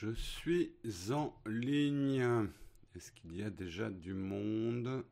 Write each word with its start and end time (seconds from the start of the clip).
Je 0.00 0.14
suis 0.14 0.72
en 1.10 1.34
ligne. 1.44 2.48
Est-ce 2.96 3.12
qu'il 3.12 3.36
y 3.36 3.42
a 3.42 3.50
déjà 3.50 3.90
du 3.90 4.14
monde? 4.14 5.04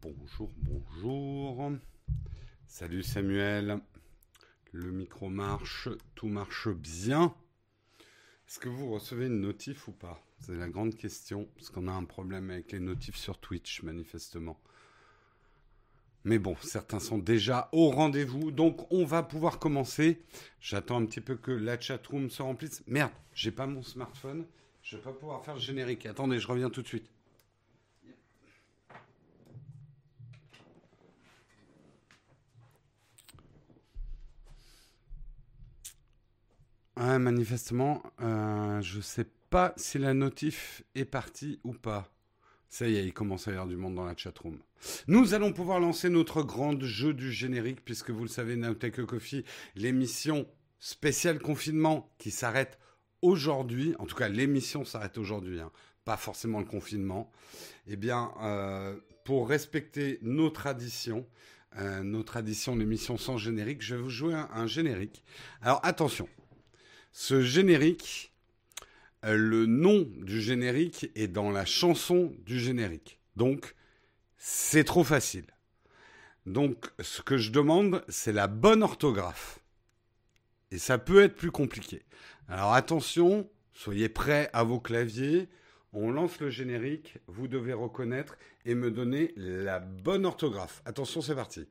Bonjour, 0.00 0.50
bonjour. 0.56 1.72
Salut 2.66 3.02
Samuel. 3.02 3.78
Le 4.72 4.90
micro 4.90 5.28
marche, 5.28 5.90
tout 6.14 6.28
marche 6.28 6.70
bien. 6.70 7.34
Est-ce 8.48 8.58
que 8.58 8.70
vous 8.70 8.90
recevez 8.90 9.26
une 9.26 9.42
notif 9.42 9.86
ou 9.88 9.92
pas? 9.92 10.18
C'est 10.38 10.56
la 10.56 10.70
grande 10.70 10.96
question, 10.96 11.46
parce 11.56 11.68
qu'on 11.68 11.88
a 11.88 11.92
un 11.92 12.06
problème 12.06 12.48
avec 12.48 12.72
les 12.72 12.80
notifs 12.80 13.16
sur 13.16 13.38
Twitch, 13.38 13.82
manifestement. 13.82 14.58
Mais 16.24 16.38
bon, 16.38 16.54
certains 16.60 17.00
sont 17.00 17.18
déjà 17.18 17.68
au 17.72 17.90
rendez-vous, 17.90 18.50
donc 18.50 18.90
on 18.92 19.04
va 19.04 19.22
pouvoir 19.22 19.58
commencer. 19.58 20.20
J'attends 20.60 21.00
un 21.00 21.06
petit 21.06 21.22
peu 21.22 21.36
que 21.36 21.50
la 21.50 21.80
chatroom 21.80 22.28
se 22.28 22.42
remplisse. 22.42 22.82
Merde, 22.86 23.12
j'ai 23.32 23.50
pas 23.50 23.66
mon 23.66 23.82
smartphone. 23.82 24.44
Je 24.82 24.96
vais 24.96 25.02
pas 25.02 25.12
pouvoir 25.12 25.44
faire 25.44 25.54
le 25.54 25.60
générique. 25.60 26.06
Attendez, 26.06 26.38
je 26.38 26.46
reviens 26.46 26.68
tout 26.68 26.82
de 26.82 26.86
suite. 26.86 27.10
Ah, 36.96 37.18
manifestement, 37.18 38.02
euh, 38.20 38.82
je 38.82 39.00
sais 39.00 39.26
pas 39.48 39.72
si 39.78 39.98
la 39.98 40.12
notif 40.12 40.82
est 40.94 41.06
partie 41.06 41.58
ou 41.64 41.72
pas. 41.72 42.12
Ça 42.70 42.88
y 42.88 42.96
est, 42.96 43.04
il 43.04 43.12
commence 43.12 43.48
à 43.48 43.50
y 43.50 43.54
avoir 43.54 43.66
du 43.66 43.76
monde 43.76 43.96
dans 43.96 44.04
la 44.04 44.16
chatroom. 44.16 44.58
Nous 45.08 45.34
allons 45.34 45.52
pouvoir 45.52 45.80
lancer 45.80 46.08
notre 46.08 46.42
grand 46.42 46.80
jeu 46.80 47.12
du 47.12 47.32
générique, 47.32 47.84
puisque 47.84 48.10
vous 48.10 48.22
le 48.22 48.28
savez, 48.28 48.56
Nowtech 48.56 49.04
Coffee, 49.04 49.44
l'émission 49.74 50.46
spéciale 50.78 51.40
confinement 51.40 52.10
qui 52.18 52.30
s'arrête 52.30 52.78
aujourd'hui, 53.22 53.94
en 53.98 54.06
tout 54.06 54.16
cas 54.16 54.28
l'émission 54.28 54.84
s'arrête 54.84 55.18
aujourd'hui, 55.18 55.60
hein, 55.60 55.70
pas 56.04 56.16
forcément 56.16 56.60
le 56.60 56.64
confinement, 56.64 57.30
eh 57.86 57.96
bien, 57.96 58.32
euh, 58.40 58.96
pour 59.24 59.48
respecter 59.48 60.18
nos 60.22 60.50
traditions, 60.50 61.26
euh, 61.76 62.02
nos 62.02 62.22
traditions 62.22 62.76
d'émission 62.76 63.18
sans 63.18 63.36
générique, 63.36 63.82
je 63.82 63.94
vais 63.94 64.02
vous 64.02 64.10
jouer 64.10 64.34
un, 64.34 64.66
générique. 64.66 65.22
Alors 65.60 65.80
attention, 65.84 66.28
ce 67.12 67.42
générique, 67.42 68.29
le 69.22 69.66
nom 69.66 70.08
du 70.16 70.40
générique 70.40 71.10
est 71.14 71.28
dans 71.28 71.50
la 71.50 71.64
chanson 71.64 72.34
du 72.44 72.58
générique. 72.58 73.18
Donc, 73.36 73.74
c'est 74.36 74.84
trop 74.84 75.04
facile. 75.04 75.46
Donc, 76.46 76.86
ce 77.00 77.20
que 77.22 77.36
je 77.36 77.52
demande, 77.52 78.02
c'est 78.08 78.32
la 78.32 78.46
bonne 78.46 78.82
orthographe. 78.82 79.60
Et 80.70 80.78
ça 80.78 80.98
peut 80.98 81.22
être 81.22 81.36
plus 81.36 81.50
compliqué. 81.50 82.02
Alors 82.48 82.72
attention, 82.72 83.48
soyez 83.72 84.08
prêts 84.08 84.48
à 84.52 84.62
vos 84.62 84.80
claviers. 84.80 85.48
On 85.92 86.10
lance 86.10 86.38
le 86.40 86.50
générique, 86.50 87.18
vous 87.26 87.48
devez 87.48 87.72
reconnaître 87.72 88.36
et 88.64 88.74
me 88.74 88.90
donner 88.90 89.32
la 89.36 89.80
bonne 89.80 90.24
orthographe. 90.24 90.82
Attention, 90.84 91.20
c'est 91.20 91.34
parti. 91.34 91.66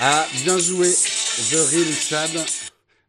Ah, 0.00 0.28
bien 0.44 0.58
joué, 0.58 0.88
The 1.50 1.56
Real 1.72 1.92
Chad. 1.92 2.30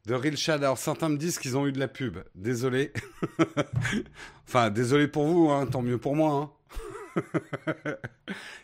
The 0.07 0.11
Real 0.11 0.35
Chad. 0.35 0.63
Alors 0.63 0.79
certains 0.79 1.09
me 1.09 1.17
disent 1.17 1.37
qu'ils 1.37 1.55
ont 1.55 1.67
eu 1.67 1.71
de 1.71 1.79
la 1.79 1.87
pub. 1.87 2.17
Désolé. 2.33 2.91
enfin, 4.47 4.71
désolé 4.71 5.07
pour 5.07 5.27
vous, 5.27 5.51
hein, 5.51 5.67
tant 5.67 5.83
mieux 5.83 5.99
pour 5.99 6.15
moi. 6.15 6.51
Hein. 7.15 7.21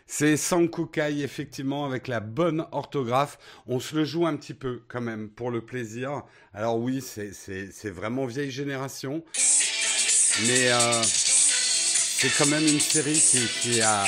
C'est 0.08 0.36
Sankukai, 0.36 1.20
effectivement, 1.20 1.84
avec 1.84 2.08
la 2.08 2.18
bonne 2.18 2.66
orthographe. 2.72 3.38
On 3.68 3.78
se 3.78 3.94
le 3.94 4.04
joue 4.04 4.26
un 4.26 4.34
petit 4.36 4.54
peu 4.54 4.82
quand 4.88 5.00
même 5.00 5.28
pour 5.28 5.52
le 5.52 5.60
plaisir. 5.60 6.22
Alors 6.52 6.78
oui, 6.78 7.00
c'est 7.02 7.90
vraiment 7.90 8.26
vieille 8.26 8.50
génération. 8.50 9.24
Mais 10.48 10.72
euh, 10.72 11.02
c'est 11.04 12.36
quand 12.36 12.46
même 12.46 12.66
une 12.66 12.80
série 12.80 13.20
qui, 13.60 13.80
a 13.82 14.04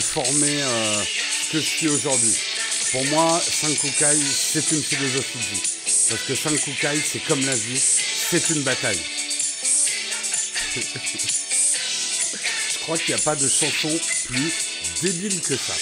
formé 0.00 0.62
euh, 0.62 1.02
ce 1.02 1.52
que 1.52 1.58
je 1.58 1.64
suis 1.64 1.88
aujourd'hui. 1.88 2.49
Pour 2.92 3.04
moi, 3.06 3.40
Sankukai, 3.40 4.16
c'est 4.16 4.72
une 4.72 4.82
philosophie 4.82 5.38
de 5.38 5.44
vie. 5.54 5.62
Parce 6.08 6.22
que 6.22 6.34
Sankukai, 6.34 7.00
c'est 7.00 7.20
comme 7.20 7.40
la 7.46 7.54
vie, 7.54 7.78
c'est 7.78 8.50
une 8.50 8.62
bataille. 8.62 8.98
Je 12.72 12.78
crois 12.82 12.98
qu'il 12.98 13.14
n'y 13.14 13.20
a 13.20 13.24
pas 13.24 13.36
de 13.36 13.48
chanson 13.48 13.96
plus 14.26 14.52
débile 15.02 15.40
que 15.40 15.56
ça. 15.56 15.74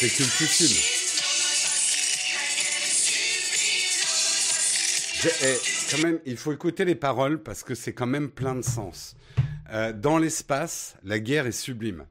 C'est 0.00 0.10
cultissime. 0.10 0.78
Eh, 5.42 5.56
quand 5.90 6.02
même, 6.04 6.20
il 6.24 6.36
faut 6.36 6.52
écouter 6.52 6.84
les 6.84 6.94
paroles 6.94 7.42
parce 7.42 7.64
que 7.64 7.74
c'est 7.74 7.92
quand 7.92 8.06
même 8.06 8.30
plein 8.30 8.54
de 8.54 8.62
sens. 8.62 9.16
Euh, 9.70 9.92
dans 9.92 10.18
l'espace, 10.18 10.96
la 11.02 11.18
guerre 11.18 11.48
est 11.48 11.50
sublime. 11.50 12.06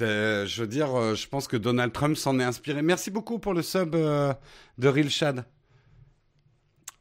je 0.00 0.60
veux 0.60 0.66
dire, 0.66 0.92
euh, 0.96 1.14
je 1.14 1.28
pense 1.28 1.46
que 1.46 1.56
Donald 1.56 1.92
Trump 1.92 2.16
s'en 2.16 2.40
est 2.40 2.44
inspiré. 2.44 2.82
Merci 2.82 3.12
beaucoup 3.12 3.38
pour 3.38 3.54
le 3.54 3.62
sub 3.62 3.94
euh, 3.94 4.34
de 4.76 4.88
Real 4.88 5.10
Shad. 5.10 5.44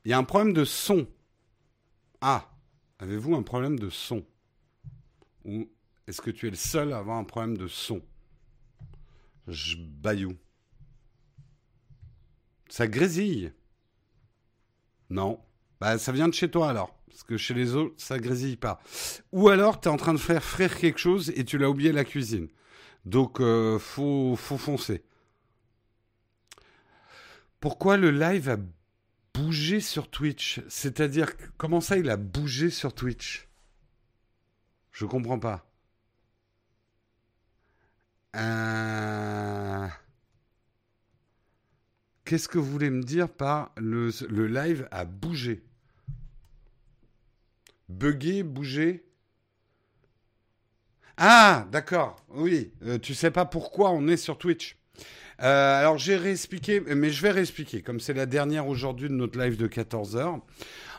Il 0.06 0.12
y 0.12 0.14
a 0.14 0.20
un 0.20 0.24
problème 0.24 0.54
de 0.54 0.66
son. 0.66 1.08
Ah, 2.22 2.48
avez-vous 3.00 3.34
un 3.34 3.42
problème 3.42 3.80
de 3.80 3.90
son? 3.90 4.24
Ou 5.46 5.68
est-ce 6.06 6.22
que 6.22 6.30
tu 6.30 6.46
es 6.46 6.52
le 6.52 6.58
seul 6.58 6.94
à 6.94 7.00
avoir 7.00 7.18
un 7.18 7.24
problème 7.24 7.58
de 7.58 7.68
son? 7.68 8.04
Je. 9.48 9.78
Ça 12.70 12.88
grésille. 12.88 13.54
Non. 15.10 15.40
Bah, 15.80 15.98
ça 15.98 16.12
vient 16.12 16.28
de 16.28 16.34
chez 16.34 16.50
toi 16.50 16.70
alors. 16.70 16.98
Parce 17.08 17.24
que 17.24 17.38
chez 17.38 17.54
les 17.54 17.76
autres, 17.76 17.94
ça 17.98 18.18
grésille 18.18 18.58
pas. 18.58 18.82
Ou 19.32 19.50
alors, 19.50 19.80
tu 19.80 19.88
es 19.88 19.92
en 19.92 19.98
train 19.98 20.14
de 20.14 20.20
faire 20.20 20.44
frire 20.44 20.78
quelque 20.78 21.00
chose 21.00 21.32
et 21.36 21.46
tu 21.46 21.58
l'as 21.60 21.70
oublié 21.70 21.92
à 21.92 21.94
la 21.94 22.06
cuisine. 22.06 22.48
Donc, 23.06 23.40
euh, 23.40 23.78
faut, 23.78 24.36
faut 24.36 24.58
foncer. 24.58 25.04
Pourquoi 27.60 27.98
le 27.98 28.12
live 28.12 28.50
a 28.50 28.58
bougé 29.34 29.80
sur 29.80 30.10
Twitch? 30.10 30.62
C'est-à-dire, 30.68 31.32
comment 31.58 31.82
ça, 31.82 31.98
il 31.98 32.10
a 32.10 32.18
bougé 32.18 32.70
sur 32.72 32.94
Twitch? 32.94 33.48
Je 34.92 35.06
comprends 35.06 35.40
pas. 35.40 35.72
Euh, 38.36 39.88
qu'est-ce 42.26 42.48
que 42.48 42.58
vous 42.58 42.70
voulez 42.72 42.90
me 42.90 43.04
dire 43.04 43.30
par 43.30 43.72
le, 43.78 44.12
live 44.48 44.88
a 44.92 45.06
bougé? 45.06 45.64
Bugué, 47.90 48.44
bougé? 48.44 49.06
Ah, 51.18 51.68
d'accord, 51.72 52.16
oui. 52.30 52.72
Euh, 52.84 52.98
tu 52.98 53.14
sais 53.14 53.30
pas 53.30 53.46
pourquoi 53.46 53.92
on 53.92 54.08
est 54.08 54.18
sur 54.18 54.38
Twitch. 54.38 54.78
Euh, 55.42 55.80
alors 55.80 55.98
j'ai 55.98 56.16
réexpliqué, 56.16 56.80
mais 56.80 57.10
je 57.10 57.22
vais 57.22 57.32
réexpliquer, 57.32 57.82
comme 57.82 58.00
c'est 58.00 58.14
la 58.14 58.26
dernière 58.26 58.68
aujourd'hui 58.68 59.10
de 59.10 59.14
notre 59.14 59.40
live 59.40 59.58
de 59.58 59.68
14h. 59.68 60.40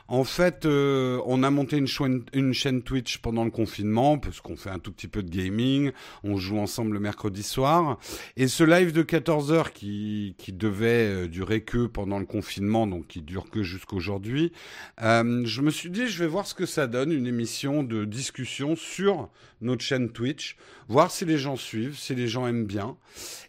En 0.06 0.24
fait, 0.24 0.66
euh, 0.66 1.18
on 1.24 1.42
a 1.42 1.50
monté 1.50 1.78
une, 1.78 2.52
chaîne 2.52 2.82
Twitch 2.82 3.18
pendant 3.18 3.44
le 3.44 3.50
confinement, 3.50 4.18
parce 4.18 4.42
qu'on 4.42 4.56
fait 4.56 4.68
un 4.68 4.78
tout 4.78 4.92
petit 4.92 5.08
peu 5.08 5.22
de 5.22 5.30
gaming, 5.30 5.92
on 6.22 6.36
joue 6.36 6.58
ensemble 6.58 6.92
le 6.92 7.00
mercredi 7.00 7.42
soir. 7.42 7.98
Et 8.36 8.46
ce 8.46 8.64
live 8.64 8.92
de 8.92 9.02
14 9.02 9.50
heures 9.50 9.72
qui, 9.72 10.34
devait 10.48 10.86
euh, 11.08 11.26
durer 11.26 11.62
que 11.62 11.86
pendant 11.86 12.18
le 12.18 12.26
confinement, 12.26 12.86
donc 12.86 13.06
qui 13.06 13.22
dure 13.22 13.48
que 13.48 13.62
jusqu'aujourd'hui, 13.62 14.52
euh, 15.00 15.42
je 15.46 15.62
me 15.62 15.70
suis 15.70 15.88
dit, 15.88 16.06
je 16.06 16.18
vais 16.18 16.28
voir 16.28 16.46
ce 16.46 16.54
que 16.54 16.66
ça 16.66 16.86
donne, 16.86 17.10
une 17.10 17.26
émission 17.26 17.82
de 17.82 18.04
discussion 18.04 18.76
sur 18.76 19.30
notre 19.62 19.82
chaîne 19.82 20.10
Twitch, 20.10 20.56
voir 20.86 21.10
si 21.10 21.24
les 21.24 21.38
gens 21.38 21.56
suivent, 21.56 21.96
si 21.96 22.14
les 22.14 22.28
gens 22.28 22.46
aiment 22.46 22.66
bien. 22.66 22.98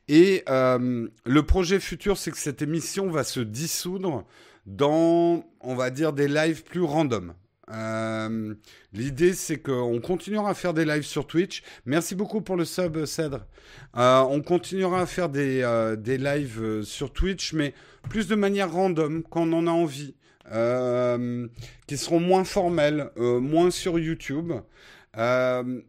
Et 0.08 0.44
le 0.48 1.42
projet 1.42 1.80
futur, 1.81 2.18
c'est 2.18 2.31
que 2.31 2.38
cette 2.38 2.62
émission 2.62 3.10
va 3.10 3.24
se 3.25 3.42
dissoudre 3.42 4.24
dans, 4.65 5.44
on 5.62 5.75
va 5.75 5.89
dire, 5.89 6.13
des 6.13 6.27
lives 6.27 6.63
plus 6.63 6.81
random. 6.81 7.33
L'idée, 8.94 9.33
c'est 9.33 9.57
qu'on 9.57 10.00
continuera 10.00 10.51
à 10.51 10.53
faire 10.53 10.73
des 10.73 10.85
lives 10.85 11.06
sur 11.06 11.25
Twitch. 11.25 11.63
Merci 11.85 12.13
beaucoup 12.15 12.41
pour 12.41 12.56
le 12.56 12.65
sub, 12.65 13.06
Cèdre. 13.06 13.45
on 13.95 14.41
continuera 14.41 15.01
à 15.01 15.06
faire 15.06 15.29
des, 15.29 15.95
des 15.97 16.17
lives 16.17 16.83
sur 16.83 17.12
Twitch, 17.12 17.53
mais 17.53 17.73
plus 18.09 18.27
de 18.27 18.35
manière 18.35 18.71
random, 18.71 19.23
quand 19.23 19.47
on 19.51 19.53
en 19.53 19.67
a 19.67 19.71
envie. 19.71 20.15
qui 21.88 21.97
seront 21.97 22.19
moins 22.19 22.44
formels, 22.44 23.09
moins 23.17 23.71
sur 23.71 23.97
YouTube. 23.97 24.53
Euh, 25.17 25.81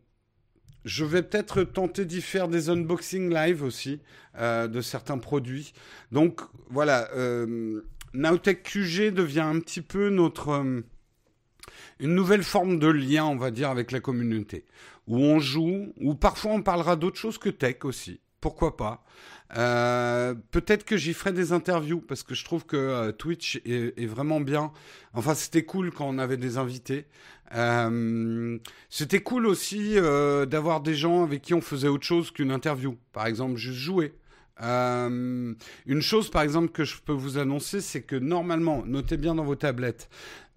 je 0.85 1.05
vais 1.05 1.23
peut-être 1.23 1.65
tenter 1.65 2.05
d'y 2.05 2.23
faire 2.23 2.49
des 2.49 2.71
unboxing 2.71 3.33
live 3.33 3.63
aussi 3.65 4.01
euh, 4.39 4.69
de 4.69 4.81
certains 4.81 5.19
produits. 5.19 5.73
Donc 6.13 6.41
voilà, 6.71 7.11
euh, 7.17 7.83
Nowtech 8.17 8.63
QG 8.63 9.13
devient 9.13 9.41
un 9.41 9.61
petit 9.61 9.83
peu 9.83 10.09
notre 10.09 10.49
euh, 10.49 10.81
une 12.01 12.15
nouvelle 12.15 12.43
forme 12.43 12.79
de 12.79 12.89
lien, 12.89 13.27
on 13.27 13.37
va 13.37 13.51
dire, 13.51 13.69
avec 13.69 13.93
la 13.93 14.01
communauté, 14.01 14.65
où 15.07 15.19
on 15.19 15.39
joue, 15.39 15.93
où 16.01 16.15
parfois 16.15 16.53
on 16.53 16.63
parlera 16.63 16.97
d'autres 16.97 17.19
choses 17.19 17.37
que 17.37 17.51
tech 17.51 17.85
aussi. 17.85 18.21
Pourquoi 18.41 18.77
pas? 18.77 19.05
Euh, 19.57 20.35
peut-être 20.51 20.85
que 20.85 20.97
j'y 20.97 21.13
ferai 21.13 21.33
des 21.33 21.53
interviews 21.53 22.01
parce 22.01 22.23
que 22.23 22.35
je 22.35 22.45
trouve 22.45 22.65
que 22.65 22.77
euh, 22.77 23.13
Twitch 23.13 23.61
est, 23.67 24.07
vraiment 24.07 24.41
bien. 24.41 24.73
Enfin, 25.13 25.35
c'était 25.35 25.65
cool 25.65 25.91
quand 25.91 26.09
on 26.09 26.19
avait 26.19 26.37
des 26.37 26.57
invités. 26.57 27.07
C'était 28.89 29.21
cool 29.21 29.47
aussi 29.47 29.95
d'avoir 29.95 30.81
des 30.81 30.95
gens 30.95 31.23
avec 31.23 31.43
qui 31.43 31.55
on 31.55 31.61
faisait 31.61 31.89
autre 31.89 32.05
chose 32.05 32.31
qu'une 32.31 32.51
interview. 32.51 32.97
Par 33.13 33.27
exemple, 33.27 33.57
juste 33.57 33.79
jouer. 33.79 34.15
Une 34.59 36.01
chose, 36.01 36.31
par 36.31 36.43
exemple, 36.43 36.73
que 36.73 36.85
je 36.85 36.97
peux 37.01 37.13
vous 37.13 37.39
annoncer, 37.39 37.81
c'est 37.81 38.03
que 38.03 38.17
normalement, 38.17 38.83
notez 38.87 39.17
bien 39.17 39.35
dans 39.35 39.45
vos 39.45 39.57
tablettes, 39.57 40.09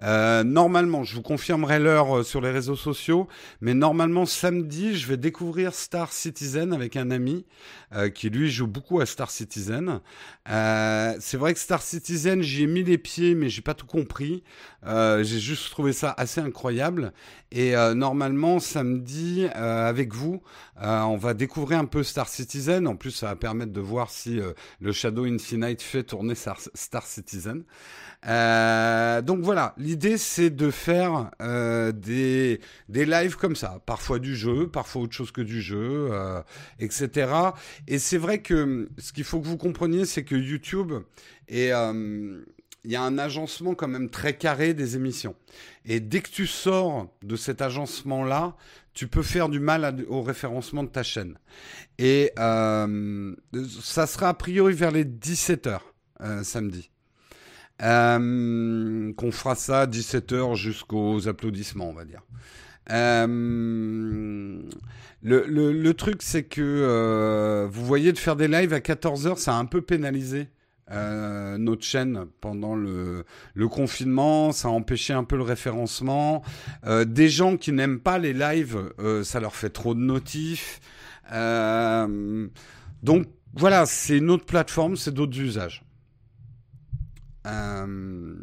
euh, 0.04 0.44
normalement, 0.44 1.04
je 1.04 1.16
vous 1.16 1.22
confirmerai 1.22 1.80
l'heure 1.80 2.20
euh, 2.20 2.24
sur 2.24 2.42
les 2.42 2.52
réseaux 2.52 2.76
sociaux, 2.76 3.28
mais 3.62 3.74
normalement 3.74 4.26
samedi, 4.26 4.96
je 4.96 5.08
vais 5.08 5.18
découvrir 5.18 5.74
Star 5.74 6.14
Citizen 6.14 6.74
avec 6.74 6.96
un 6.96 7.12
ami 7.12 7.46
euh, 7.94 8.10
qui 8.10 8.30
lui 8.30 8.50
joue 8.50 8.68
beaucoup 8.68 9.00
à 9.02 9.06
Star 9.06 9.30
Citizen. 9.30 10.00
Euh, 10.50 11.16
c'est 11.20 11.38
vrai 11.38 11.54
que 11.54 11.60
Star 11.60 11.82
Citizen, 11.82 12.42
j'y 12.42 12.64
ai 12.64 12.68
mis 12.68 12.84
les 12.84 12.98
pieds, 12.98 13.36
mais 13.36 13.50
j'ai 13.50 13.62
pas 13.62 13.74
tout 13.74 13.88
compris. 13.88 14.44
Euh, 14.86 15.24
j'ai 15.24 15.40
juste 15.40 15.70
trouvé 15.72 15.92
ça 15.92 16.14
assez 16.18 16.40
incroyable. 16.40 17.12
Et 17.52 17.74
normalement 17.96 18.60
samedi, 18.60 19.48
avec 19.56 20.14
vous, 20.14 20.44
on 20.80 21.18
va 21.18 21.34
découvrir 21.34 21.80
un 21.80 21.86
peu 21.86 22.04
Star 22.04 22.30
Citizen. 22.30 22.86
En 22.86 22.96
plus, 22.96 23.10
ça 23.10 23.26
va 23.26 23.36
permettre 23.36 23.74
de 23.74 23.82
voir 23.82 24.12
si 24.12 24.40
le 24.80 24.92
Shadow 24.92 25.26
Infinite 25.26 25.82
fait 25.82 26.04
tourner 26.04 26.36
Star 26.36 27.08
Citizen. 27.08 27.64
Euh, 28.28 29.22
donc 29.22 29.40
voilà, 29.40 29.74
l'idée 29.78 30.18
c'est 30.18 30.50
de 30.50 30.72
faire 30.72 31.32
euh, 31.42 31.94
des, 31.94 32.60
des 32.90 33.06
lives 33.06 33.38
comme 33.38 33.56
ça, 33.56 33.82
parfois 33.86 34.20
du 34.20 34.36
jeu, 34.36 34.68
parfois 34.68 35.04
autre 35.04 35.14
chose 35.14 35.32
que 35.32 35.42
du 35.42 35.62
jeu, 35.62 36.10
euh, 36.12 36.42
etc. 36.80 37.32
Et 37.88 37.98
c'est 37.98 38.18
vrai 38.18 38.42
que 38.42 38.90
ce 38.98 39.14
qu'il 39.14 39.24
faut 39.24 39.40
que 39.40 39.48
vous 39.48 39.58
compreniez, 39.58 40.06
c'est 40.06 40.24
que 40.24 40.36
YouTube 40.36 40.94
est 41.48 41.72
il 42.86 42.92
y 42.92 42.96
a 42.96 43.04
un 43.04 43.18
agencement 43.18 43.76
quand 43.76 43.90
même 43.90 44.10
très 44.10 44.38
carré 44.38 44.74
des 44.74 44.96
émissions. 44.96 45.36
Et 45.84 46.00
dès 46.00 46.22
que 46.22 46.30
tu 46.30 46.48
sors 46.48 47.14
de 47.24 47.36
cet 47.36 47.62
agencement-là, 47.62 48.56
tu 48.94 49.08
peux 49.08 49.22
faire 49.22 49.50
du 49.50 49.60
mal 49.60 50.06
au 50.08 50.22
référencement 50.22 50.84
de 50.84 50.88
ta 50.88 51.04
chaîne. 51.04 51.38
Et 51.98 52.32
euh, 52.40 53.36
ça 53.82 54.08
sera 54.08 54.30
a 54.30 54.34
priori 54.34 54.74
vers 54.74 54.92
les 54.92 55.04
17h 55.04 55.80
samedi. 56.44 56.90
Euh, 57.82 59.14
qu'on 59.14 59.32
fera 59.32 59.56
ça 59.56 59.86
17h 59.86 60.56
jusqu'aux 60.56 61.28
applaudissements, 61.28 61.90
on 61.90 61.94
va 61.94 62.06
dire. 62.06 62.22
Euh, 62.92 63.28
le, 65.22 65.46
le, 65.48 65.72
le, 65.72 65.94
truc, 65.94 66.22
c'est 66.22 66.44
que 66.44 66.62
euh, 66.62 67.68
vous 67.72 67.86
voyez, 67.86 68.12
de 68.12 68.18
faire 68.18 68.36
des 68.36 68.48
lives 68.48 68.74
à 68.74 68.80
14h, 68.80 69.38
ça 69.38 69.54
a 69.54 69.58
un 69.58 69.66
peu 69.66 69.82
pénalisé 69.82 70.50
euh, 70.92 71.58
notre 71.60 71.84
chaîne 71.84 72.26
pendant 72.42 72.76
le, 72.76 73.24
le, 73.54 73.68
confinement, 73.68 74.52
ça 74.52 74.70
a 74.70 74.72
empêché 74.72 75.14
un 75.14 75.24
peu 75.24 75.36
le 75.36 75.44
référencement. 75.44 76.42
Euh, 76.86 77.06
des 77.06 77.30
gens 77.30 77.58
qui 77.58 77.72
n'aiment 77.72 78.00
pas 78.00 78.18
les 78.18 78.34
lives, 78.34 78.92
euh, 79.00 79.24
ça 79.24 79.40
leur 79.40 79.56
fait 79.56 79.70
trop 79.70 79.94
de 79.94 80.00
notifs. 80.00 80.80
donc 83.04 83.28
voilà, 83.54 83.86
c'est 83.86 84.18
une 84.18 84.32
autre 84.32 84.46
plateforme, 84.46 84.96
c'est 84.96 85.14
d'autres 85.14 85.40
usages. 85.40 85.84
Euh... 87.50 88.36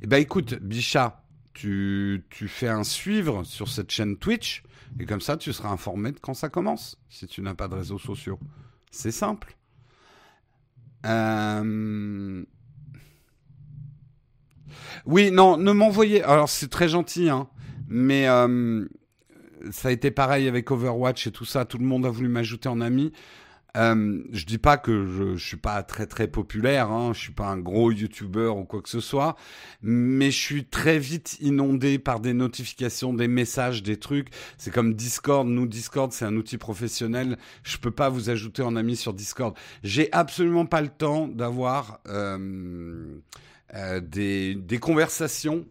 Eh 0.00 0.06
ben 0.06 0.16
écoute, 0.16 0.54
Bichat, 0.54 1.22
tu, 1.54 2.24
tu 2.30 2.48
fais 2.48 2.68
un 2.68 2.84
suivre 2.84 3.44
sur 3.44 3.68
cette 3.68 3.90
chaîne 3.90 4.16
Twitch 4.16 4.62
et 4.98 5.06
comme 5.06 5.20
ça 5.20 5.36
tu 5.36 5.52
seras 5.52 5.70
informé 5.70 6.12
de 6.12 6.18
quand 6.18 6.34
ça 6.34 6.48
commence 6.48 6.98
si 7.08 7.26
tu 7.26 7.42
n'as 7.42 7.54
pas 7.54 7.68
de 7.68 7.74
réseaux 7.74 7.98
sociaux. 7.98 8.38
C'est 8.90 9.12
simple. 9.12 9.56
Euh... 11.06 12.44
Oui, 15.06 15.30
non, 15.30 15.56
ne 15.56 15.72
m'envoyez. 15.72 16.22
Alors 16.22 16.48
c'est 16.48 16.68
très 16.68 16.88
gentil, 16.88 17.28
hein, 17.28 17.48
mais 17.88 18.28
euh, 18.28 18.86
ça 19.70 19.88
a 19.88 19.90
été 19.90 20.10
pareil 20.10 20.48
avec 20.48 20.70
Overwatch 20.70 21.26
et 21.26 21.32
tout 21.32 21.44
ça. 21.44 21.64
Tout 21.64 21.78
le 21.78 21.84
monde 21.84 22.06
a 22.06 22.10
voulu 22.10 22.28
m'ajouter 22.28 22.68
en 22.68 22.80
ami. 22.80 23.12
Je 23.74 24.44
dis 24.44 24.58
pas 24.58 24.76
que 24.76 25.06
je, 25.06 25.36
je 25.36 25.46
suis 25.46 25.56
pas 25.56 25.82
très 25.82 26.06
très 26.06 26.28
populaire, 26.28 26.90
hein, 26.90 27.12
je 27.14 27.20
suis 27.20 27.32
pas 27.32 27.46
un 27.46 27.58
gros 27.58 27.90
youtubeur 27.90 28.58
ou 28.58 28.64
quoi 28.64 28.82
que 28.82 28.88
ce 28.88 29.00
soit, 29.00 29.36
mais 29.82 30.30
je 30.30 30.38
suis 30.38 30.64
très 30.64 30.98
vite 30.98 31.38
inondé 31.40 31.98
par 31.98 32.20
des 32.20 32.34
notifications, 32.34 33.14
des 33.14 33.28
messages, 33.28 33.82
des 33.82 33.98
trucs. 33.98 34.28
C'est 34.58 34.72
comme 34.72 34.94
Discord. 34.94 35.46
Nous, 35.48 35.66
Discord, 35.66 36.12
c'est 36.12 36.24
un 36.24 36.36
outil 36.36 36.58
professionnel. 36.58 37.38
Je 37.62 37.78
peux 37.78 37.90
pas 37.90 38.08
vous 38.08 38.30
ajouter 38.30 38.62
en 38.62 38.76
ami 38.76 38.96
sur 38.96 39.14
Discord. 39.14 39.54
J'ai 39.82 40.12
absolument 40.12 40.66
pas 40.66 40.82
le 40.82 40.88
temps 40.88 41.26
d'avoir 41.26 42.00
euh, 42.08 43.18
euh, 43.74 44.00
des, 44.00 44.54
des 44.54 44.78
conversations 44.78 45.64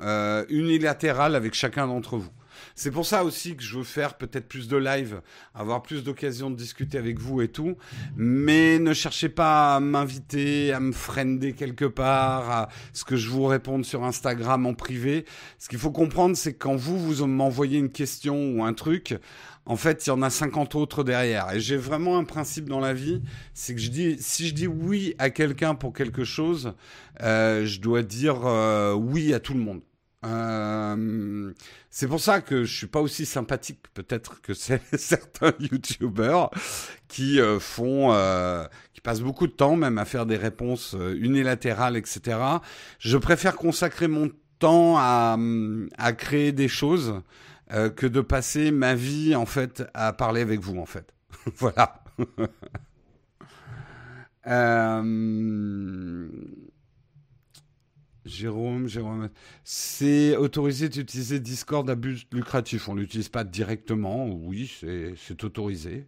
euh, 0.00 0.44
unilatérales 0.48 1.34
avec 1.34 1.54
chacun 1.54 1.88
d'entre 1.88 2.16
vous. 2.18 2.30
C'est 2.78 2.92
pour 2.92 3.06
ça 3.06 3.24
aussi 3.24 3.56
que 3.56 3.62
je 3.64 3.76
veux 3.76 3.82
faire 3.82 4.14
peut-être 4.14 4.46
plus 4.46 4.68
de 4.68 4.76
live, 4.76 5.20
avoir 5.52 5.82
plus 5.82 6.04
d'occasions 6.04 6.48
de 6.48 6.54
discuter 6.54 6.96
avec 6.96 7.18
vous 7.18 7.42
et 7.42 7.48
tout. 7.48 7.76
Mais 8.14 8.78
ne 8.78 8.92
cherchez 8.92 9.28
pas 9.28 9.74
à 9.74 9.80
m'inviter, 9.80 10.72
à 10.72 10.78
me 10.78 10.92
friender 10.92 11.54
quelque 11.54 11.86
part, 11.86 12.48
à 12.48 12.68
ce 12.92 13.02
que 13.04 13.16
je 13.16 13.30
vous 13.30 13.46
réponde 13.46 13.84
sur 13.84 14.04
Instagram 14.04 14.64
en 14.64 14.74
privé. 14.74 15.24
Ce 15.58 15.68
qu'il 15.68 15.80
faut 15.80 15.90
comprendre, 15.90 16.36
c'est 16.36 16.54
quand 16.54 16.76
vous, 16.76 17.00
vous 17.00 17.26
m'envoyez 17.26 17.80
une 17.80 17.90
question 17.90 18.52
ou 18.52 18.62
un 18.62 18.74
truc, 18.74 19.18
en 19.66 19.74
fait, 19.74 20.06
il 20.06 20.10
y 20.10 20.12
en 20.12 20.22
a 20.22 20.30
50 20.30 20.76
autres 20.76 21.02
derrière. 21.02 21.52
Et 21.52 21.58
j'ai 21.58 21.76
vraiment 21.76 22.16
un 22.16 22.24
principe 22.24 22.68
dans 22.68 22.78
la 22.78 22.94
vie, 22.94 23.20
c'est 23.54 23.74
que 23.74 23.80
je 23.80 23.90
dis, 23.90 24.18
si 24.20 24.46
je 24.46 24.54
dis 24.54 24.68
oui 24.68 25.16
à 25.18 25.30
quelqu'un 25.30 25.74
pour 25.74 25.92
quelque 25.92 26.22
chose, 26.22 26.74
euh, 27.22 27.66
je 27.66 27.80
dois 27.80 28.02
dire 28.04 28.46
euh, 28.46 28.94
oui 28.94 29.34
à 29.34 29.40
tout 29.40 29.54
le 29.54 29.60
monde. 29.60 29.80
Euh, 30.24 31.52
c'est 31.90 32.08
pour 32.08 32.18
ça 32.20 32.40
que 32.40 32.64
je 32.64 32.76
suis 32.76 32.88
pas 32.88 33.00
aussi 33.00 33.24
sympathique 33.24 33.84
peut-être 33.94 34.40
que 34.42 34.52
certains 34.96 35.52
youtubeurs 35.60 36.50
qui 37.06 37.40
euh, 37.40 37.60
font, 37.60 38.12
euh, 38.12 38.66
qui 38.94 39.00
passent 39.00 39.20
beaucoup 39.20 39.46
de 39.46 39.52
temps 39.52 39.76
même 39.76 39.98
à 39.98 40.04
faire 40.04 40.26
des 40.26 40.36
réponses 40.36 40.96
unilatérales, 41.16 41.96
etc. 41.96 42.38
Je 42.98 43.16
préfère 43.16 43.54
consacrer 43.56 44.08
mon 44.08 44.30
temps 44.58 44.96
à, 44.98 45.38
à 45.98 46.12
créer 46.12 46.52
des 46.52 46.68
choses 46.68 47.22
que 47.96 48.06
de 48.06 48.22
passer 48.22 48.70
ma 48.70 48.94
vie 48.94 49.36
en 49.36 49.44
fait 49.44 49.84
à 49.92 50.14
parler 50.14 50.40
avec 50.40 50.60
vous 50.60 50.78
en 50.78 50.86
fait. 50.86 51.14
voilà. 51.56 52.02
Jérôme, 58.28 58.88
Jérôme, 58.88 59.30
c'est 59.64 60.36
autorisé 60.36 60.88
d'utiliser 60.88 61.40
Discord 61.40 61.88
à 61.88 61.94
but 61.94 62.26
lucratif. 62.32 62.88
On 62.88 62.94
ne 62.94 63.00
l'utilise 63.00 63.28
pas 63.28 63.44
directement, 63.44 64.28
oui, 64.28 64.70
c'est 65.16 65.44
autorisé. 65.44 66.06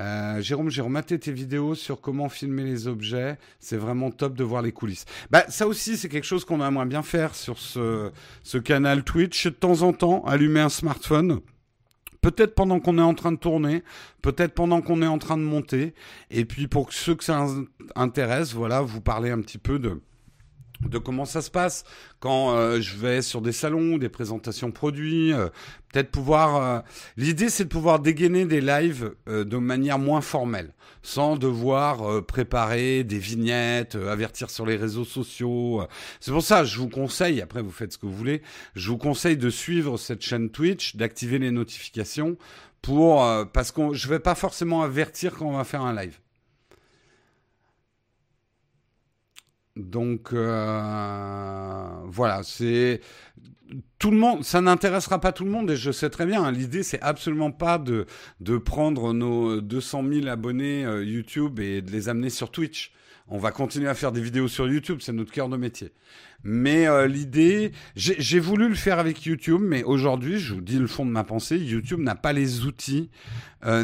Euh, 0.00 0.40
Jérôme, 0.40 0.70
j'ai 0.70 0.80
rematé 0.80 1.18
tes 1.18 1.32
vidéos 1.32 1.74
sur 1.74 2.00
comment 2.00 2.28
filmer 2.28 2.64
les 2.64 2.86
objets. 2.86 3.36
C'est 3.58 3.76
vraiment 3.76 4.10
top 4.10 4.34
de 4.34 4.44
voir 4.44 4.62
les 4.62 4.72
coulisses. 4.72 5.04
Bah, 5.30 5.44
ça 5.48 5.66
aussi, 5.66 5.96
c'est 5.96 6.08
quelque 6.08 6.24
chose 6.24 6.44
qu'on 6.44 6.64
aimerait 6.64 6.86
bien 6.86 7.02
faire 7.02 7.34
sur 7.34 7.58
ce, 7.58 8.10
ce 8.42 8.58
canal 8.58 9.02
Twitch. 9.02 9.46
De 9.46 9.50
temps 9.50 9.82
en 9.82 9.92
temps, 9.92 10.24
allumer 10.24 10.60
un 10.60 10.68
smartphone. 10.68 11.40
Peut-être 12.20 12.54
pendant 12.54 12.80
qu'on 12.80 12.98
est 12.98 13.02
en 13.02 13.14
train 13.14 13.32
de 13.32 13.38
tourner, 13.38 13.82
peut-être 14.22 14.52
pendant 14.54 14.82
qu'on 14.82 15.02
est 15.02 15.06
en 15.06 15.18
train 15.18 15.36
de 15.36 15.42
monter. 15.42 15.94
Et 16.30 16.44
puis 16.44 16.68
pour 16.68 16.92
ceux 16.92 17.14
que 17.14 17.24
ça 17.24 17.46
intéresse, 17.94 18.54
voilà, 18.54 18.80
vous 18.80 19.00
parlez 19.00 19.30
un 19.30 19.40
petit 19.40 19.58
peu 19.58 19.78
de, 19.78 20.00
de 20.86 20.98
comment 20.98 21.24
ça 21.24 21.42
se 21.42 21.50
passe 21.50 21.84
quand 22.20 22.52
euh, 22.52 22.80
je 22.80 22.96
vais 22.96 23.22
sur 23.22 23.40
des 23.40 23.52
salons, 23.52 23.98
des 23.98 24.08
présentations 24.08 24.70
produits, 24.70 25.32
euh, 25.32 25.48
peut-être 25.92 26.10
pouvoir. 26.10 26.56
Euh, 26.56 26.80
l'idée, 27.16 27.48
c'est 27.48 27.64
de 27.64 27.68
pouvoir 27.68 28.00
dégainer 28.00 28.44
des 28.44 28.60
lives 28.60 29.14
de 29.26 29.56
manière 29.56 29.98
moins 29.98 30.20
formelle, 30.20 30.72
sans 31.02 31.36
devoir 31.36 32.24
préparer 32.24 33.04
des 33.04 33.18
vignettes, 33.18 33.96
avertir 33.96 34.50
sur 34.50 34.66
les 34.66 34.76
réseaux 34.76 35.04
sociaux. 35.04 35.84
C'est 36.20 36.32
pour 36.32 36.42
ça, 36.42 36.64
je 36.64 36.78
vous 36.78 36.88
conseille. 36.88 37.40
Après, 37.40 37.62
vous 37.62 37.70
faites 37.70 37.92
ce 37.92 37.98
que 37.98 38.06
vous 38.06 38.14
voulez. 38.14 38.42
Je 38.74 38.90
vous 38.90 38.98
conseille 38.98 39.36
de 39.36 39.50
suivre 39.50 39.96
cette 39.96 40.22
chaîne 40.22 40.50
Twitch, 40.50 40.96
d'activer 40.96 41.38
les 41.38 41.50
notifications 41.50 42.36
pour 42.82 43.24
parce 43.52 43.72
que 43.72 43.92
je 43.92 44.08
vais 44.08 44.20
pas 44.20 44.34
forcément 44.34 44.82
avertir 44.82 45.34
quand 45.34 45.46
on 45.46 45.56
va 45.56 45.64
faire 45.64 45.82
un 45.82 45.94
live. 45.94 46.18
Donc 49.78 50.32
euh, 50.32 51.88
voilà, 52.06 52.42
c'est 52.42 53.00
tout 53.98 54.10
le 54.10 54.16
monde, 54.16 54.42
ça 54.44 54.60
n'intéressera 54.60 55.20
pas 55.20 55.30
tout 55.30 55.44
le 55.44 55.50
monde 55.50 55.70
et 55.70 55.76
je 55.76 55.92
sais 55.92 56.10
très 56.10 56.26
bien. 56.26 56.42
Hein, 56.42 56.50
l'idée, 56.50 56.82
c'est 56.82 57.00
absolument 57.00 57.52
pas 57.52 57.78
de, 57.78 58.06
de 58.40 58.58
prendre 58.58 59.12
nos 59.12 59.60
200 59.60 60.04
000 60.12 60.26
abonnés 60.26 60.84
euh, 60.84 61.04
YouTube 61.04 61.60
et 61.60 61.80
de 61.80 61.92
les 61.92 62.08
amener 62.08 62.28
sur 62.28 62.50
Twitch. 62.50 62.92
On 63.28 63.38
va 63.38 63.52
continuer 63.52 63.88
à 63.88 63.94
faire 63.94 64.10
des 64.10 64.22
vidéos 64.22 64.48
sur 64.48 64.66
YouTube, 64.66 64.98
c'est 65.00 65.12
notre 65.12 65.30
cœur 65.30 65.48
de 65.48 65.56
métier. 65.56 65.92
Mais 66.42 66.88
euh, 66.88 67.06
l'idée, 67.06 67.72
j'ai 67.94 68.40
voulu 68.40 68.68
le 68.68 68.74
faire 68.74 68.98
avec 68.98 69.24
YouTube, 69.26 69.60
mais 69.62 69.84
aujourd'hui, 69.84 70.38
je 70.38 70.54
vous 70.54 70.60
dis 70.60 70.78
le 70.78 70.86
fond 70.86 71.04
de 71.04 71.10
ma 71.10 71.24
pensée, 71.24 71.58
YouTube 71.58 72.00
n'a 72.00 72.14
pas 72.14 72.32
les 72.32 72.64
outils 72.64 73.10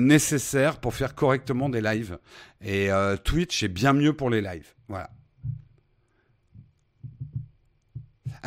nécessaires 0.00 0.80
pour 0.80 0.94
faire 0.94 1.14
correctement 1.14 1.68
des 1.68 1.82
lives. 1.82 2.16
Et 2.64 2.88
Twitch 3.24 3.64
est 3.64 3.68
bien 3.68 3.92
mieux 3.92 4.14
pour 4.14 4.30
les 4.30 4.40
lives. 4.40 4.72
Voilà. 4.88 5.10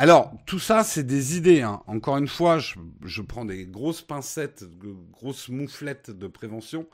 Alors, 0.00 0.32
tout 0.46 0.60
ça, 0.60 0.84
c'est 0.84 1.02
des 1.02 1.36
idées. 1.36 1.62
Hein. 1.62 1.82
Encore 1.88 2.18
une 2.18 2.28
fois, 2.28 2.60
je, 2.60 3.20
prends 3.20 3.44
des 3.44 3.66
grosses 3.66 4.00
pincettes, 4.00 4.64
grosses 5.10 5.48
mouflettes 5.48 6.12
de 6.12 6.28
prévention. 6.28 6.86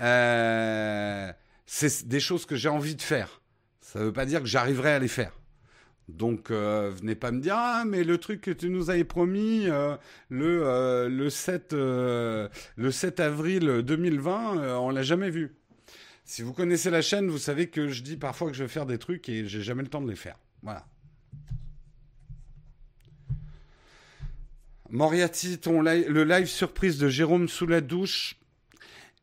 Euh, 0.00 1.32
c'est 1.66 2.06
des 2.06 2.20
choses 2.20 2.46
que 2.46 2.54
j'ai 2.54 2.68
envie 2.68 2.94
de 2.94 3.02
faire. 3.02 3.40
Ça 3.80 3.98
ne 3.98 4.04
veut 4.04 4.12
pas 4.12 4.24
dire 4.24 4.38
que 4.40 4.46
j'arriverai 4.46 4.92
à 4.92 4.98
les 5.00 5.08
faire. 5.08 5.32
Donc, 6.06 6.52
euh, 6.52 6.92
venez 6.96 7.16
pas 7.16 7.32
me 7.32 7.40
dire 7.40 7.56
ah 7.56 7.82
mais 7.84 8.04
le 8.04 8.18
truc 8.18 8.42
que 8.42 8.52
tu 8.52 8.70
nous 8.70 8.88
avais 8.88 9.04
promis 9.04 9.64
euh, 9.66 9.96
le 10.28 11.08
le 11.08 11.30
7 11.30 11.72
le 11.72 12.50
7 12.90 13.20
avril 13.20 13.82
2020 13.82 14.78
on 14.78 14.90
l'a 14.90 15.02
jamais 15.02 15.30
vu. 15.30 15.56
Si 16.24 16.42
vous 16.42 16.52
connaissez 16.52 16.90
la 16.90 17.02
chaîne, 17.02 17.28
vous 17.28 17.38
savez 17.38 17.68
que 17.68 17.88
je 17.88 18.02
dis 18.02 18.16
parfois 18.16 18.48
que 18.50 18.56
je 18.56 18.62
vais 18.62 18.68
faire 18.68 18.86
des 18.86 18.98
trucs 18.98 19.28
et 19.28 19.46
j'ai 19.46 19.62
jamais 19.62 19.82
le 19.82 19.88
temps 19.88 20.02
de 20.02 20.10
les 20.10 20.16
faire. 20.16 20.36
Voilà. 20.62 20.86
Moriarty, 24.94 25.58
ton 25.58 25.82
le 25.82 26.22
live 26.22 26.46
surprise 26.46 26.98
de 26.98 27.08
Jérôme 27.08 27.48
sous 27.48 27.66
la 27.66 27.80
douche. 27.80 28.36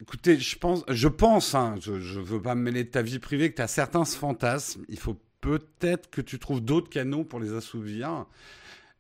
Écoutez, 0.02 0.38
je 0.38 0.58
pense, 0.58 0.84
je 0.90 1.08
pense, 1.08 1.56
hein, 1.56 1.76
je 1.80 1.94
ne 1.94 2.26
veux 2.26 2.42
pas 2.42 2.56
me 2.56 2.62
mêler 2.62 2.84
de 2.84 2.90
ta 2.90 3.02
vie 3.02 3.20
privée, 3.20 3.52
que 3.52 3.56
tu 3.56 3.62
as 3.62 3.70
certains 3.70 4.04
fantasmes. 4.04 4.84
Il 4.90 5.00
faut 5.00 5.16
peut-être 5.40 6.10
que 6.10 6.20
tu 6.20 6.40
trouves 6.40 6.60
d'autres 6.60 6.90
canaux 6.90 7.24
pour 7.24 7.40
les 7.40 7.54
assouvir. 7.54 8.26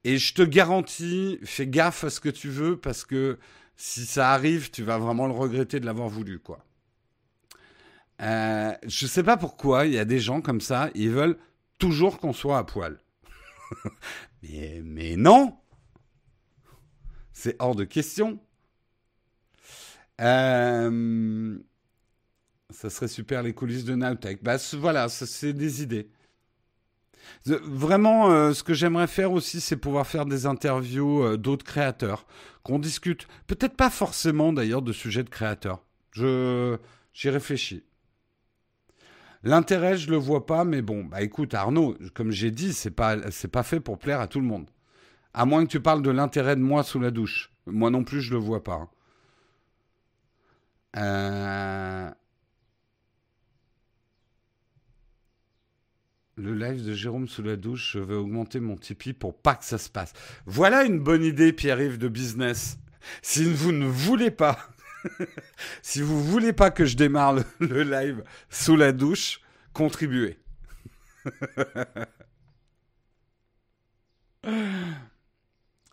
Et 0.06 0.18
je 0.18 0.34
te 0.34 0.44
garantis, 0.44 1.40
fais 1.44 1.68
gaffe 1.68 2.06
à 2.06 2.10
ce 2.10 2.22
que 2.22 2.30
tu 2.30 2.48
veux, 2.48 2.78
parce 2.78 3.04
que 3.04 3.38
si 3.76 4.06
ça 4.06 4.32
arrive, 4.32 4.72
tu 4.72 4.82
vas 4.82 4.98
vraiment 4.98 5.28
le 5.28 5.34
regretter 5.34 5.82
de 5.82 5.86
l'avoir 5.86 6.08
voulu, 6.08 6.40
quoi. 6.40 6.64
Euh, 8.22 8.72
je 8.88 9.08
sais 9.08 9.24
pas 9.24 9.36
pourquoi, 9.36 9.88
il 9.88 9.94
y 9.94 10.00
a 10.00 10.06
des 10.06 10.20
gens 10.20 10.40
comme 10.40 10.62
ça, 10.62 10.90
ils 10.96 11.10
veulent 11.10 11.38
toujours 11.80 12.18
qu'on 12.18 12.32
soit 12.32 12.60
à 12.60 12.64
poil. 12.64 12.98
mais, 14.42 14.82
mais 14.86 15.18
non 15.18 15.58
c'est 17.42 17.56
hors 17.58 17.76
de 17.76 17.86
question. 17.86 18.40
Euh, 20.22 21.58
ça 22.70 22.90
serait 22.92 23.08
super 23.08 23.42
les 23.42 23.54
coulisses 23.54 23.84
de 23.84 23.96
Nowtech. 23.96 24.44
Bah, 24.44 24.58
voilà, 24.74 25.10
c'est 25.10 25.54
des 25.54 25.82
idées. 25.82 26.12
Vraiment, 27.46 28.30
euh, 28.30 28.54
ce 28.54 28.64
que 28.64 28.76
j'aimerais 28.76 29.08
faire 29.08 29.32
aussi, 29.32 29.60
c'est 29.60 29.76
pouvoir 29.76 30.06
faire 30.06 30.28
des 30.28 30.46
interviews 30.46 31.24
euh, 31.24 31.38
d'autres 31.38 31.66
créateurs, 31.66 32.28
qu'on 32.62 32.78
discute. 32.78 33.28
Peut-être 33.48 33.76
pas 33.76 33.90
forcément 33.90 34.54
d'ailleurs 34.54 34.84
de 34.84 34.94
sujets 34.94 35.24
de 35.24 35.30
créateurs. 35.30 35.84
J'y 36.14 37.30
réfléchis. 37.30 37.84
L'intérêt, 39.44 39.98
je 39.98 40.12
le 40.12 40.18
vois 40.18 40.46
pas, 40.46 40.64
mais 40.64 40.84
bon, 40.84 41.06
bah 41.06 41.24
écoute, 41.24 41.56
Arnaud, 41.56 41.98
comme 42.14 42.30
j'ai 42.30 42.52
dit, 42.52 42.74
c'est 42.74 42.92
pas 42.92 43.18
pas 43.52 43.64
fait 43.64 43.80
pour 43.80 43.98
plaire 43.98 44.20
à 44.20 44.28
tout 44.28 44.40
le 44.40 44.46
monde. 44.46 44.70
À 45.34 45.46
moins 45.46 45.66
que 45.66 45.72
tu 45.72 45.80
parles 45.80 46.02
de 46.02 46.10
l'intérêt 46.10 46.56
de 46.56 46.62
moi 46.62 46.84
sous 46.84 47.00
la 47.00 47.12
douche. 47.12 47.52
Moi 47.66 47.90
non 47.90 48.04
plus, 48.04 48.22
je 48.22 48.32
le 48.32 48.40
vois 48.40 48.64
pas. 48.64 48.90
Euh, 50.98 52.12
le 56.36 56.54
live 56.54 56.86
de 56.86 56.94
Jérôme 56.94 57.28
sous 57.28 57.44
la 57.44 57.56
douche, 57.56 57.94
je 57.94 58.00
vais 58.00 58.16
augmenter 58.16 58.60
mon 58.60 58.76
Tipeee 58.76 59.14
pour 59.14 59.38
pas 59.38 59.56
que 59.56 59.64
ça 59.64 59.78
se 59.78 59.90
passe. 59.90 60.14
Voilà 60.46 60.84
une 60.84 61.00
bonne 61.00 61.24
idée, 61.24 61.54
Pierre-Yves, 61.54 61.98
de 61.98 62.10
business. 62.10 62.78
Si 63.22 63.46
vous 63.46 63.72
ne 63.72 63.86
voulez 63.86 64.32
pas 64.32 64.60
que 66.72 66.86
je 66.86 66.98
démarre 66.98 67.36
le 67.60 67.84
live 67.84 68.24
sous 68.50 68.76
la 68.76 68.92
douche, 68.92 69.42
contribuez. 69.74 70.38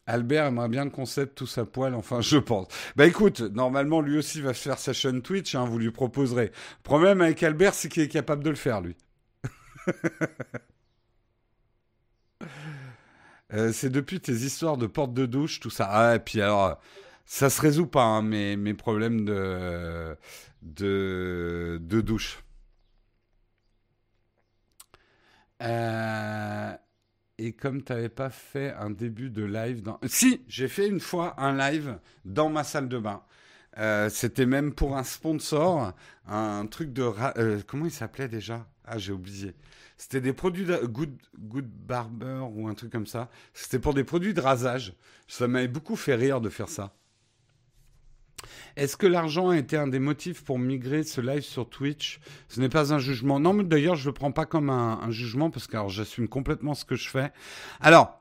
Albert 0.09 0.47
aimerait 0.47 0.71
bien 0.71 0.85
le 0.85 0.91
concept 0.91 1.37
tout 1.37 1.47
sa 1.47 1.67
poil, 1.67 1.95
enfin 1.95 2.23
je 2.23 2.39
pense. 2.39 2.67
Bah 2.97 3.07
écoute, 3.07 3.41
normalement 3.41 4.01
lui 4.01 4.17
aussi 4.17 4.41
va 4.41 4.55
faire 4.55 4.79
sa 4.79 4.95
chaîne 4.95 5.21
Twitch, 5.21 5.55
hein, 5.55 5.67
vous 5.67 5.79
lui 5.79 5.91
proposerez. 5.91 6.47
Le 6.47 6.83
problème 6.83 7.21
avec 7.21 7.43
Albert, 7.43 7.75
c'est 7.75 7.91
qu'il 7.91 8.03
est 8.03 8.09
capable 8.09 8.43
de 8.43 8.51
le 8.51 8.57
faire 8.57 8.81
lui. 8.81 8.97
Euh, 13.55 13.73
c'est 13.73 13.89
depuis 13.89 14.21
tes 14.21 14.35
histoires 14.35 14.77
de 14.77 14.87
porte 14.87 15.15
de 15.15 15.25
douche, 15.25 15.59
tout 15.59 15.71
ça. 15.71 15.89
Ah, 15.91 16.17
et 16.17 16.19
puis 16.19 16.43
alors, 16.43 16.79
ça 17.25 17.49
se 17.49 17.63
résout 17.63 17.87
pas, 17.87 18.03
hein, 18.03 18.21
mes, 18.21 18.57
mes, 18.59 18.75
problèmes 18.75 19.25
de, 19.25 20.15
de, 20.61 21.79
de 21.81 22.01
douche. 22.03 22.43
Euh, 25.63 26.77
et 27.39 27.53
comme 27.53 27.83
tu 27.83 27.93
n'avais 27.93 28.09
pas 28.09 28.31
fait 28.31 28.73
un 28.75 28.91
début 28.91 29.31
de 29.31 29.45
live 29.45 29.83
dans... 29.83 29.99
Si, 30.07 30.43
j'ai 30.49 30.69
fait 30.69 30.89
une 30.89 31.01
fois 31.01 31.41
un 31.41 31.57
live 31.57 31.99
dans 32.25 32.49
ma 32.51 32.65
salle 32.65 32.89
de 32.89 32.99
bain. 32.99 33.23
Euh, 33.79 34.09
c'était 34.09 34.47
même 34.47 34.73
pour 34.73 34.97
un 34.97 35.05
sponsor, 35.05 35.93
un 36.27 36.67
truc 36.67 36.93
de... 36.93 37.09
Euh, 37.37 37.61
comment 37.67 37.85
il 37.85 37.93
s'appelait 37.93 38.29
déjà? 38.29 38.67
Ah, 38.85 38.99
j'ai 38.99 39.13
oublié. 39.13 39.55
C'était 39.97 40.21
des 40.21 40.33
produits 40.33 40.65
de 40.65 40.77
Good, 40.77 41.17
Good 41.39 41.69
Barber 41.69 42.45
ou 42.53 42.69
un 42.69 42.75
truc 42.75 42.91
comme 42.91 43.07
ça. 43.07 43.29
C'était 43.53 43.79
pour 43.79 43.95
des 43.95 44.05
produits 44.05 44.35
de 44.35 44.41
rasage. 44.41 44.95
Ça 45.29 45.47
m'avait 45.47 45.69
beaucoup 45.69 45.97
fait 45.97 46.15
rire 46.15 46.41
de 46.41 46.49
faire 46.49 46.69
ça. 46.69 46.95
Est-ce 48.77 48.97
que 48.97 49.07
l'argent 49.07 49.51
a 49.51 49.59
été 49.59 49.77
un 49.77 49.89
des 49.89 49.99
motifs 49.99 50.45
pour 50.45 50.59
migrer 50.59 51.03
ce 51.03 51.21
live 51.21 51.43
sur 51.43 51.69
Twitch? 51.69 52.21
Ce 52.49 52.61
n'est 52.61 52.69
pas 52.69 52.93
un 52.93 52.99
jugement. 52.99 53.41
Non, 53.41 53.53
mais 53.53 53.65
d'ailleurs, 53.65 53.97
je 53.97 54.03
ne 54.03 54.07
le 54.07 54.13
prends 54.15 54.33
pas 54.33 54.47
comme 54.47 54.71
un, 54.71 55.11
jugement 55.11 55.51
parce 55.51 55.67
que 55.67 55.77
j'assume 55.89 56.29
complètement 56.29 56.75
ce 56.75 56.85
que 56.85 56.95
je 56.95 57.09
fais. 57.09 57.33
Alors, 57.81 58.21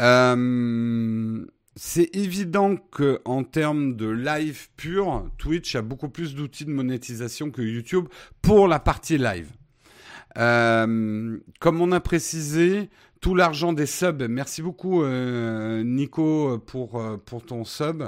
euh, 0.00 1.44
c'est 1.76 2.14
évident 2.16 2.76
que 2.76 3.20
en 3.24 3.44
termes 3.44 3.94
de 3.94 4.08
live 4.08 4.68
pur, 4.76 5.30
Twitch 5.38 5.76
a 5.76 5.82
beaucoup 5.82 6.08
plus 6.08 6.34
d'outils 6.34 6.64
de 6.64 6.72
monétisation 6.72 7.50
que 7.50 7.62
YouTube 7.62 8.08
pour 8.42 8.66
la 8.66 8.80
partie 8.80 9.18
live. 9.18 9.50
Euh, 10.36 11.38
comme 11.60 11.80
on 11.80 11.92
a 11.92 12.00
précisé, 12.00 12.90
tout 13.20 13.34
l'argent 13.34 13.72
des 13.72 13.86
subs, 13.86 14.26
merci 14.28 14.62
beaucoup 14.62 15.02
euh, 15.02 15.82
Nico 15.82 16.58
pour, 16.66 17.02
pour 17.24 17.44
ton 17.44 17.64
sub, 17.64 18.04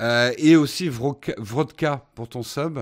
euh, 0.00 0.32
et 0.38 0.56
aussi 0.56 0.88
Vodka 0.88 2.06
pour 2.14 2.28
ton 2.28 2.42
sub. 2.42 2.78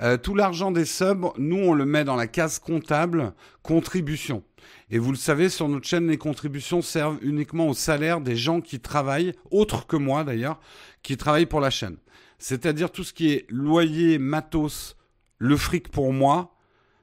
Euh, 0.00 0.16
tout 0.16 0.34
l'argent 0.34 0.70
des 0.70 0.84
subs, 0.84 1.26
nous, 1.38 1.56
on 1.56 1.74
le 1.74 1.86
met 1.86 2.04
dans 2.04 2.16
la 2.16 2.26
case 2.26 2.58
comptable 2.58 3.32
contribution. 3.62 4.42
Et 4.90 4.98
vous 4.98 5.10
le 5.10 5.16
savez, 5.16 5.48
sur 5.48 5.68
notre 5.68 5.86
chaîne, 5.86 6.08
les 6.08 6.18
contributions 6.18 6.82
servent 6.82 7.18
uniquement 7.22 7.68
au 7.68 7.74
salaire 7.74 8.20
des 8.20 8.36
gens 8.36 8.60
qui 8.60 8.80
travaillent, 8.80 9.32
autres 9.50 9.86
que 9.86 9.96
moi 9.96 10.24
d'ailleurs, 10.24 10.60
qui 11.02 11.16
travaillent 11.16 11.46
pour 11.46 11.60
la 11.60 11.70
chaîne. 11.70 11.96
C'est-à-dire 12.38 12.90
tout 12.90 13.04
ce 13.04 13.12
qui 13.12 13.32
est 13.32 13.46
loyer, 13.50 14.18
matos, 14.18 14.96
le 15.38 15.56
fric 15.56 15.88
pour 15.88 16.12
moi, 16.12 16.54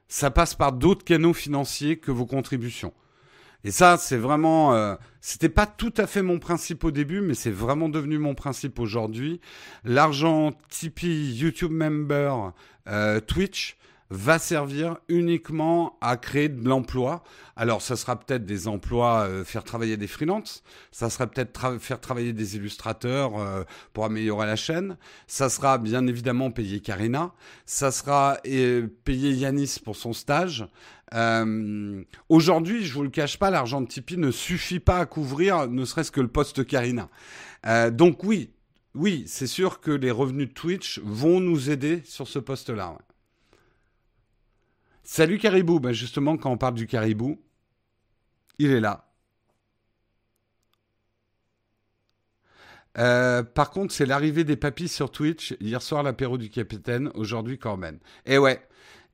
ça 0.08 0.30
passe 0.30 0.54
par 0.54 0.72
d'autres 0.72 1.04
canaux 1.04 1.34
financiers 1.34 1.98
que 1.98 2.10
vos 2.10 2.26
contributions. 2.26 2.92
Et 3.64 3.70
ça, 3.70 3.96
c'est 3.96 4.16
vraiment, 4.16 4.74
euh, 4.74 4.94
c'était 5.20 5.48
pas 5.48 5.66
tout 5.66 5.92
à 5.96 6.06
fait 6.06 6.22
mon 6.22 6.38
principe 6.38 6.84
au 6.84 6.90
début, 6.90 7.20
mais 7.20 7.34
c'est 7.34 7.50
vraiment 7.50 7.88
devenu 7.88 8.18
mon 8.18 8.34
principe 8.34 8.78
aujourd'hui. 8.78 9.40
L'argent 9.84 10.52
Tipeee, 10.68 11.34
YouTube 11.34 11.72
Member, 11.72 12.52
euh, 12.86 13.20
Twitch, 13.20 13.76
va 14.10 14.38
servir 14.38 14.96
uniquement 15.08 15.98
à 16.00 16.16
créer 16.16 16.48
de 16.48 16.66
l'emploi. 16.66 17.22
Alors, 17.56 17.82
ça 17.82 17.96
sera 17.96 18.18
peut-être 18.18 18.46
des 18.46 18.68
emplois, 18.68 19.26
euh, 19.28 19.44
faire 19.44 19.64
travailler 19.64 19.96
des 19.96 20.06
freelances, 20.06 20.62
ça 20.92 21.10
sera 21.10 21.26
peut-être 21.26 21.78
faire 21.78 22.00
travailler 22.00 22.32
des 22.32 22.56
illustrateurs 22.56 23.38
euh, 23.38 23.64
pour 23.92 24.04
améliorer 24.04 24.46
la 24.46 24.56
chaîne, 24.56 24.96
ça 25.26 25.48
sera 25.48 25.78
bien 25.78 26.06
évidemment 26.06 26.50
payer 26.50 26.80
Karina, 26.80 27.32
ça 27.66 27.90
sera 27.90 28.38
euh, 28.46 28.86
payer 29.04 29.32
Yanis 29.32 29.78
pour 29.84 29.96
son 29.96 30.12
stage. 30.12 30.66
Aujourd'hui, 32.28 32.84
je 32.84 32.92
vous 32.92 33.02
le 33.02 33.08
cache 33.08 33.38
pas, 33.38 33.48
l'argent 33.48 33.80
de 33.80 33.86
Tipeee 33.86 34.18
ne 34.18 34.30
suffit 34.30 34.78
pas 34.78 34.98
à 34.98 35.06
couvrir 35.06 35.66
ne 35.66 35.86
serait-ce 35.86 36.12
que 36.12 36.20
le 36.20 36.28
poste 36.28 36.66
Karina. 36.66 37.08
donc 37.92 38.24
oui, 38.24 38.50
oui, 38.94 39.24
c'est 39.26 39.46
sûr 39.46 39.80
que 39.80 39.90
les 39.90 40.10
revenus 40.10 40.48
de 40.48 40.52
Twitch 40.52 41.00
vont 41.02 41.40
nous 41.40 41.70
aider 41.70 42.02
sur 42.04 42.28
ce 42.28 42.38
poste-là. 42.38 42.98
Salut 45.10 45.38
Caribou. 45.38 45.80
Ben 45.80 45.92
justement, 45.92 46.36
quand 46.36 46.50
on 46.50 46.58
parle 46.58 46.74
du 46.74 46.86
caribou, 46.86 47.40
il 48.58 48.70
est 48.70 48.78
là. 48.78 49.08
Euh, 52.98 53.42
par 53.42 53.70
contre, 53.70 53.94
c'est 53.94 54.04
l'arrivée 54.04 54.44
des 54.44 54.56
papis 54.56 54.88
sur 54.88 55.10
Twitch. 55.10 55.56
Hier 55.60 55.80
soir, 55.80 56.02
l'apéro 56.02 56.36
du 56.36 56.50
capitaine. 56.50 57.10
Aujourd'hui, 57.14 57.58
Corben. 57.58 57.94
Et 58.26 58.34
eh 58.34 58.38
ouais. 58.38 58.62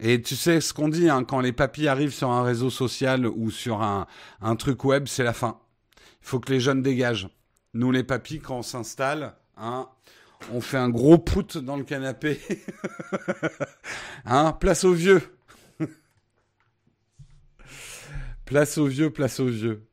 Et 0.00 0.20
tu 0.20 0.34
sais 0.34 0.60
ce 0.60 0.74
qu'on 0.74 0.88
dit, 0.88 1.08
hein, 1.08 1.22
quand 1.22 1.38
les 1.38 1.52
papis 1.52 1.86
arrivent 1.86 2.12
sur 2.12 2.30
un 2.30 2.42
réseau 2.42 2.70
social 2.70 3.24
ou 3.24 3.52
sur 3.52 3.80
un, 3.80 4.06
truc 4.56 4.84
web, 4.84 5.06
c'est 5.06 5.22
la 5.22 5.32
fin. 5.32 5.60
Il 6.22 6.26
faut 6.26 6.40
que 6.40 6.50
les 6.50 6.58
jeunes 6.58 6.82
dégagent. 6.82 7.28
Nous, 7.72 7.92
les 7.92 8.02
papis, 8.02 8.40
quand 8.40 8.58
on 8.58 8.62
s'installe, 8.62 9.36
hein, 9.56 9.88
on 10.52 10.60
fait 10.60 10.76
un 10.76 10.88
gros 10.88 11.18
prout 11.18 11.56
dans 11.56 11.76
le 11.76 11.84
canapé. 11.84 12.40
hein, 14.24 14.50
place 14.58 14.82
aux 14.82 14.92
vieux. 14.92 15.22
Place 18.44 18.78
aux 18.78 18.86
vieux, 18.86 19.10
place 19.10 19.40
aux 19.40 19.48
vieux. 19.48 19.86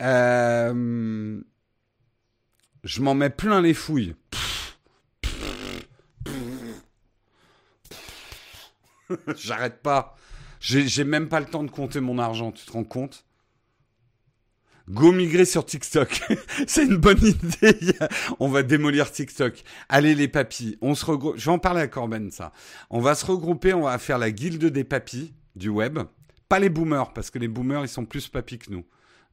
Euh, 0.00 1.40
je 2.82 3.02
m'en 3.02 3.14
mets 3.14 3.30
plein 3.30 3.60
les 3.60 3.74
fouilles. 3.74 4.14
J'arrête 9.36 9.82
pas. 9.82 10.16
J'ai 10.60 11.04
même 11.04 11.28
pas 11.28 11.40
le 11.40 11.46
temps 11.46 11.64
de 11.64 11.70
compter 11.70 12.00
mon 12.00 12.18
argent, 12.18 12.52
tu 12.52 12.64
te 12.64 12.72
rends 12.72 12.84
compte? 12.84 13.24
Go 14.88 15.12
migrer 15.12 15.44
sur 15.44 15.64
TikTok. 15.64 16.20
C'est 16.66 16.84
une 16.84 16.96
bonne 16.96 17.22
idée. 17.22 17.96
on 18.40 18.48
va 18.48 18.62
démolir 18.62 19.10
TikTok. 19.10 19.62
Allez 19.88 20.14
les 20.14 20.28
papis, 20.28 20.78
on 20.80 20.94
se 20.94 21.04
regroupe. 21.04 21.36
Je 21.36 21.44
vais 21.44 21.50
en 21.52 21.58
parler 21.58 21.80
à 21.80 21.88
Corben 21.88 22.30
ça. 22.30 22.52
On 22.90 23.00
va 23.00 23.14
se 23.14 23.26
regrouper, 23.26 23.74
on 23.74 23.82
va 23.82 23.98
faire 23.98 24.18
la 24.18 24.30
guilde 24.30 24.64
des 24.64 24.84
papis 24.84 25.34
du 25.56 25.68
web. 25.68 25.98
Pas 26.52 26.58
les 26.58 26.68
boomers, 26.68 27.14
parce 27.14 27.30
que 27.30 27.38
les 27.38 27.48
boomers, 27.48 27.82
ils 27.82 27.88
sont 27.88 28.04
plus 28.04 28.28
papis 28.28 28.58
que 28.58 28.70
nous. 28.70 28.84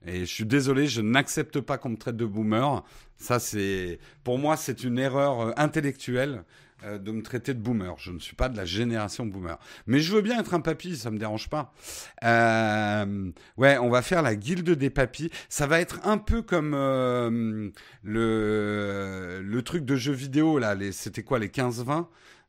Et 0.05 0.21
je 0.21 0.33
suis 0.33 0.45
désolé, 0.45 0.87
je 0.87 1.01
n'accepte 1.01 1.59
pas 1.59 1.77
qu'on 1.77 1.89
me 1.89 1.97
traite 1.97 2.15
de 2.15 2.23
boomer. 2.23 2.81
Ça, 3.17 3.39
c'est, 3.39 3.99
pour 4.23 4.39
moi, 4.39 4.55
c'est 4.55 4.85
une 4.85 4.97
erreur 4.97 5.41
euh, 5.41 5.51
intellectuelle 5.57 6.45
euh, 6.85 6.97
de 6.97 7.11
me 7.11 7.21
traiter 7.21 7.53
de 7.53 7.59
boomer. 7.59 7.93
Je 7.97 8.13
ne 8.13 8.19
suis 8.19 8.37
pas 8.37 8.47
de 8.47 8.55
la 8.55 8.63
génération 8.63 9.25
boomer. 9.25 9.59
Mais 9.85 9.99
je 9.99 10.15
veux 10.15 10.21
bien 10.21 10.39
être 10.39 10.53
un 10.53 10.61
papy, 10.61 10.95
ça 10.95 11.11
me 11.11 11.17
dérange 11.17 11.49
pas. 11.49 11.73
Euh, 12.23 13.31
ouais, 13.57 13.77
on 13.79 13.89
va 13.89 14.01
faire 14.01 14.21
la 14.21 14.37
guilde 14.37 14.69
des 14.69 14.89
papis. 14.89 15.29
Ça 15.49 15.67
va 15.67 15.81
être 15.81 15.99
un 16.07 16.19
peu 16.19 16.41
comme 16.41 16.71
le, 16.71 17.73
le 19.43 19.61
truc 19.61 19.83
de 19.83 19.97
jeu 19.97 20.13
vidéo, 20.13 20.57
là. 20.57 20.73
C'était 20.93 21.23
quoi, 21.23 21.37
les 21.37 21.49
15-20 21.49 22.07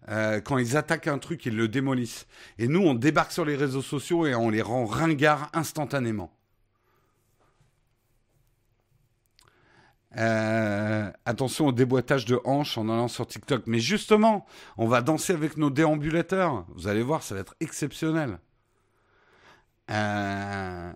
euh, 0.08 0.40
quand 0.40 0.58
ils 0.58 0.76
attaquent 0.76 1.08
un 1.08 1.18
truc, 1.18 1.46
ils 1.46 1.56
le 1.56 1.68
démolissent. 1.68 2.26
Et 2.58 2.68
nous, 2.68 2.80
on 2.80 2.94
débarque 2.94 3.32
sur 3.32 3.44
les 3.44 3.56
réseaux 3.56 3.82
sociaux 3.82 4.26
et 4.26 4.34
on 4.34 4.50
les 4.50 4.62
rend 4.62 4.86
ringards 4.86 5.50
instantanément. 5.52 6.32
Euh, 10.16 11.10
attention 11.24 11.68
au 11.68 11.72
déboîtage 11.72 12.24
de 12.24 12.40
hanches 12.44 12.76
en 12.78 12.88
allant 12.88 13.08
sur 13.08 13.26
TikTok. 13.26 13.66
Mais 13.66 13.78
justement, 13.78 14.46
on 14.76 14.88
va 14.88 15.02
danser 15.02 15.32
avec 15.32 15.56
nos 15.56 15.70
déambulateurs. 15.70 16.64
Vous 16.74 16.88
allez 16.88 17.02
voir, 17.02 17.22
ça 17.22 17.34
va 17.34 17.42
être 17.42 17.54
exceptionnel. 17.60 18.38
Euh, 19.90 20.92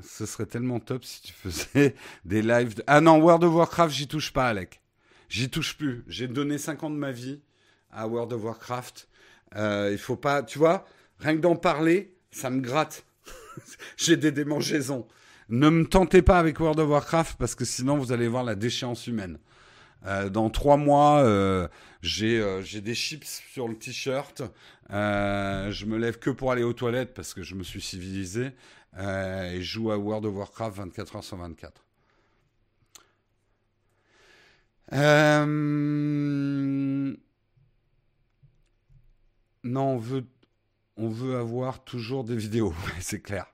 ce 0.00 0.26
serait 0.26 0.46
tellement 0.46 0.80
top 0.80 1.04
si 1.04 1.22
tu 1.22 1.32
faisais 1.32 1.94
des 2.24 2.42
lives. 2.42 2.82
Ah 2.86 3.00
non, 3.00 3.18
World 3.18 3.44
of 3.44 3.54
Warcraft, 3.54 3.94
j'y 3.94 4.08
touche 4.08 4.32
pas, 4.32 4.48
Alec. 4.48 4.80
J'y 5.28 5.50
touche 5.50 5.76
plus. 5.76 6.04
J'ai 6.06 6.26
donné 6.26 6.58
5 6.58 6.84
ans 6.84 6.90
de 6.90 6.96
ma 6.96 7.12
vie 7.12 7.40
à 7.90 8.06
World 8.08 8.32
of 8.32 8.44
Warcraft. 8.44 9.08
Euh, 9.56 9.90
il 9.92 9.98
faut 9.98 10.16
pas, 10.16 10.42
tu 10.42 10.58
vois, 10.58 10.86
rien 11.18 11.36
que 11.36 11.40
d'en 11.40 11.56
parler, 11.56 12.14
ça 12.30 12.50
me 12.50 12.60
gratte. 12.60 13.04
J'ai 13.96 14.16
des 14.16 14.32
démangeaisons. 14.32 15.06
Ne 15.50 15.70
me 15.70 15.86
tentez 15.86 16.22
pas 16.22 16.38
avec 16.38 16.60
World 16.60 16.80
of 16.80 16.88
Warcraft 16.88 17.38
parce 17.38 17.54
que 17.54 17.64
sinon 17.64 17.96
vous 17.96 18.12
allez 18.12 18.28
voir 18.28 18.44
la 18.44 18.54
déchéance 18.54 19.06
humaine. 19.06 19.38
Euh, 20.06 20.28
dans 20.28 20.48
trois 20.50 20.76
mois, 20.76 21.22
euh, 21.22 21.68
j'ai 22.02 22.80
des 22.80 22.94
chips 22.94 23.42
sur 23.52 23.68
le 23.68 23.76
t-shirt. 23.76 24.42
je 24.90 25.84
me 25.84 25.98
lève 25.98 26.18
que 26.18 26.30
pour 26.30 26.52
aller 26.52 26.62
aux 26.62 26.74
toilettes 26.74 27.14
parce 27.14 27.34
que 27.34 27.42
je 27.42 27.54
me 27.54 27.62
suis 27.62 27.80
civilisé 27.80 28.52
et 28.98 29.56
je 29.60 29.62
joue 29.62 29.90
à 29.90 29.98
World 29.98 30.26
of 30.26 30.34
Warcraft 30.34 30.76
24 30.76 31.16
heures 31.16 31.24
sur 31.24 31.36
24. 31.36 31.87
Euh, 34.92 35.44
non, 39.64 39.82
on 39.82 39.98
veut, 39.98 40.24
on 40.96 41.08
veut 41.08 41.36
avoir 41.36 41.84
toujours 41.84 42.24
des 42.24 42.36
vidéos, 42.36 42.74
c'est 43.00 43.20
clair. 43.20 43.46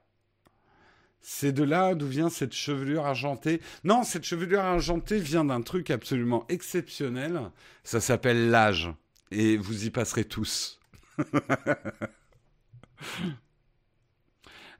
C'est 1.26 1.52
de 1.52 1.62
là 1.62 1.94
d'où 1.94 2.06
vient 2.06 2.28
cette 2.28 2.52
chevelure 2.52 3.06
argentée. 3.06 3.62
Non, 3.82 4.02
cette 4.04 4.24
chevelure 4.24 4.60
argentée 4.60 5.18
vient 5.18 5.46
d'un 5.46 5.62
truc 5.62 5.90
absolument 5.90 6.44
exceptionnel. 6.50 7.40
Ça 7.82 8.00
s'appelle 8.00 8.50
l'âge. 8.50 8.90
Et 9.30 9.56
vous 9.56 9.86
y 9.86 9.90
passerez 9.90 10.26
tous. 10.26 10.78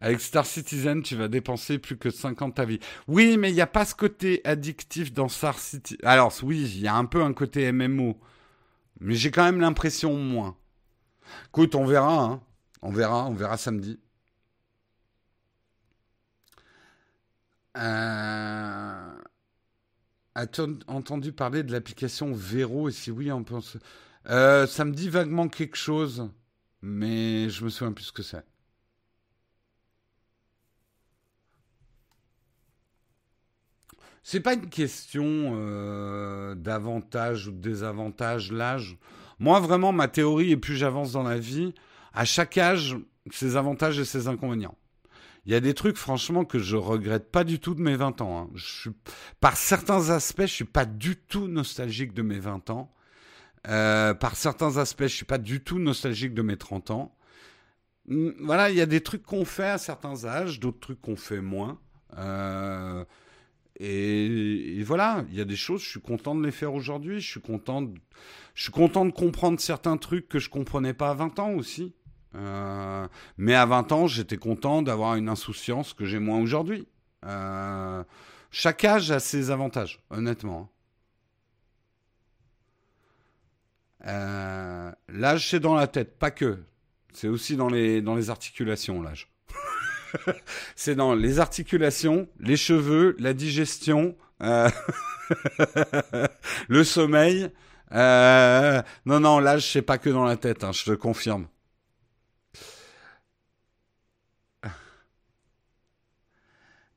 Avec 0.04 0.20
Star 0.20 0.44
Citizen, 0.44 1.02
tu 1.02 1.16
vas 1.16 1.28
dépenser 1.28 1.78
plus 1.78 1.96
que 1.96 2.10
50 2.10 2.56
ta 2.56 2.66
vie. 2.66 2.78
Oui, 3.08 3.38
mais 3.38 3.50
il 3.50 3.54
n'y 3.54 3.62
a 3.62 3.66
pas 3.66 3.86
ce 3.86 3.94
côté 3.94 4.42
addictif 4.44 5.14
dans 5.14 5.28
Star 5.30 5.58
Citizen. 5.58 5.98
Alors, 6.04 6.30
oui, 6.42 6.60
il 6.60 6.82
y 6.82 6.86
a 6.86 6.94
un 6.94 7.06
peu 7.06 7.22
un 7.22 7.32
côté 7.32 7.72
MMO. 7.72 8.20
Mais 9.00 9.14
j'ai 9.14 9.30
quand 9.30 9.44
même 9.44 9.62
l'impression 9.62 10.14
moins. 10.14 10.58
Écoute, 11.46 11.74
on 11.74 11.86
verra. 11.86 12.22
Hein. 12.22 12.42
On 12.82 12.92
verra, 12.92 13.24
on 13.24 13.32
verra 13.32 13.56
samedi. 13.56 13.98
Euh... 17.78 19.14
As-tu 20.34 20.60
entendu 20.86 21.32
parler 21.32 21.62
de 21.62 21.72
l'application 21.72 22.34
Vero? 22.34 22.90
Et 22.90 22.92
si 22.92 23.10
oui, 23.10 23.32
on 23.32 23.42
pense. 23.42 23.78
Euh, 24.28 24.66
ça 24.66 24.84
me 24.84 24.92
dit 24.92 25.08
vaguement 25.08 25.48
quelque 25.48 25.78
chose, 25.78 26.28
mais 26.82 27.48
je 27.48 27.64
me 27.64 27.70
souviens 27.70 27.94
plus 27.94 28.04
ce 28.04 28.12
que 28.12 28.22
c'est. 28.22 28.44
C'est 34.26 34.40
pas 34.40 34.54
une 34.54 34.70
question 34.70 35.52
euh, 35.54 36.54
d'avantage 36.54 37.46
ou 37.46 37.52
de 37.52 37.58
désavantage, 37.58 38.50
l'âge. 38.50 38.96
Moi, 39.38 39.60
vraiment, 39.60 39.92
ma 39.92 40.08
théorie, 40.08 40.50
et 40.50 40.56
plus 40.56 40.76
j'avance 40.76 41.12
dans 41.12 41.22
la 41.22 41.38
vie, 41.38 41.74
à 42.14 42.24
chaque 42.24 42.56
âge, 42.56 42.96
ses 43.30 43.56
avantages 43.56 43.98
et 43.98 44.04
ses 44.06 44.26
inconvénients. 44.26 44.78
Il 45.44 45.52
y 45.52 45.54
a 45.54 45.60
des 45.60 45.74
trucs, 45.74 45.98
franchement, 45.98 46.46
que 46.46 46.58
je 46.58 46.74
regrette 46.74 47.30
pas 47.30 47.44
du 47.44 47.60
tout 47.60 47.74
de 47.74 47.82
mes 47.82 47.96
20 47.96 48.22
ans. 48.22 48.50
Hein. 48.50 48.92
Par 49.40 49.58
certains 49.58 50.08
aspects, 50.08 50.42
je 50.42 50.46
suis 50.46 50.64
pas 50.64 50.86
du 50.86 51.16
tout 51.16 51.46
nostalgique 51.46 52.14
de 52.14 52.22
mes 52.22 52.38
20 52.38 52.70
ans. 52.70 52.90
Euh, 53.68 54.14
par 54.14 54.36
certains 54.36 54.78
aspects, 54.78 55.02
je 55.02 55.08
suis 55.08 55.26
pas 55.26 55.38
du 55.38 55.60
tout 55.60 55.78
nostalgique 55.78 56.32
de 56.32 56.40
mes 56.40 56.56
30 56.56 56.90
ans. 56.92 57.14
Hum, 58.10 58.32
voilà, 58.40 58.70
il 58.70 58.76
y 58.76 58.80
a 58.80 58.86
des 58.86 59.02
trucs 59.02 59.22
qu'on 59.22 59.44
fait 59.44 59.68
à 59.68 59.76
certains 59.76 60.24
âges, 60.24 60.60
d'autres 60.60 60.80
trucs 60.80 61.02
qu'on 61.02 61.16
fait 61.16 61.42
moins. 61.42 61.78
Euh, 62.16 63.04
et, 63.80 64.82
voilà, 64.84 65.24
il 65.30 65.36
y 65.36 65.40
a 65.40 65.44
des 65.44 65.56
choses, 65.56 65.82
je 65.82 65.88
suis 65.88 66.00
content 66.00 66.34
de 66.34 66.44
les 66.44 66.52
faire 66.52 66.74
aujourd'hui. 66.74 67.20
Je 67.20 67.28
suis 67.28 67.40
content, 67.40 67.82
de, 67.82 67.94
je 68.54 68.62
suis 68.62 68.72
content 68.72 69.04
de 69.04 69.10
comprendre 69.10 69.58
certains 69.60 69.96
trucs 69.96 70.28
que 70.28 70.38
je 70.38 70.48
comprenais 70.48 70.94
pas 70.94 71.10
à 71.10 71.14
20 71.14 71.38
ans 71.40 71.52
aussi. 71.54 71.94
Euh, 72.36 73.06
mais 73.36 73.54
à 73.54 73.66
20 73.66 73.92
ans, 73.92 74.06
j'étais 74.06 74.36
content 74.36 74.82
d'avoir 74.82 75.16
une 75.16 75.28
insouciance 75.28 75.92
que 75.92 76.04
j'ai 76.04 76.18
moins 76.18 76.40
aujourd'hui. 76.40 76.86
Euh, 77.24 78.04
chaque 78.50 78.84
âge 78.84 79.10
a 79.10 79.18
ses 79.20 79.50
avantages, 79.50 80.00
honnêtement. 80.10 80.70
Euh, 84.06 84.92
l'âge, 85.08 85.50
c'est 85.50 85.60
dans 85.60 85.74
la 85.74 85.86
tête, 85.86 86.18
pas 86.18 86.30
que. 86.30 86.62
C'est 87.12 87.28
aussi 87.28 87.56
dans 87.56 87.68
les, 87.68 88.02
dans 88.02 88.14
les 88.14 88.30
articulations, 88.30 89.02
l'âge. 89.02 89.33
c'est 90.76 90.94
dans 90.94 91.14
les 91.14 91.40
articulations, 91.40 92.28
les 92.40 92.56
cheveux, 92.56 93.16
la 93.18 93.34
digestion, 93.34 94.16
euh, 94.42 94.68
le 96.68 96.84
sommeil, 96.84 97.50
Euh, 97.92 98.82
non, 99.06 99.20
non, 99.20 99.38
là, 99.38 99.58
je 99.58 99.66
sais 99.66 99.82
pas 99.82 99.98
que 99.98 100.10
dans 100.10 100.24
la 100.24 100.36
tête, 100.36 100.64
hein, 100.64 100.72
je 100.72 100.84
te 100.84 100.90
confirme. 100.92 101.46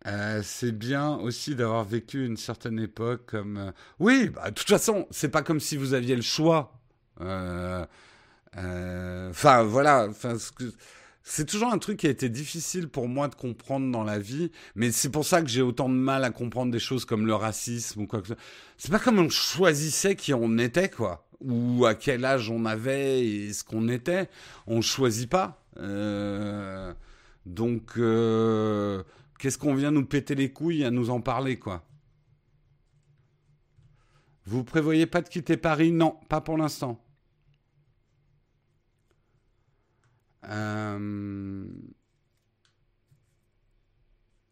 Euh, 0.06 0.42
c'est 0.44 0.72
bien 0.72 1.18
aussi 1.18 1.56
d'avoir 1.56 1.84
vécu 1.84 2.26
une 2.26 2.38
certaine 2.38 2.80
époque 2.80 3.26
comme. 3.28 3.74
Oui, 4.00 4.30
bah, 4.30 4.52
de 4.52 4.56
toute 4.56 4.70
façon, 4.70 5.08
c'est 5.12 5.30
pas 5.30 5.42
comme 5.44 5.60
si 5.60 5.76
vous 5.78 5.94
aviez 5.94 6.16
le 6.16 6.22
choix. 6.22 6.80
Enfin, 7.20 7.88
voilà. 9.64 10.08
C'est 11.30 11.46
toujours 11.46 11.74
un 11.74 11.78
truc 11.78 11.98
qui 11.98 12.08
a 12.08 12.10
été 12.10 12.30
difficile 12.30 12.88
pour 12.88 13.10
moi 13.10 13.28
de 13.28 13.36
comprendre 13.36 13.92
dans 13.92 14.04
la 14.04 14.18
vie, 14.18 14.50
mais 14.76 14.92
c'est 14.92 15.10
pour 15.10 15.26
ça 15.26 15.42
que 15.42 15.50
j'ai 15.50 15.62
autant 15.62 15.90
de 15.90 15.96
mal 15.96 16.24
à 16.24 16.30
comprendre 16.30 16.72
des 16.72 16.80
choses 16.80 17.04
comme 17.04 17.28
le 17.28 17.36
racisme 17.36 18.02
ou 18.02 18.08
quoi 18.08 18.22
que 18.22 18.30
ce 18.30 18.34
soit. 18.34 18.44
C'est 18.78 18.92
pas 18.92 19.00
comme 19.00 19.20
on 19.20 19.30
choisissait 19.30 20.16
qui 20.16 20.34
on 20.34 20.58
était, 20.58 20.90
quoi 20.90 21.28
ou 21.42 21.86
à 21.86 21.96
quel 21.96 22.26
âge 22.26 22.50
on 22.50 22.66
avait 22.66 23.26
et 23.26 23.54
ce 23.54 23.64
qu'on 23.64 23.90
était. 23.90 24.30
On 24.66 24.82
choisit 24.82 25.30
pas. 25.30 25.64
Euh, 25.78 26.94
donc, 27.46 27.92
euh, 27.98 29.04
qu'est-ce 29.38 29.58
qu'on 29.58 29.76
vient 29.76 29.92
nous 29.92 30.06
péter 30.06 30.34
les 30.34 30.52
couilles 30.52 30.84
à 30.84 30.92
nous 30.92 31.10
en 31.10 31.22
parler, 31.22 31.60
quoi? 31.60 31.84
Vous 34.46 34.64
prévoyez 34.64 35.06
pas 35.06 35.22
de 35.22 35.30
quitter 35.30 35.58
Paris? 35.58 35.92
Non, 35.92 36.16
pas 36.30 36.42
pour 36.42 36.58
l'instant. 36.58 37.04
Euh, 40.48 41.68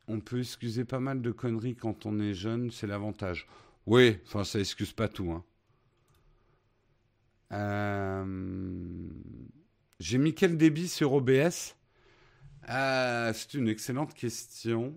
on 0.07 0.19
peut 0.19 0.39
excuser 0.39 0.85
pas 0.85 0.99
mal 0.99 1.21
de 1.21 1.31
conneries 1.31 1.75
quand 1.75 2.05
on 2.05 2.19
est 2.19 2.33
jeune, 2.33 2.71
c'est 2.71 2.87
l'avantage. 2.87 3.47
Oui, 3.85 4.17
enfin 4.25 4.43
ça 4.43 4.59
excuse 4.59 4.93
pas 4.93 5.07
tout. 5.07 5.31
Hein. 5.31 5.43
Euh, 7.51 9.07
j'ai 9.99 10.17
mis 10.17 10.33
quel 10.33 10.57
débit 10.57 10.87
sur 10.87 11.13
OBS 11.13 11.75
euh, 12.69 13.33
C'est 13.33 13.53
une 13.53 13.67
excellente 13.67 14.13
question. 14.13 14.93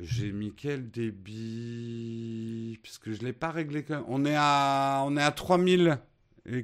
J'ai 0.00 0.32
mis 0.32 0.52
quel 0.52 0.90
débit 0.90 2.78
Puisque 2.82 3.12
je 3.12 3.20
ne 3.20 3.26
l'ai 3.26 3.32
pas 3.32 3.50
réglé. 3.50 3.84
On 4.08 4.24
est 4.24 4.36
à, 4.36 5.02
on 5.06 5.16
est 5.16 5.22
à 5.22 5.30
3000 5.30 5.98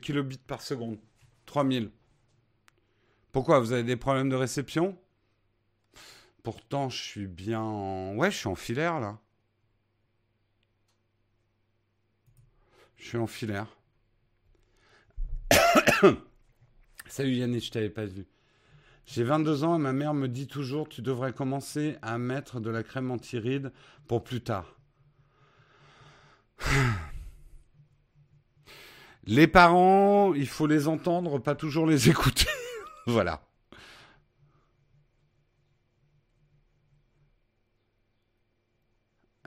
kilobits 0.00 0.38
par 0.38 0.62
seconde. 0.62 0.98
3000. 1.46 1.90
Pourquoi 3.32 3.60
Vous 3.60 3.72
avez 3.72 3.84
des 3.84 3.96
problèmes 3.96 4.28
de 4.28 4.36
réception? 4.36 4.98
Pourtant, 6.42 6.88
je 6.88 6.96
suis 7.02 7.26
bien 7.26 7.60
en... 7.60 8.14
Ouais, 8.16 8.30
je 8.30 8.36
suis 8.36 8.48
en 8.48 8.54
filaire, 8.54 8.98
là. 8.98 9.18
Je 12.96 13.06
suis 13.06 13.18
en 13.18 13.26
filaire. 13.26 13.66
Salut 17.06 17.32
Yannick, 17.32 17.64
je 17.64 17.70
t'avais 17.70 17.90
pas 17.90 18.06
vu. 18.06 18.26
J'ai 19.06 19.24
22 19.24 19.64
ans 19.64 19.76
et 19.76 19.80
ma 19.80 19.92
mère 19.92 20.14
me 20.14 20.28
dit 20.28 20.46
toujours 20.46 20.88
tu 20.88 21.02
devrais 21.02 21.32
commencer 21.32 21.96
à 22.02 22.18
mettre 22.18 22.60
de 22.60 22.70
la 22.70 22.82
crème 22.82 23.10
anti-rides 23.10 23.72
pour 24.06 24.22
plus 24.22 24.42
tard. 24.42 24.76
Les 29.24 29.46
parents, 29.46 30.32
il 30.34 30.46
faut 30.48 30.66
les 30.66 30.88
entendre, 30.88 31.38
pas 31.38 31.54
toujours 31.54 31.86
les 31.86 32.08
écouter. 32.10 32.49
voilà. 33.06 33.42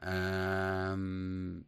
Euh, 0.05 1.59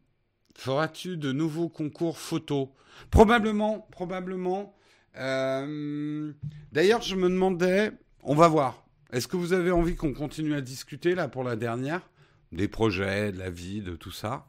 feras-tu 0.54 1.16
de 1.16 1.32
nouveaux 1.32 1.68
concours 1.68 2.18
photos 2.18 2.68
Probablement, 3.10 3.86
probablement. 3.90 4.74
Euh, 5.16 6.32
d'ailleurs, 6.72 7.02
je 7.02 7.16
me 7.16 7.28
demandais, 7.28 7.92
on 8.22 8.34
va 8.34 8.48
voir. 8.48 8.86
Est-ce 9.12 9.28
que 9.28 9.36
vous 9.36 9.52
avez 9.52 9.70
envie 9.70 9.96
qu'on 9.96 10.12
continue 10.12 10.54
à 10.54 10.60
discuter 10.60 11.14
là 11.14 11.28
pour 11.28 11.44
la 11.44 11.56
dernière? 11.56 12.10
Des 12.52 12.68
projets, 12.68 13.32
de 13.32 13.38
la 13.38 13.50
vie, 13.50 13.80
de 13.80 13.96
tout 13.96 14.10
ça. 14.10 14.46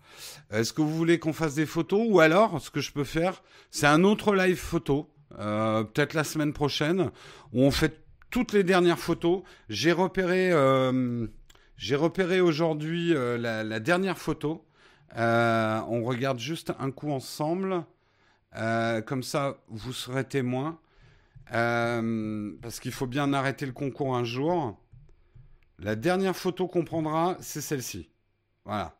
Est-ce 0.52 0.74
que 0.74 0.82
vous 0.82 0.96
voulez 0.96 1.20
qu'on 1.20 1.34
fasse 1.34 1.56
des 1.56 1.66
photos? 1.66 2.06
Ou 2.10 2.20
alors 2.20 2.62
ce 2.62 2.70
que 2.70 2.80
je 2.80 2.92
peux 2.92 3.04
faire, 3.04 3.42
c'est 3.72 3.88
un 3.88 4.04
autre 4.04 4.36
live 4.36 4.58
photo, 4.58 5.10
euh, 5.40 5.84
peut-être 5.84 6.14
la 6.14 6.24
semaine 6.24 6.54
prochaine, 6.54 7.12
où 7.54 7.62
on 7.64 7.72
fait 7.72 8.04
toutes 8.30 8.54
les 8.54 8.64
dernières 8.64 9.00
photos. 9.00 9.44
J'ai 9.70 9.92
repéré, 9.92 10.52
euh, 10.52 11.28
j'ai 11.78 11.96
repéré 11.96 12.42
aujourd'hui 12.42 13.14
la, 13.14 13.64
la, 13.64 13.80
dernière 13.80 14.18
photo. 14.18 14.66
on 15.16 16.04
regarde 16.04 16.40
juste 16.40 16.74
un 16.80 16.92
coup 16.92 17.12
ensemble. 17.12 17.86
Euh, 18.56 19.02
comme 19.02 19.24
ça, 19.24 19.58
vous 19.68 19.94
serez 19.94 20.24
témoin. 20.24 20.80
Euh, 21.54 22.54
parce 22.62 22.80
qu'il 22.80 22.92
faut 22.92 23.08
bien 23.08 23.32
arrêter 23.34 23.66
le 23.66 23.72
concours 23.72 24.16
un 24.16 24.24
jour. 24.24 24.78
La 25.80 25.96
dernière 25.96 26.36
photo 26.36 26.68
qu'on 26.68 26.84
prendra, 26.84 27.38
c'est 27.40 27.62
celle-ci. 27.62 28.10
Voilà. 28.66 29.00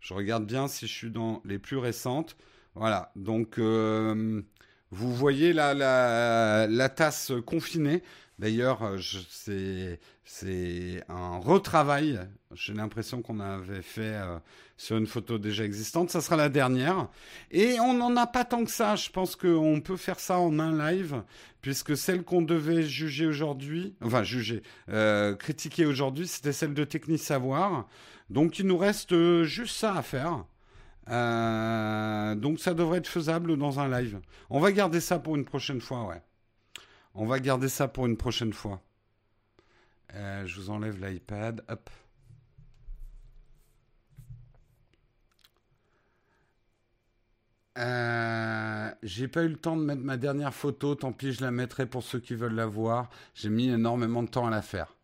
Je 0.00 0.14
regarde 0.14 0.46
bien 0.46 0.68
si 0.68 0.86
je 0.86 0.92
suis 0.92 1.10
dans 1.10 1.40
les 1.44 1.58
plus 1.58 1.76
récentes. 1.76 2.36
Voilà. 2.74 3.12
Donc, 3.16 3.58
euh, 3.58 4.42
vous 4.92 5.12
voyez 5.12 5.52
la, 5.54 5.74
la, 6.68 6.88
tasse 6.90 7.32
confinée. 7.46 8.02
D'ailleurs, 8.38 8.96
c'est 10.24 11.04
un 11.08 11.38
retravail. 11.38 12.20
J'ai 12.54 12.74
l'impression 12.74 13.22
qu'on 13.22 13.40
avait 13.40 13.82
fait 13.82 14.20
sur 14.76 14.98
une 14.98 15.06
photo 15.06 15.38
déjà 15.38 15.64
existante. 15.64 16.10
Ça 16.10 16.20
sera 16.20 16.36
la 16.36 16.50
dernière. 16.50 17.08
Et 17.50 17.80
on 17.80 17.94
n'en 17.94 18.14
a 18.16 18.26
pas 18.26 18.44
tant 18.44 18.64
que 18.64 18.70
ça. 18.70 18.94
Je 18.94 19.08
pense 19.08 19.34
qu'on 19.34 19.80
peut 19.80 19.96
faire 19.96 20.20
ça 20.20 20.38
en 20.38 20.58
un 20.58 20.92
live, 20.92 21.22
puisque 21.62 21.96
celle 21.96 22.22
qu'on 22.22 22.42
devait 22.42 22.82
juger 22.82 23.26
aujourd'hui, 23.26 23.94
enfin 24.02 24.24
juger, 24.24 24.62
euh, 24.90 25.34
critiquer 25.34 25.86
aujourd'hui, 25.86 26.26
c'était 26.26 26.52
celle 26.52 26.74
de 26.74 26.84
Technique 26.84 27.22
Savoir. 27.22 27.88
Donc 28.28 28.58
il 28.58 28.66
nous 28.66 28.78
reste 28.78 29.12
euh, 29.12 29.44
juste 29.44 29.76
ça 29.76 29.94
à 29.94 30.02
faire. 30.02 30.44
Euh, 31.08 32.34
donc 32.34 32.60
ça 32.60 32.74
devrait 32.74 32.98
être 32.98 33.08
faisable 33.08 33.56
dans 33.56 33.80
un 33.80 33.88
live. 33.88 34.20
On 34.50 34.60
va 34.60 34.72
garder 34.72 35.00
ça 35.00 35.18
pour 35.18 35.36
une 35.36 35.44
prochaine 35.44 35.80
fois, 35.80 36.06
ouais. 36.06 36.22
On 37.14 37.26
va 37.26 37.40
garder 37.40 37.68
ça 37.68 37.88
pour 37.88 38.06
une 38.06 38.16
prochaine 38.16 38.52
fois. 38.52 38.80
je 40.12 40.60
vous 40.60 40.70
enlève 40.70 41.04
l'iPad. 41.04 41.64
Hop. 41.68 41.90
Euh, 47.78 48.90
j'ai 49.02 49.28
pas 49.28 49.42
eu 49.44 49.48
le 49.48 49.56
temps 49.56 49.76
de 49.76 49.82
mettre 49.82 50.02
ma 50.02 50.16
dernière 50.16 50.52
photo, 50.52 50.94
tant 50.94 51.12
pis, 51.12 51.32
je 51.32 51.42
la 51.42 51.50
mettrai 51.50 51.86
pour 51.86 52.02
ceux 52.02 52.20
qui 52.20 52.34
veulent 52.34 52.54
la 52.54 52.66
voir. 52.66 53.08
J'ai 53.34 53.48
mis 53.48 53.68
énormément 53.68 54.22
de 54.22 54.28
temps 54.28 54.46
à 54.46 54.50
la 54.50 54.62
faire. 54.62 54.94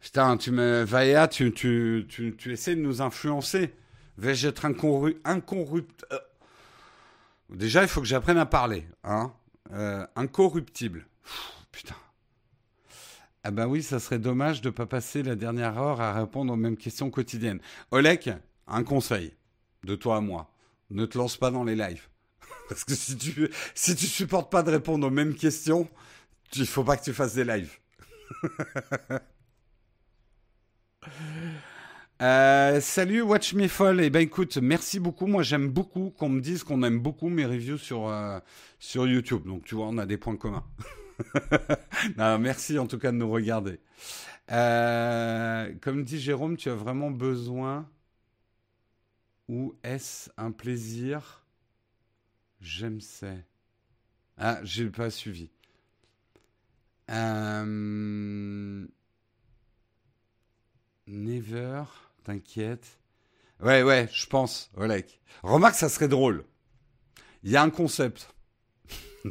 Putain, 0.00 0.36
tu 0.36 0.50
me. 0.52 0.84
Vaea, 0.84 1.28
tu, 1.28 1.52
tu, 1.52 2.06
tu, 2.08 2.36
tu 2.36 2.52
essaies 2.52 2.76
de 2.76 2.80
nous 2.80 3.02
influencer. 3.02 3.74
Vais-je 4.18 4.48
être 4.48 4.64
incorruptible 4.64 6.06
euh, 6.12 6.18
Déjà, 7.50 7.82
il 7.82 7.88
faut 7.88 8.00
que 8.00 8.06
j'apprenne 8.06 8.36
à 8.36 8.46
parler. 8.46 8.86
Hein 9.04 9.32
euh, 9.72 10.04
incorruptible. 10.16 11.06
putain. 11.70 11.94
Ah 13.44 13.52
bah 13.52 13.68
oui, 13.68 13.82
ça 13.82 14.00
serait 14.00 14.18
dommage 14.18 14.60
de 14.60 14.68
ne 14.68 14.72
pas 14.72 14.86
passer 14.86 15.22
la 15.22 15.36
dernière 15.36 15.78
heure 15.78 16.00
à 16.00 16.12
répondre 16.12 16.52
aux 16.52 16.56
mêmes 16.56 16.76
questions 16.76 17.10
quotidiennes. 17.10 17.60
Olek, 17.92 18.28
un 18.66 18.82
conseil 18.82 19.34
de 19.84 19.94
toi 19.94 20.16
à 20.16 20.20
moi 20.20 20.52
ne 20.90 21.06
te 21.06 21.16
lance 21.16 21.36
pas 21.36 21.52
dans 21.52 21.62
les 21.62 21.76
lives. 21.76 22.08
Parce 22.68 22.82
que 22.82 22.96
si 22.96 23.16
tu, 23.16 23.48
si 23.74 23.94
tu 23.94 24.06
supportes 24.06 24.50
pas 24.50 24.64
de 24.64 24.72
répondre 24.72 25.06
aux 25.06 25.10
mêmes 25.10 25.36
questions, 25.36 25.88
il 26.56 26.66
faut 26.66 26.82
pas 26.82 26.96
que 26.96 27.04
tu 27.04 27.14
fasses 27.14 27.34
des 27.34 27.44
lives. 27.44 27.78
Euh, 32.20 32.80
salut 32.80 33.22
Watch 33.22 33.54
Me 33.54 33.68
Fall. 33.68 34.00
Eh 34.00 34.10
ben 34.10 34.20
écoute, 34.20 34.56
merci 34.56 34.98
beaucoup. 34.98 35.26
Moi 35.26 35.44
j'aime 35.44 35.68
beaucoup 35.68 36.10
qu'on 36.10 36.28
me 36.28 36.40
dise 36.40 36.64
qu'on 36.64 36.82
aime 36.82 36.98
beaucoup 36.98 37.28
mes 37.28 37.46
reviews 37.46 37.78
sur, 37.78 38.08
euh, 38.08 38.40
sur 38.80 39.06
YouTube. 39.06 39.44
Donc 39.46 39.64
tu 39.64 39.76
vois, 39.76 39.86
on 39.86 39.98
a 39.98 40.06
des 40.06 40.16
points 40.16 40.36
communs. 40.36 40.64
merci 42.40 42.78
en 42.78 42.86
tout 42.88 42.98
cas 42.98 43.12
de 43.12 43.16
nous 43.16 43.30
regarder. 43.30 43.78
Euh, 44.50 45.72
comme 45.80 46.02
dit 46.02 46.18
Jérôme, 46.18 46.56
tu 46.56 46.68
as 46.70 46.74
vraiment 46.74 47.12
besoin 47.12 47.88
ou 49.48 49.74
est-ce 49.84 50.30
un 50.36 50.50
plaisir? 50.50 51.44
J'aime 52.60 53.00
ça. 53.00 53.28
Ah, 54.36 54.58
j'ai 54.64 54.86
pas 54.86 55.10
suivi. 55.10 55.50
Never, 61.08 61.84
t'inquiète. 62.28 63.00
Ouais, 63.60 63.82
ouais, 63.82 64.06
je 64.12 64.26
pense, 64.26 64.70
Olek. 64.76 65.20
Remarque, 65.42 65.76
ça 65.76 65.88
serait 65.88 66.08
drôle. 66.08 66.44
Il 67.42 67.50
y 67.50 67.56
a 67.56 67.62
un 67.62 67.70
concept. 67.70 68.34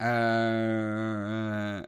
euh... 0.00 1.82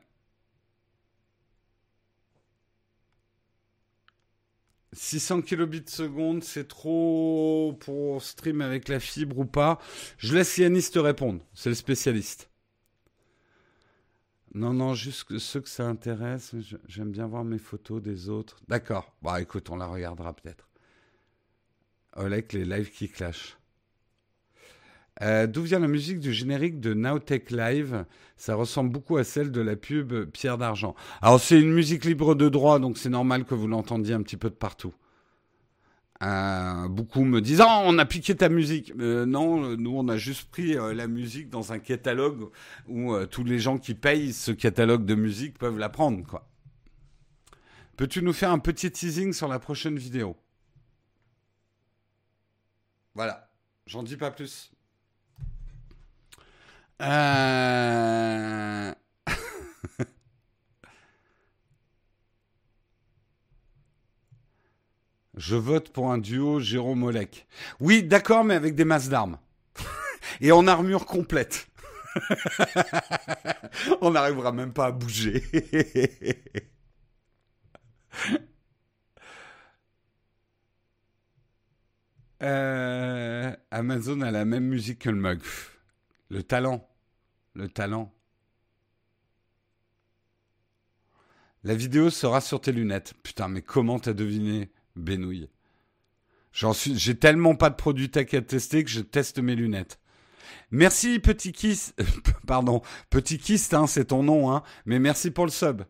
600 4.93 5.41
kilobits 5.43 5.85
seconde, 5.87 6.45
c'est 6.45 6.69
trop 6.69 7.75
pour 7.81 8.23
stream 8.23 8.61
avec 8.61 8.88
la 8.88 9.01
fibre 9.01 9.38
ou 9.38 9.47
pas 9.47 9.79
Je 10.19 10.35
laisse 10.35 10.59
Yanis 10.59 10.91
te 10.91 10.99
répondre. 10.99 11.41
C'est 11.55 11.71
le 11.71 11.75
spécialiste. 11.75 12.52
Non, 14.55 14.75
non, 14.75 14.95
juste 14.95 15.38
ceux 15.38 15.61
que 15.61 15.69
ça 15.69 15.87
intéresse. 15.88 16.55
J'aime 16.87 17.11
bien 17.11 17.27
voir 17.27 17.45
mes 17.45 17.59
photos 17.59 18.03
des 18.03 18.29
autres. 18.29 18.59
D'accord. 18.69 19.15
Bon, 19.23 19.35
écoute, 19.37 19.71
on 19.71 19.77
la 19.77 19.87
regardera 19.87 20.35
peut-être. 20.35 20.69
Olek, 22.17 22.53
les 22.53 22.65
lives 22.65 22.91
qui 22.91 23.09
clashent. 23.09 23.57
Euh, 25.21 25.47
d'où 25.47 25.62
vient 25.62 25.79
la 25.79 25.88
musique 25.88 26.21
du 26.21 26.33
générique 26.33 26.81
de 26.81 26.95
Nowtech 26.95 27.51
Live? 27.51 28.05
Ça 28.37 28.55
ressemble 28.55 28.91
beaucoup 28.91 29.17
à 29.17 29.25
celle 29.25 29.51
de 29.51 29.61
la 29.61 29.77
pub 29.77 30.25
Pierre 30.31 30.59
d'Argent. 30.59 30.95
Alors 31.21 31.41
c'est 31.41 31.61
une 31.61 31.73
musique 31.73 32.05
libre 32.05 32.35
de 32.35 32.49
droit, 32.49 32.79
donc 32.79 32.99
c'est 32.99 33.11
normal 33.11 33.45
que 33.45 33.55
vous 33.55 33.69
l'entendiez 33.69 34.15
un 34.15 34.23
petit 34.23 34.37
peu 34.37 34.51
de 34.51 34.55
partout. 34.55 34.95
Euh, 36.22 36.88
beaucoup 36.88 37.24
me 37.24 37.40
disent 37.40 37.62
oh, 37.62 37.82
on 37.85 37.98
a 37.98 38.04
piqué 38.04 38.37
ta 38.37 38.48
musique. 38.48 38.92
Euh, 39.00 39.26
non, 39.26 39.76
nous 39.76 39.96
on 39.96 40.08
a 40.08 40.16
juste 40.16 40.50
pris 40.50 40.74
la 40.74 41.06
musique 41.08 41.50
dans 41.50 41.72
un 41.72 41.78
catalogue 41.78 42.48
où 42.88 43.16
tous 43.26 43.44
les 43.44 43.58
gens 43.58 43.78
qui 43.78 43.94
payent 43.94 44.32
ce 44.32 44.52
catalogue 44.52 45.04
de 45.04 45.14
musique 45.14 45.58
peuvent 45.58 45.78
la 45.78 45.88
prendre. 45.88 46.42
Peux-tu 47.96 48.22
nous 48.22 48.32
faire 48.32 48.50
un 48.50 48.58
petit 48.58 48.90
teasing 48.90 49.32
sur 49.32 49.48
la 49.48 49.58
prochaine 49.58 49.96
vidéo? 49.96 50.37
Voilà, 53.14 53.50
j'en 53.87 54.02
dis 54.02 54.16
pas 54.16 54.30
plus. 54.30 54.72
Euh, 57.02 58.92
Je 65.42 65.57
vote 65.57 65.88
pour 65.88 66.12
un 66.12 66.18
duo 66.18 66.61
Jérôme 66.61 67.02
Olek. 67.02 67.48
Oui, 67.81 68.05
d'accord, 68.05 68.44
mais 68.44 68.55
avec 68.55 68.76
des 68.76 68.85
masses 68.85 69.09
d'armes. 69.09 69.38
Et 70.40 70.52
en 70.52 70.68
armure 70.68 71.05
complète. 71.05 71.66
On 74.00 74.12
n'arrivera 74.12 74.52
même 74.52 74.72
pas 74.72 74.87
à 74.87 74.92
bouger. 74.92 75.42
Euh, 82.44 83.55
Amazon 83.70 84.20
a 84.20 84.33
la 84.33 84.44
même 84.44 84.64
musique 84.64 84.98
que 84.98 85.11
le 85.11 85.14
mug. 85.16 85.40
Le 86.28 86.42
talent 86.42 86.85
le 87.55 87.68
talent. 87.68 88.12
La 91.62 91.76
vidéo 91.76 92.11
sera 92.11 92.40
sur 92.40 92.61
tes 92.61 92.72
lunettes. 92.72 93.14
Putain, 93.22 93.46
mais 93.46 93.62
comment 93.62 94.00
t'as 94.00 94.12
deviné, 94.12 94.72
Benouille 94.96 95.48
J'en 96.52 96.72
suis, 96.72 96.98
j'ai 96.98 97.14
tellement 97.16 97.55
pas 97.55 97.70
de 97.70 97.76
produits 97.76 98.11
tech 98.11 98.35
à 98.35 98.42
tester 98.42 98.85
que 98.85 98.90
je 98.90 99.00
teste 99.00 99.38
mes 99.38 99.55
lunettes. 99.55 99.98
Merci 100.70 101.18
petit 101.18 101.52
Kiss, 101.52 101.94
pardon, 102.46 102.83
petit 103.09 103.38
Kiss, 103.38 103.72
hein, 103.72 103.87
c'est 103.87 104.07
ton 104.07 104.22
nom, 104.22 104.52
hein, 104.52 104.62
mais 104.85 104.98
merci 104.98 105.31
pour 105.31 105.46
le 105.46 105.50
sub. 105.50 105.83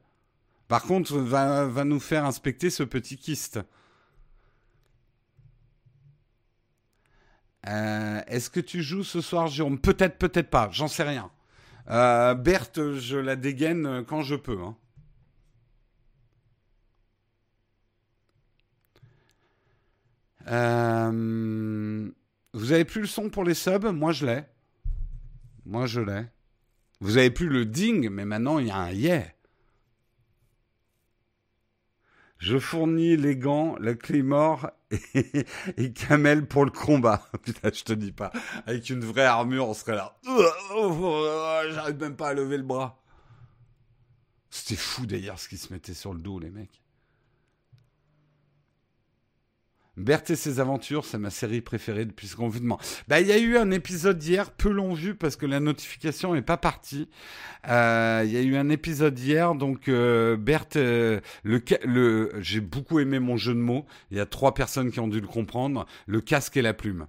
Par 0.73 0.85
contre, 0.85 1.19
va, 1.19 1.67
va 1.67 1.85
nous 1.85 2.01
faire 2.01 2.25
inspecter 2.25 2.71
ce 2.71 2.83
petit 2.83 3.19
kyste. 3.19 3.61
Euh, 7.69 8.23
est-ce 8.27 8.49
que 8.49 8.59
tu 8.59 8.83
joues 8.83 9.05
ce 9.05 9.21
soir, 9.21 9.49
Jérôme? 9.49 9.79
Peut-être, 9.79 10.17
peut-être 10.17 10.49
pas, 10.49 10.71
j'en 10.73 10.89
sais 10.89 11.03
rien. 11.03 11.31
Euh, 11.91 12.33
Berthe, 12.33 12.95
je 12.95 13.19
la 13.19 13.37
dégaine 13.37 14.03
quand 14.09 14.23
je 14.23 14.35
peux. 14.35 14.63
Hein. 14.63 14.75
Euh, 20.49 22.11
vous 22.53 22.73
avez 22.73 22.85
plus 22.85 23.03
le 23.03 23.07
son 23.07 23.31
pour 23.31 23.45
les 23.45 23.55
subs? 23.55 23.87
Moi, 23.87 24.13
je 24.13 24.27
l'ai. 24.27 24.45
Moi, 25.65 25.87
je 25.87 26.01
l'ai. 26.01 26.25
Vous 27.01 27.17
avez 27.17 27.31
plus 27.31 27.49
le 27.49 27.65
ding, 27.65 28.09
mais 28.11 28.25
maintenant, 28.25 28.59
il 28.59 28.69
y 28.69 28.71
a 28.71 28.77
un 28.77 28.91
yeah. 28.91 29.25
Je 32.39 32.59
fournis 32.59 33.17
les 33.17 33.37
gants, 33.37 33.77
la 33.79 33.95
clé 33.95 34.23
mort 34.23 34.69
et, 35.15 35.93
Kamel 35.93 36.47
pour 36.47 36.65
le 36.65 36.73
combat. 36.73 37.25
Putain, 37.45 37.71
je 37.73 37.85
te 37.85 37.93
dis 37.93 38.11
pas. 38.11 38.33
Avec 38.67 38.91
une 38.91 39.05
vraie 39.05 39.25
armure, 39.25 39.69
on 39.69 39.75
serait 39.75 39.95
là. 39.95 40.19
J'arrive 41.71 42.01
même 42.01 42.17
pas 42.17 42.31
à 42.31 42.35
lever 42.35 42.57
le 42.57 42.65
bras. 42.65 43.01
C'était 44.51 44.77
fou 44.77 45.07
d'ailleurs 45.07 45.39
ce 45.39 45.49
qui 45.49 45.57
se 45.57 45.73
mettait 45.73 45.95
sur 45.95 46.13
le 46.13 46.21
dos, 46.21 46.39
les 46.39 46.51
mecs. 46.51 46.82
Berthe 49.97 50.31
et 50.31 50.37
ses 50.37 50.59
aventures, 50.59 51.05
c'est 51.05 51.19
ma 51.19 51.31
série 51.31 51.61
préférée 51.61 52.07
depuis 52.07 52.27
ce 52.27 52.37
confinement. 52.37 52.79
Bah, 53.09 53.21
il 53.21 53.27
y 53.27 53.33
a 53.33 53.39
eu 53.39 53.59
un 53.59 53.71
épisode 53.71 54.23
hier, 54.23 54.51
peu 54.51 54.71
long 54.71 54.95
vu 54.95 55.15
parce 55.15 55.37
que 55.37 55.45
la 55.45 55.61
notification 55.61 56.35
n'est 56.35 56.43
pas 56.43 56.57
partie. 56.57 57.09
Euh, 57.69 58.23
il 58.25 58.33
y 58.33 58.39
a 58.39 58.41
eu 58.41 58.57
un 58.57 58.71
épisode 58.71 59.19
hier, 59.19 59.55
donc 59.55 59.89
euh, 59.89 60.37
Berthe, 60.37 60.77
euh, 60.77 61.21
le, 61.45 62.33
j'ai 62.41 62.61
beaucoup 62.61 63.01
aimé 63.01 63.19
mon 63.19 63.37
jeu 63.37 63.53
de 63.53 63.59
mots. 63.59 63.85
Il 64.11 64.17
y 64.17 64.21
a 64.21 64.27
trois 64.27 64.55
personnes 64.55 64.91
qui 64.91 65.01
ont 65.01 65.09
dû 65.09 65.21
le 65.21 65.29
comprendre. 65.29 65.87
Le 66.07 66.21
casque 66.23 66.57
et 66.57 66.63
la 66.63 66.73
plume. 66.73 67.07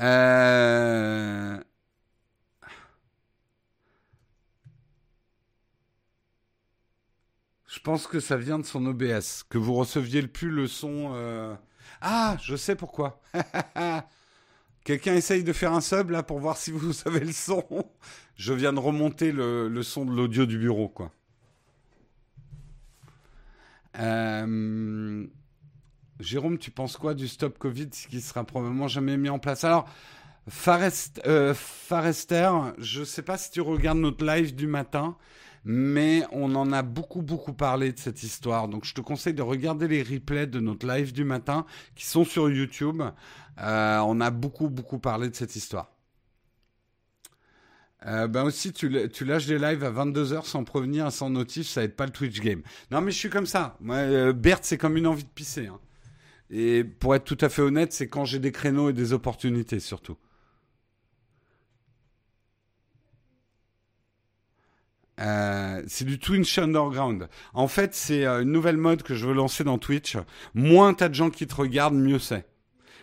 Euh... 0.00 1.58
pense 7.84 8.06
que 8.06 8.18
ça 8.18 8.36
vient 8.36 8.58
de 8.58 8.64
son 8.64 8.86
OBS, 8.86 9.44
que 9.48 9.58
vous 9.58 9.74
receviez 9.74 10.22
le 10.22 10.28
plus 10.28 10.50
le 10.50 10.66
son. 10.66 11.12
Euh, 11.14 11.54
ah, 12.00 12.36
je 12.42 12.56
sais 12.56 12.74
pourquoi. 12.74 13.20
Quelqu'un 14.84 15.14
essaye 15.14 15.44
de 15.44 15.52
faire 15.52 15.72
un 15.72 15.80
sub 15.80 16.10
là 16.10 16.22
pour 16.22 16.40
voir 16.40 16.56
si 16.56 16.72
vous 16.72 16.92
avez 17.06 17.20
le 17.20 17.32
son. 17.32 17.62
Je 18.36 18.52
viens 18.52 18.72
de 18.72 18.80
remonter 18.80 19.32
le, 19.32 19.82
son 19.82 20.06
de 20.06 20.12
l'audio 20.12 20.46
du 20.46 20.58
bureau, 20.58 20.88
quoi. 20.88 21.12
Euh, 23.98 25.26
Jérôme, 26.18 26.58
tu 26.58 26.70
penses 26.70 26.96
quoi 26.96 27.14
du 27.14 27.28
stop 27.28 27.58
Covid, 27.58 27.90
qui 27.90 28.20
sera 28.20 28.44
probablement 28.44 28.88
jamais 28.88 29.16
mis 29.18 29.28
en 29.28 29.38
place? 29.38 29.62
Alors, 29.62 29.88
euh, 31.26 31.54
Farester, 31.54 32.50
je 32.78 33.00
ne 33.00 33.04
sais 33.04 33.22
pas 33.22 33.36
si 33.36 33.50
tu 33.50 33.60
regardes 33.60 33.98
notre 33.98 34.24
live 34.24 34.54
du 34.54 34.66
matin 34.66 35.16
mais 35.64 36.22
on 36.30 36.54
en 36.54 36.72
a 36.72 36.82
beaucoup 36.82 37.22
beaucoup 37.22 37.52
parlé 37.52 37.92
de 37.92 37.98
cette 37.98 38.22
histoire. 38.22 38.68
Donc 38.68 38.84
je 38.84 38.94
te 38.94 39.00
conseille 39.00 39.34
de 39.34 39.42
regarder 39.42 39.88
les 39.88 40.02
replays 40.02 40.46
de 40.46 40.60
notre 40.60 40.86
live 40.86 41.12
du 41.12 41.24
matin 41.24 41.66
qui 41.94 42.06
sont 42.06 42.24
sur 42.24 42.50
YouTube. 42.50 43.02
Euh, 43.60 43.98
on 43.98 44.20
a 44.20 44.30
beaucoup 44.30 44.68
beaucoup 44.68 44.98
parlé 44.98 45.28
de 45.28 45.34
cette 45.34 45.56
histoire. 45.56 45.90
Euh, 48.06 48.28
ben 48.28 48.44
aussi, 48.44 48.72
tu, 48.72 48.88
lâches 48.88 49.46
des 49.46 49.58
lives 49.58 49.82
à 49.82 49.90
22h 49.90 50.44
sans 50.44 50.64
prévenir, 50.64 51.10
sans 51.10 51.30
notif, 51.30 51.66
ça 51.66 51.82
aide 51.82 51.94
pas 51.94 52.04
le 52.04 52.12
Twitch 52.12 52.38
game. 52.40 52.62
Non, 52.90 53.00
mais 53.00 53.10
je 53.10 53.16
suis 53.16 53.30
comme 53.30 53.46
ça. 53.46 53.78
Euh, 53.88 54.34
Berthe, 54.34 54.64
c'est 54.64 54.76
comme 54.76 54.98
une 54.98 55.06
envie 55.06 55.24
de 55.24 55.28
pisser. 55.30 55.68
Hein. 55.68 55.80
Et 56.50 56.84
pour 56.84 57.14
être 57.14 57.24
tout 57.24 57.38
à 57.40 57.48
fait 57.48 57.62
honnête, 57.62 57.94
c'est 57.94 58.08
quand 58.08 58.26
j'ai 58.26 58.38
des 58.38 58.52
créneaux 58.52 58.90
et 58.90 58.92
des 58.92 59.14
opportunités 59.14 59.80
surtout. 59.80 60.18
Euh, 65.20 65.82
c'est 65.86 66.04
du 66.04 66.18
Twitch 66.18 66.58
Underground. 66.58 67.28
En 67.52 67.68
fait, 67.68 67.94
c'est 67.94 68.24
euh, 68.24 68.42
une 68.42 68.50
nouvelle 68.50 68.76
mode 68.76 69.02
que 69.02 69.14
je 69.14 69.26
veux 69.26 69.34
lancer 69.34 69.64
dans 69.64 69.78
Twitch. 69.78 70.16
Moins 70.54 70.94
t'as 70.94 71.08
de 71.08 71.14
gens 71.14 71.30
qui 71.30 71.46
te 71.46 71.54
regardent, 71.54 71.94
mieux 71.94 72.18
c'est. 72.18 72.46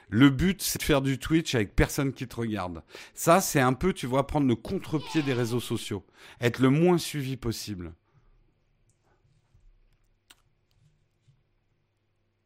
Le 0.10 0.30
but, 0.30 0.62
c'est 0.62 0.80
de 0.80 0.84
faire 0.84 1.02
du 1.02 1.20
Twitch 1.20 1.56
avec 1.56 1.74
personne 1.74 2.12
qui 2.12 2.28
te 2.28 2.36
regarde. 2.36 2.84
Ça, 3.14 3.40
c'est 3.40 3.62
un 3.62 3.72
peu, 3.72 3.94
tu 3.94 4.08
vois, 4.08 4.28
prendre 4.28 4.48
le 4.48 4.56
contre-pied 4.56 5.22
des 5.22 5.32
réseaux 5.32 5.62
sociaux. 5.62 6.06
Être 6.42 6.60
le 6.60 6.70
moins 6.70 6.98
suivi 6.98 7.38
possible. 7.38 7.94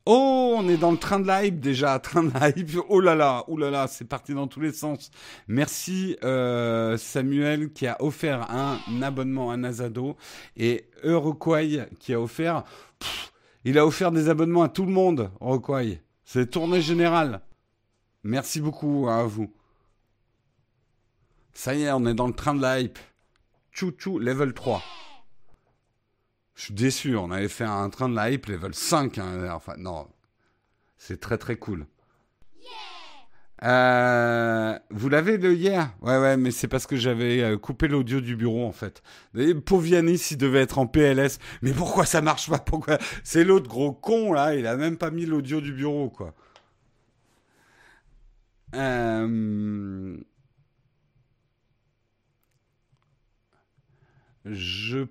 Oh, 0.07 0.53
on 0.57 0.69
est 0.69 0.77
dans 0.77 0.91
le 0.91 0.97
train 0.97 1.19
de 1.19 1.25
la 1.25 1.45
hype 1.45 1.59
déjà, 1.59 1.97
train 1.99 2.23
de 2.23 2.31
hype. 2.39 2.77
Oh 2.89 2.99
là 2.99 3.15
là, 3.15 3.43
oh 3.47 3.57
là 3.57 3.71
là, 3.71 3.87
c'est 3.87 4.05
parti 4.05 4.35
dans 4.35 4.47
tous 4.47 4.59
les 4.59 4.71
sens. 4.71 5.09
Merci 5.47 6.15
euh, 6.23 6.95
Samuel 6.97 7.73
qui 7.73 7.87
a 7.87 7.97
offert 7.99 8.51
un 8.51 8.79
abonnement 9.01 9.49
à 9.49 9.57
Nazado 9.57 10.15
et 10.57 10.85
Euroquay 11.03 11.87
qui 11.99 12.13
a 12.13 12.21
offert. 12.21 12.63
il 13.63 13.79
a 13.79 13.85
offert 13.85 14.11
des 14.11 14.29
abonnements 14.29 14.63
à 14.63 14.69
tout 14.69 14.85
le 14.85 14.91
monde, 14.91 15.31
Euroquay. 15.41 16.01
C'est 16.23 16.51
tournée 16.51 16.81
générale. 16.81 17.41
Merci 18.23 18.61
beaucoup 18.61 19.07
à 19.09 19.23
vous. 19.23 19.51
Ça 21.53 21.73
y 21.73 21.83
est, 21.83 21.91
on 21.91 22.05
est 22.05 22.13
dans 22.13 22.27
le 22.27 22.33
train 22.33 22.53
de 22.53 22.61
la 22.61 22.79
hype. 22.79 22.99
Chou, 23.71 24.19
level 24.19 24.53
3. 24.53 24.83
Je 26.55 26.63
suis 26.63 26.73
déçu, 26.73 27.15
on 27.17 27.31
avait 27.31 27.49
fait 27.49 27.65
un 27.65 27.89
train 27.89 28.09
de 28.09 28.15
la 28.15 28.31
hype 28.31 28.45
level 28.47 28.73
5. 28.73 29.17
Hein. 29.17 29.59
Non, 29.77 30.07
c'est 30.97 31.19
très 31.19 31.37
très 31.37 31.57
cool. 31.57 31.85
Euh, 33.63 34.77
vous 34.91 35.09
l'avez 35.09 35.37
le 35.37 35.53
hier? 35.53 35.93
Ouais, 36.01 36.17
ouais, 36.17 36.37
mais 36.37 36.51
c'est 36.51 36.67
parce 36.67 36.85
que 36.85 36.97
j'avais 36.97 37.41
euh, 37.41 37.57
coupé 37.57 37.87
l'audio 37.87 38.19
du 38.21 38.35
bureau 38.35 38.65
en 38.65 38.71
fait. 38.73 39.01
Et 39.35 39.49
il 39.51 40.37
devait 40.37 40.61
être 40.61 40.77
en 40.77 40.87
PLS. 40.87 41.39
Mais 41.61 41.71
pourquoi 41.71 42.05
ça 42.05 42.21
marche 42.21 42.49
pas? 42.49 42.59
Pourquoi? 42.59 42.97
C'est 43.23 43.43
l'autre 43.43 43.69
gros 43.69 43.93
con 43.93 44.33
là, 44.33 44.55
il 44.55 44.67
a 44.67 44.75
même 44.75 44.97
pas 44.97 45.11
mis 45.11 45.25
l'audio 45.25 45.61
du 45.61 45.73
bureau 45.73 46.09
quoi. 46.09 46.33
Euh, 48.75 50.17
je 54.45 55.05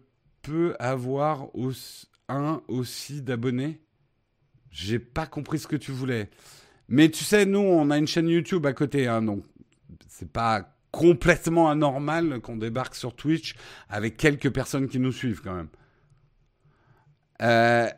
peux 0.45 0.77
avoir 0.79 1.49
un 2.29 2.63
aussi 2.69 3.23
d'abonnés? 3.23 3.81
J'ai 4.71 4.99
pas 4.99 5.27
compris 5.27 5.59
ce 5.59 5.67
que 5.67 5.77
tu 5.77 5.91
voulais. 5.91 6.31
Mais 6.89 7.11
tu 7.11 7.25
sais, 7.25 7.47
nous, 7.47 7.61
on 7.61 7.91
a 7.91 7.99
une 7.99 8.07
chaîne 8.07 8.29
YouTube 8.29 8.67
à 8.67 8.73
côté, 8.73 9.09
hein, 9.09 9.23
donc 9.23 9.45
c'est 10.09 10.31
pas 10.31 10.77
complètement 10.91 11.71
anormal 11.71 12.41
qu'on 12.41 12.57
débarque 12.57 12.95
sur 12.95 13.17
Twitch 13.17 13.57
avec 13.89 14.17
quelques 14.17 14.51
personnes 14.51 14.89
qui 14.89 14.99
nous 14.99 15.13
suivent 15.13 15.41
quand 15.41 15.55
même. 15.55 15.69
Euh, 17.43 17.89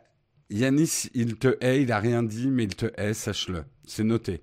Yanis, 0.49 1.09
il 1.13 1.35
te 1.35 1.57
hait, 1.61 1.83
il 1.83 1.91
a 1.91 1.99
rien 1.99 2.23
dit, 2.23 2.47
mais 2.47 2.63
il 2.63 2.75
te 2.75 2.87
hait, 2.97 3.13
sache-le. 3.13 3.65
C'est 3.85 4.03
noté. 4.03 4.41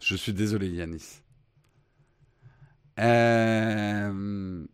Je 0.00 0.16
suis 0.16 0.32
désolé, 0.32 0.68
Yanis. 0.68 1.20
Euh, 2.98 4.66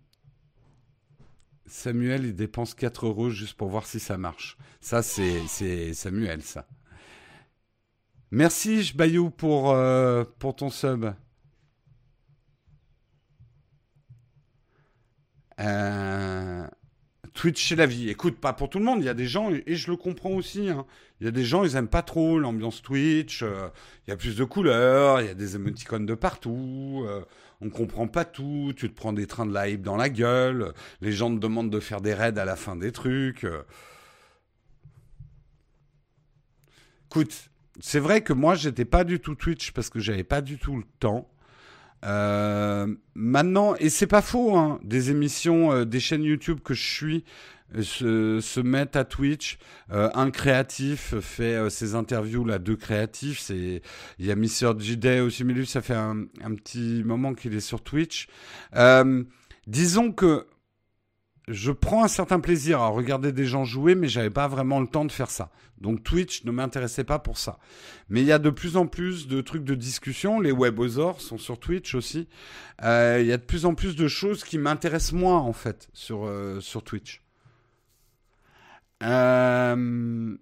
Samuel, 1.74 2.24
il 2.24 2.36
dépense 2.36 2.72
4 2.72 3.06
euros 3.06 3.30
juste 3.30 3.54
pour 3.54 3.68
voir 3.68 3.84
si 3.84 3.98
ça 3.98 4.16
marche. 4.16 4.56
Ça, 4.80 5.02
c'est 5.02 5.92
Samuel, 5.92 6.40
ça. 6.40 6.68
Merci, 8.30 8.92
Bayou, 8.94 9.28
pour, 9.30 9.72
euh, 9.72 10.22
pour 10.38 10.54
ton 10.54 10.70
sub. 10.70 11.06
Euh, 15.58 16.66
Twitch, 17.32 17.68
c'est 17.68 17.76
la 17.76 17.86
vie. 17.86 18.08
Écoute, 18.08 18.38
pas 18.40 18.52
pour 18.52 18.70
tout 18.70 18.78
le 18.78 18.84
monde. 18.84 19.00
Il 19.00 19.06
y 19.06 19.08
a 19.08 19.14
des 19.14 19.26
gens, 19.26 19.50
et 19.50 19.74
je 19.74 19.90
le 19.90 19.96
comprends 19.96 20.30
aussi. 20.30 20.68
Hein. 20.68 20.86
Il 21.20 21.24
y 21.24 21.28
a 21.28 21.32
des 21.32 21.44
gens, 21.44 21.64
ils 21.64 21.74
aiment 21.74 21.88
pas 21.88 22.02
trop 22.02 22.38
l'ambiance 22.38 22.82
Twitch. 22.82 23.42
Euh, 23.42 23.68
il 24.06 24.10
y 24.10 24.12
a 24.12 24.16
plus 24.16 24.36
de 24.36 24.44
couleurs, 24.44 25.20
il 25.20 25.26
y 25.26 25.30
a 25.30 25.34
des 25.34 25.56
émoticônes 25.56 26.06
de 26.06 26.14
partout. 26.14 27.04
On 27.60 27.70
comprend 27.70 28.06
pas 28.06 28.24
tout. 28.24 28.72
Tu 28.76 28.88
te 28.88 28.94
prends 28.94 29.12
des 29.12 29.26
trains 29.26 29.46
de 29.46 29.54
live 29.54 29.80
dans 29.80 29.96
la 29.96 30.08
gueule. 30.08 30.72
Les 31.00 31.12
gens 31.12 31.34
te 31.34 31.40
demandent 31.40 31.70
de 31.70 31.80
faire 31.80 32.00
des 32.00 32.14
raids 32.14 32.38
à 32.38 32.44
la 32.44 32.56
fin 32.56 32.76
des 32.76 32.92
trucs. 32.92 33.46
Écoute, 37.10 37.50
c'est 37.80 38.00
vrai 38.00 38.22
que 38.22 38.32
moi, 38.32 38.54
j'étais 38.54 38.84
pas 38.84 39.04
du 39.04 39.20
tout 39.20 39.34
Twitch 39.34 39.72
parce 39.72 39.90
que 39.90 40.00
j'avais 40.00 40.24
pas 40.24 40.40
du 40.40 40.58
tout 40.58 40.76
le 40.76 40.84
temps. 40.98 41.28
Euh, 42.04 42.94
maintenant, 43.14 43.74
et 43.76 43.88
c'est 43.88 44.06
pas 44.06 44.20
faux, 44.20 44.56
hein, 44.56 44.78
des 44.82 45.10
émissions, 45.10 45.72
euh, 45.72 45.84
des 45.84 46.00
chaînes 46.00 46.22
YouTube 46.22 46.60
que 46.62 46.74
je 46.74 46.82
suis 46.82 47.24
euh, 47.74 48.40
se, 48.40 48.60
mettent 48.60 48.96
à 48.96 49.04
Twitch. 49.04 49.58
un 49.90 50.30
créatif 50.30 51.14
fait 51.20 51.70
ses 51.70 51.94
interviews 51.94 52.44
là, 52.44 52.58
deux 52.58 52.76
créatifs. 52.76 53.50
Il 53.50 53.80
y 54.18 54.30
a 54.30 54.36
Mr. 54.36 54.78
J 54.78 55.20
aussi, 55.20 55.44
mais 55.44 55.52
lui 55.52 55.66
ça 55.66 55.82
fait 55.82 55.94
un, 55.94 56.26
petit 56.56 57.02
moment 57.04 57.34
qu'il 57.34 57.54
est 57.54 57.60
sur 57.60 57.82
Twitch. 57.82 58.28
disons 59.66 60.12
que 60.12 60.46
je 61.48 61.72
prends 61.72 62.04
un 62.04 62.08
certain 62.08 62.40
plaisir 62.40 62.80
à 62.80 62.88
regarder 62.88 63.32
des 63.32 63.44
gens 63.44 63.64
jouer, 63.64 63.94
mais 63.94 64.08
j'avais 64.08 64.30
pas 64.30 64.48
vraiment 64.48 64.80
le 64.80 64.86
temps 64.86 65.04
de 65.04 65.12
faire 65.12 65.30
ça. 65.30 65.50
Donc 65.78 66.02
Twitch 66.02 66.44
ne 66.44 66.50
m'intéressait 66.50 67.04
pas 67.04 67.18
pour 67.18 67.36
ça. 67.36 67.58
Mais 68.08 68.22
il 68.22 68.26
y 68.26 68.32
a 68.32 68.38
de 68.38 68.50
plus 68.50 68.76
en 68.76 68.86
plus 68.86 69.28
de 69.28 69.40
trucs 69.40 69.64
de 69.64 69.74
discussion. 69.74 70.40
Les 70.40 70.52
webosaures 70.52 71.20
sont 71.20 71.38
sur 71.38 71.58
Twitch 71.58 71.94
aussi. 71.94 72.28
Euh, 72.82 73.18
il 73.20 73.26
y 73.26 73.32
a 73.32 73.36
de 73.36 73.42
plus 73.42 73.66
en 73.66 73.74
plus 73.74 73.94
de 73.96 74.08
choses 74.08 74.44
qui 74.44 74.56
m'intéressent 74.56 75.12
moins 75.12 75.38
en 75.38 75.52
fait 75.52 75.88
sur 75.92 76.24
euh, 76.24 76.60
sur 76.60 76.82
Twitch. 76.82 77.23
Euh, 79.04 80.36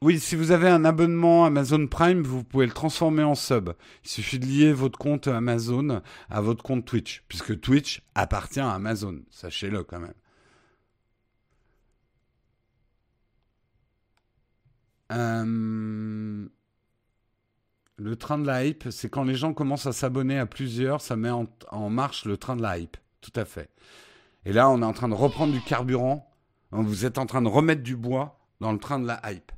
oui, 0.00 0.20
si 0.20 0.36
vous 0.36 0.52
avez 0.52 0.68
un 0.68 0.84
abonnement 0.84 1.44
Amazon 1.44 1.86
Prime, 1.88 2.22
vous 2.22 2.44
pouvez 2.44 2.66
le 2.66 2.72
transformer 2.72 3.24
en 3.24 3.34
sub. 3.34 3.70
Il 4.04 4.08
suffit 4.08 4.38
de 4.38 4.46
lier 4.46 4.72
votre 4.72 4.98
compte 4.98 5.26
Amazon 5.26 6.02
à 6.30 6.40
votre 6.40 6.62
compte 6.62 6.84
Twitch, 6.84 7.24
puisque 7.28 7.60
Twitch 7.60 8.02
appartient 8.14 8.60
à 8.60 8.70
Amazon. 8.70 9.20
Sachez-le 9.30 9.82
quand 9.82 9.98
même. 9.98 10.14
Euh, 15.10 16.46
le 17.96 18.16
train 18.16 18.38
de 18.38 18.46
la 18.46 18.66
hype, 18.66 18.88
c'est 18.90 19.08
quand 19.08 19.24
les 19.24 19.34
gens 19.34 19.52
commencent 19.52 19.86
à 19.86 19.92
s'abonner 19.92 20.38
à 20.38 20.46
plusieurs, 20.46 21.00
ça 21.00 21.16
met 21.16 21.30
en, 21.30 21.46
en, 21.70 21.90
marche 21.90 22.24
le 22.24 22.36
train 22.36 22.54
de 22.54 22.62
la 22.62 22.78
hype. 22.78 22.96
Tout 23.20 23.32
à 23.34 23.44
fait. 23.44 23.70
Et 24.44 24.52
là, 24.52 24.70
on 24.70 24.80
est 24.82 24.84
en 24.84 24.92
train 24.92 25.08
de 25.08 25.14
reprendre 25.14 25.52
du 25.52 25.60
carburant. 25.60 26.30
Vous 26.70 27.06
êtes 27.06 27.18
en 27.18 27.26
train 27.26 27.42
de 27.42 27.48
remettre 27.48 27.82
du 27.82 27.96
bois 27.96 28.38
dans 28.60 28.72
le 28.72 28.78
train 28.78 28.98
de 28.98 29.06
la 29.06 29.20
hype 29.30 29.52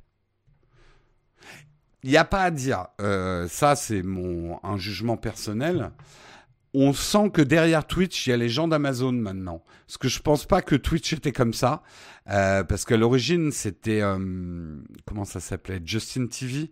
il 2.03 2.09
n'y 2.09 2.17
a 2.17 2.25
pas 2.25 2.43
à 2.43 2.51
dire. 2.51 2.87
Euh, 2.99 3.47
ça, 3.47 3.75
c'est 3.75 4.01
mon 4.01 4.59
un 4.63 4.77
jugement 4.77 5.17
personnel. 5.17 5.91
On 6.73 6.93
sent 6.93 7.31
que 7.31 7.41
derrière 7.41 7.85
Twitch, 7.85 8.25
il 8.25 8.29
y 8.29 8.33
a 8.33 8.37
les 8.37 8.49
gens 8.49 8.67
d'Amazon 8.67 9.11
maintenant. 9.11 9.63
Parce 9.87 9.97
que 9.97 10.07
je 10.07 10.19
pense 10.21 10.45
pas 10.45 10.61
que 10.61 10.75
Twitch 10.75 11.13
était 11.13 11.33
comme 11.33 11.53
ça. 11.53 11.83
Euh, 12.29 12.63
parce 12.63 12.85
qu'à 12.85 12.97
l'origine, 12.97 13.51
c'était... 13.51 14.01
Euh, 14.01 14.77
comment 15.05 15.25
ça 15.25 15.39
s'appelait? 15.39 15.81
Justin 15.83 16.27
TV. 16.27 16.71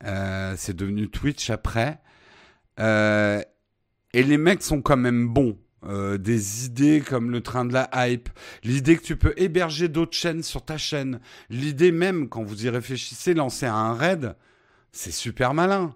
c'est 0.00 0.76
devenu 0.76 1.10
Twitch 1.10 1.50
après. 1.50 2.00
et 2.78 3.42
les 4.14 4.38
mecs 4.38 4.62
sont 4.62 4.82
quand 4.82 4.96
même 4.96 5.28
bons. 5.28 5.58
Des 5.84 6.66
idées 6.66 7.00
comme 7.00 7.30
le 7.30 7.40
train 7.40 7.64
de 7.64 7.72
la 7.72 7.90
hype, 7.94 8.28
l'idée 8.62 8.96
que 8.96 9.02
tu 9.02 9.16
peux 9.16 9.34
héberger 9.36 9.88
d'autres 9.88 10.16
chaînes 10.16 10.42
sur 10.42 10.64
ta 10.64 10.78
chaîne, 10.78 11.20
l'idée 11.50 11.92
même, 11.92 12.28
quand 12.28 12.42
vous 12.42 12.66
y 12.66 12.68
réfléchissez, 12.68 13.34
lancer 13.34 13.66
un 13.66 13.94
raid, 13.94 14.36
c'est 14.92 15.12
super 15.12 15.54
malin. 15.54 15.94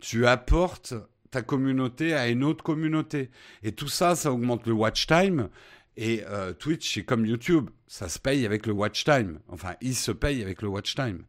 Tu 0.00 0.26
apportes 0.26 0.94
ta 1.30 1.42
communauté 1.42 2.14
à 2.14 2.28
une 2.28 2.44
autre 2.44 2.64
communauté. 2.64 3.30
Et 3.62 3.72
tout 3.72 3.88
ça, 3.88 4.14
ça 4.14 4.32
augmente 4.32 4.66
le 4.66 4.72
watch 4.72 5.06
time. 5.06 5.48
Et 5.96 6.22
euh, 6.26 6.52
Twitch, 6.52 6.94
c'est 6.94 7.04
comme 7.04 7.26
YouTube, 7.26 7.70
ça 7.86 8.08
se 8.08 8.18
paye 8.18 8.46
avec 8.46 8.66
le 8.66 8.72
watch 8.72 9.04
time. 9.04 9.40
Enfin, 9.48 9.74
il 9.80 9.94
se 9.94 10.12
paye 10.12 10.42
avec 10.42 10.62
le 10.62 10.68
watch 10.68 10.94
time. 10.94 11.24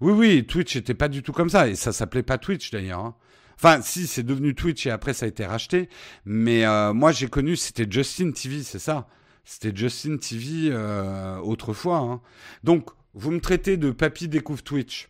Oui, 0.00 0.12
oui, 0.12 0.46
Twitch 0.46 0.76
n'était 0.76 0.94
pas 0.94 1.08
du 1.08 1.22
tout 1.22 1.32
comme 1.32 1.50
ça. 1.50 1.68
Et 1.68 1.74
ça 1.74 1.92
s'appelait 1.92 2.22
pas 2.22 2.38
Twitch 2.38 2.70
d'ailleurs. 2.70 3.00
Hein. 3.00 3.16
Enfin, 3.60 3.82
si, 3.82 4.06
c'est 4.06 4.22
devenu 4.22 4.54
Twitch 4.54 4.86
et 4.86 4.90
après 4.90 5.12
ça 5.12 5.26
a 5.26 5.28
été 5.28 5.44
racheté. 5.44 5.88
Mais 6.24 6.64
euh, 6.64 6.92
moi, 6.92 7.10
j'ai 7.10 7.28
connu, 7.28 7.56
c'était 7.56 7.90
Justin 7.90 8.30
TV, 8.30 8.62
c'est 8.62 8.78
ça. 8.78 9.08
C'était 9.44 9.74
Justin 9.74 10.16
TV 10.18 10.70
euh, 10.70 11.38
autrefois. 11.38 11.98
Hein. 11.98 12.20
Donc, 12.62 12.90
vous 13.14 13.32
me 13.32 13.40
traitez 13.40 13.76
de 13.76 13.90
papy 13.90 14.28
découvre 14.28 14.62
Twitch. 14.62 15.08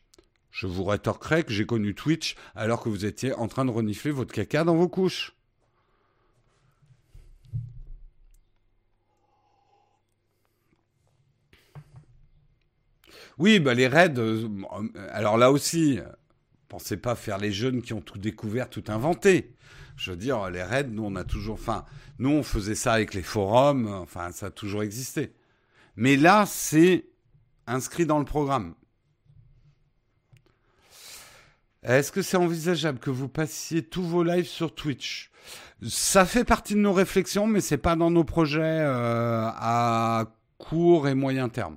Je 0.50 0.66
vous 0.66 0.84
rétorquerai 0.84 1.44
que 1.44 1.52
j'ai 1.52 1.66
connu 1.66 1.94
Twitch 1.94 2.36
alors 2.54 2.82
que 2.82 2.88
vous 2.88 3.04
étiez 3.04 3.34
en 3.34 3.48
train 3.48 3.66
de 3.66 3.70
renifler 3.70 4.12
votre 4.12 4.32
caca 4.32 4.64
dans 4.64 4.76
vos 4.76 4.88
couches. 4.88 5.34
Oui, 13.36 13.60
bah 13.60 13.74
les 13.74 13.86
raids, 13.88 14.14
euh, 14.16 14.48
alors 15.12 15.36
là 15.36 15.52
aussi, 15.52 16.00
pensez 16.68 16.96
pas 16.96 17.14
faire 17.14 17.38
les 17.38 17.52
jeunes 17.52 17.82
qui 17.82 17.92
ont 17.92 18.00
tout 18.00 18.18
découvert, 18.18 18.68
tout 18.68 18.84
inventé. 18.88 19.54
Je 19.96 20.12
veux 20.12 20.16
dire, 20.16 20.48
les 20.50 20.62
raids, 20.62 20.84
nous 20.84 21.04
on 21.04 21.16
a 21.16 21.24
toujours, 21.24 21.54
enfin, 21.54 21.84
nous 22.18 22.30
on 22.30 22.42
faisait 22.42 22.74
ça 22.74 22.92
avec 22.92 23.14
les 23.14 23.22
forums, 23.22 23.88
enfin 23.88 24.30
ça 24.32 24.46
a 24.46 24.50
toujours 24.50 24.82
existé. 24.82 25.32
Mais 25.96 26.16
là, 26.16 26.46
c'est 26.46 27.06
inscrit 27.66 28.06
dans 28.06 28.18
le 28.18 28.24
programme. 28.24 28.74
Est-ce 31.82 32.12
que 32.12 32.22
c'est 32.22 32.36
envisageable 32.36 32.98
que 32.98 33.10
vous 33.10 33.28
passiez 33.28 33.82
tous 33.82 34.02
vos 34.02 34.22
lives 34.22 34.46
sur 34.46 34.74
Twitch? 34.74 35.30
Ça 35.88 36.24
fait 36.24 36.44
partie 36.44 36.74
de 36.74 36.80
nos 36.80 36.92
réflexions, 36.92 37.46
mais 37.46 37.60
c'est 37.60 37.78
pas 37.78 37.96
dans 37.96 38.10
nos 38.10 38.24
projets 38.24 38.60
euh, 38.62 39.48
à 39.54 40.26
court 40.58 41.08
et 41.08 41.14
moyen 41.14 41.48
terme. 41.48 41.76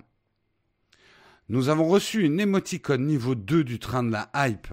Nous 1.51 1.67
avons 1.67 1.85
reçu 1.89 2.23
une 2.23 2.39
émoticône 2.39 3.05
niveau 3.05 3.35
2 3.35 3.65
du 3.65 3.77
train 3.77 4.03
de 4.03 4.11
la 4.13 4.31
hype. 4.33 4.69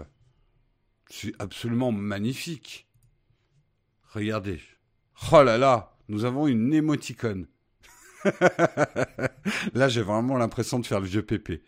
C'est 1.11 1.33
absolument 1.41 1.91
magnifique. 1.91 2.87
Regardez. 4.15 4.61
Oh 5.33 5.43
là 5.43 5.59
là, 5.59 5.97
nous 6.09 6.25
avons 6.25 6.47
une 6.47 6.73
émoticône. 6.73 7.49
Là, 9.75 9.89
j'ai 9.89 10.03
vraiment 10.03 10.37
l'impression 10.37 10.79
de 10.79 10.87
faire 10.87 11.01
le 11.01 11.07
vieux 11.07 11.23
pépé. 11.23 11.65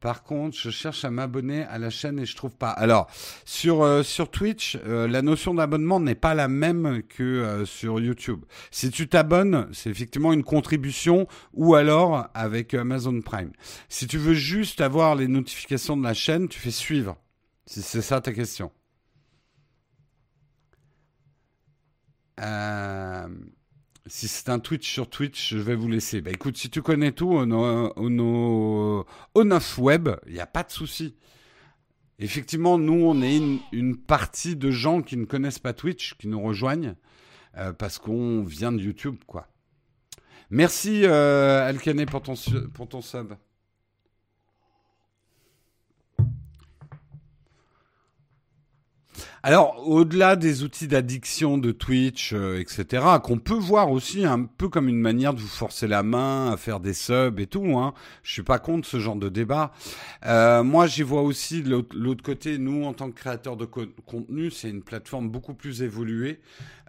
Par 0.00 0.22
contre, 0.22 0.56
je 0.56 0.70
cherche 0.70 1.04
à 1.04 1.10
m'abonner 1.10 1.64
à 1.64 1.78
la 1.78 1.90
chaîne 1.90 2.20
et 2.20 2.26
je 2.26 2.36
trouve 2.36 2.54
pas. 2.54 2.70
Alors, 2.70 3.08
sur, 3.44 3.82
euh, 3.82 4.02
Twitch, 4.30 4.78
euh, 4.86 5.08
la 5.08 5.22
notion 5.22 5.54
d'abonnement 5.54 5.98
n'est 5.98 6.14
pas 6.14 6.34
la 6.34 6.46
même 6.46 7.02
que 7.08 7.22
euh, 7.22 7.64
sur 7.64 7.98
YouTube. 7.98 8.44
Si 8.70 8.90
tu 8.90 9.08
t'abonnes, 9.08 9.68
c'est 9.72 9.90
effectivement 9.90 10.32
une 10.32 10.44
contribution 10.44 11.26
ou 11.52 11.74
alors 11.74 12.28
avec 12.34 12.74
Amazon 12.74 13.20
Prime. 13.20 13.50
Si 13.88 14.06
tu 14.06 14.18
veux 14.18 14.34
juste 14.34 14.80
avoir 14.80 15.16
les 15.16 15.26
notifications 15.26 15.96
de 15.96 16.04
la 16.04 16.14
chaîne, 16.14 16.48
tu 16.48 16.60
fais 16.60 16.70
suivre. 16.70 17.16
C'est 17.66 18.00
ça 18.00 18.20
ta 18.20 18.32
question. 18.32 18.70
Si 24.08 24.26
c'est 24.26 24.48
un 24.48 24.58
Twitch 24.58 24.90
sur 24.90 25.08
Twitch, 25.08 25.54
je 25.54 25.58
vais 25.58 25.74
vous 25.74 25.88
laisser. 25.88 26.20
Bah 26.22 26.30
écoute, 26.30 26.56
si 26.56 26.70
tu 26.70 26.80
connais 26.80 27.12
tout, 27.12 27.30
au, 27.30 29.04
au, 29.34 29.44
web, 29.78 30.08
il 30.26 30.32
n'y 30.32 30.40
a 30.40 30.46
pas 30.46 30.62
de 30.62 30.70
souci. 30.70 31.14
Effectivement, 32.18 32.78
nous, 32.78 32.94
on 32.94 33.22
est 33.22 33.40
une, 33.70 33.96
partie 33.96 34.56
de 34.56 34.70
gens 34.70 35.02
qui 35.02 35.16
ne 35.16 35.24
connaissent 35.24 35.58
pas 35.58 35.72
Twitch, 35.72 36.14
qui 36.14 36.26
nous 36.26 36.40
rejoignent, 36.40 36.94
euh, 37.56 37.72
parce 37.72 37.98
qu'on 37.98 38.42
vient 38.42 38.72
de 38.72 38.80
YouTube, 38.80 39.16
quoi. 39.26 39.46
Merci, 40.50 41.02
euh, 41.04 41.72
pour 42.10 42.22
ton, 42.22 42.34
pour 42.72 42.88
ton 42.88 43.02
sub. 43.02 43.34
Alors, 49.44 49.88
au-delà 49.88 50.34
des 50.34 50.64
outils 50.64 50.88
d'addiction 50.88 51.58
de 51.58 51.70
Twitch, 51.70 52.32
euh, 52.32 52.58
etc., 52.58 53.04
qu'on 53.22 53.38
peut 53.38 53.54
voir 53.54 53.92
aussi 53.92 54.24
un 54.24 54.44
peu 54.44 54.68
comme 54.68 54.88
une 54.88 54.98
manière 54.98 55.32
de 55.32 55.38
vous 55.38 55.46
forcer 55.46 55.86
la 55.86 56.02
main 56.02 56.50
à 56.50 56.56
faire 56.56 56.80
des 56.80 56.92
subs 56.92 57.38
et 57.38 57.46
tout, 57.46 57.78
hein. 57.78 57.94
je 58.24 58.32
suis 58.32 58.42
pas 58.42 58.58
contre 58.58 58.88
ce 58.88 58.98
genre 58.98 59.14
de 59.14 59.28
débat. 59.28 59.72
Euh, 60.26 60.64
moi, 60.64 60.88
j'y 60.88 61.02
vois 61.02 61.22
aussi 61.22 61.62
l'autre 61.62 62.24
côté, 62.24 62.58
nous, 62.58 62.84
en 62.84 62.94
tant 62.94 63.10
que 63.10 63.14
créateurs 63.16 63.56
de 63.56 63.64
contenu, 63.64 64.50
c'est 64.50 64.70
une 64.70 64.82
plateforme 64.82 65.28
beaucoup 65.28 65.54
plus 65.54 65.82
évoluée, 65.82 66.40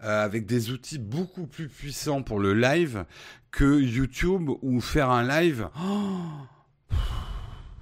euh, 0.04 0.26
avec 0.26 0.48
des 0.48 0.72
outils 0.72 0.98
beaucoup 0.98 1.46
plus 1.46 1.68
puissants 1.68 2.24
pour 2.24 2.40
le 2.40 2.56
live 2.56 3.06
que 3.52 3.80
YouTube, 3.80 4.50
ou 4.62 4.82
faire 4.82 5.12
un 5.12 5.24
live... 5.28 5.70
Oh 5.80 6.96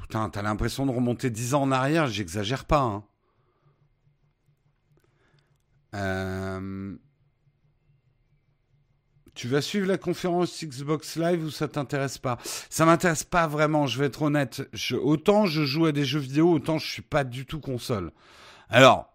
Putain, 0.01 0.29
t'as 0.29 0.41
l'impression 0.41 0.85
de 0.85 0.91
remonter 0.91 1.29
10 1.29 1.53
ans 1.53 1.63
en 1.63 1.71
arrière, 1.71 2.07
j'exagère 2.07 2.63
pas. 2.63 2.79
Hein. 2.79 3.03
Euh, 5.93 6.95
tu 9.33 9.47
vas 9.47 9.61
suivre 9.61 9.87
la 9.87 9.97
conférence 9.97 10.63
Xbox 10.63 11.15
Live 11.15 11.43
ou 11.43 11.51
ça 11.51 11.67
t'intéresse 11.67 12.17
pas? 12.17 12.39
Ça 12.69 12.85
m'intéresse 12.85 13.23
pas 13.23 13.45
vraiment, 13.45 13.85
je 13.85 13.99
vais 13.99 14.07
être 14.07 14.23
honnête. 14.23 14.67
autant 14.93 15.45
je 15.45 15.63
joue 15.63 15.85
à 15.85 15.91
des 15.91 16.05
jeux 16.05 16.19
vidéo, 16.19 16.51
autant 16.51 16.79
je 16.79 16.91
suis 16.91 17.01
pas 17.03 17.23
du 17.23 17.45
tout 17.45 17.59
console. 17.59 18.11
Alors, 18.69 19.13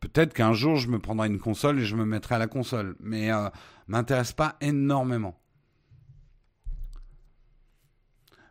peut-être 0.00 0.32
qu'un 0.32 0.52
jour 0.52 0.76
je 0.76 0.88
me 0.88 0.98
prendrai 0.98 1.26
une 1.26 1.40
console 1.40 1.80
et 1.80 1.84
je 1.84 1.96
me 1.96 2.04
mettrai 2.04 2.36
à 2.36 2.38
la 2.38 2.46
console, 2.46 2.94
mais 3.00 3.32
euh, 3.32 3.48
m'intéresse 3.88 4.32
pas 4.32 4.56
énormément. 4.60 5.36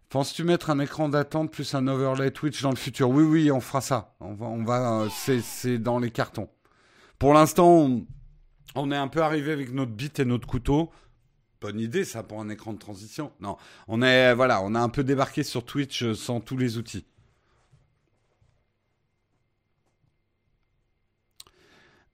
Penses-tu 0.10 0.44
mettre 0.44 0.70
un 0.70 0.80
écran 0.80 1.08
d'attente 1.08 1.52
plus 1.52 1.74
un 1.74 1.88
overlay 1.88 2.32
Twitch 2.32 2.62
dans 2.62 2.70
le 2.70 2.76
futur? 2.76 3.10
Oui, 3.10 3.24
oui, 3.24 3.50
on 3.50 3.62
fera 3.62 3.80
ça. 3.80 4.14
On 4.20 4.34
va, 4.34 4.46
on 4.48 4.66
va, 4.66 5.04
euh, 5.04 5.10
c'est 5.42 5.78
dans 5.78 6.00
les 6.00 6.12
cartons. 6.12 6.50
Pour 7.22 7.36
l'instant, 7.36 8.02
on, 8.74 8.92
est 8.92 8.98
un 8.98 9.08
peu 9.08 9.22
arrivé 9.22 9.52
avec 9.52 9.72
notre 9.72 9.92
bite 9.92 10.20
et 10.20 10.26
notre 10.26 10.48
couteau. 10.48 10.92
Bonne 11.62 11.80
idée, 11.80 12.04
ça, 12.04 12.24
pour 12.24 12.42
un 12.42 12.50
écran 12.50 12.74
de 12.74 12.80
transition. 12.80 13.32
Non, 13.40 13.58
on 13.88 14.02
est, 14.02 14.34
voilà, 14.34 14.64
on 14.64 14.74
a 14.74 14.80
un 14.80 14.90
peu 14.90 15.04
débarqué 15.04 15.44
sur 15.44 15.64
Twitch 15.64 16.02
euh, 16.02 16.16
sans 16.16 16.40
tous 16.40 16.58
les 16.58 16.80
outils. 16.80 17.06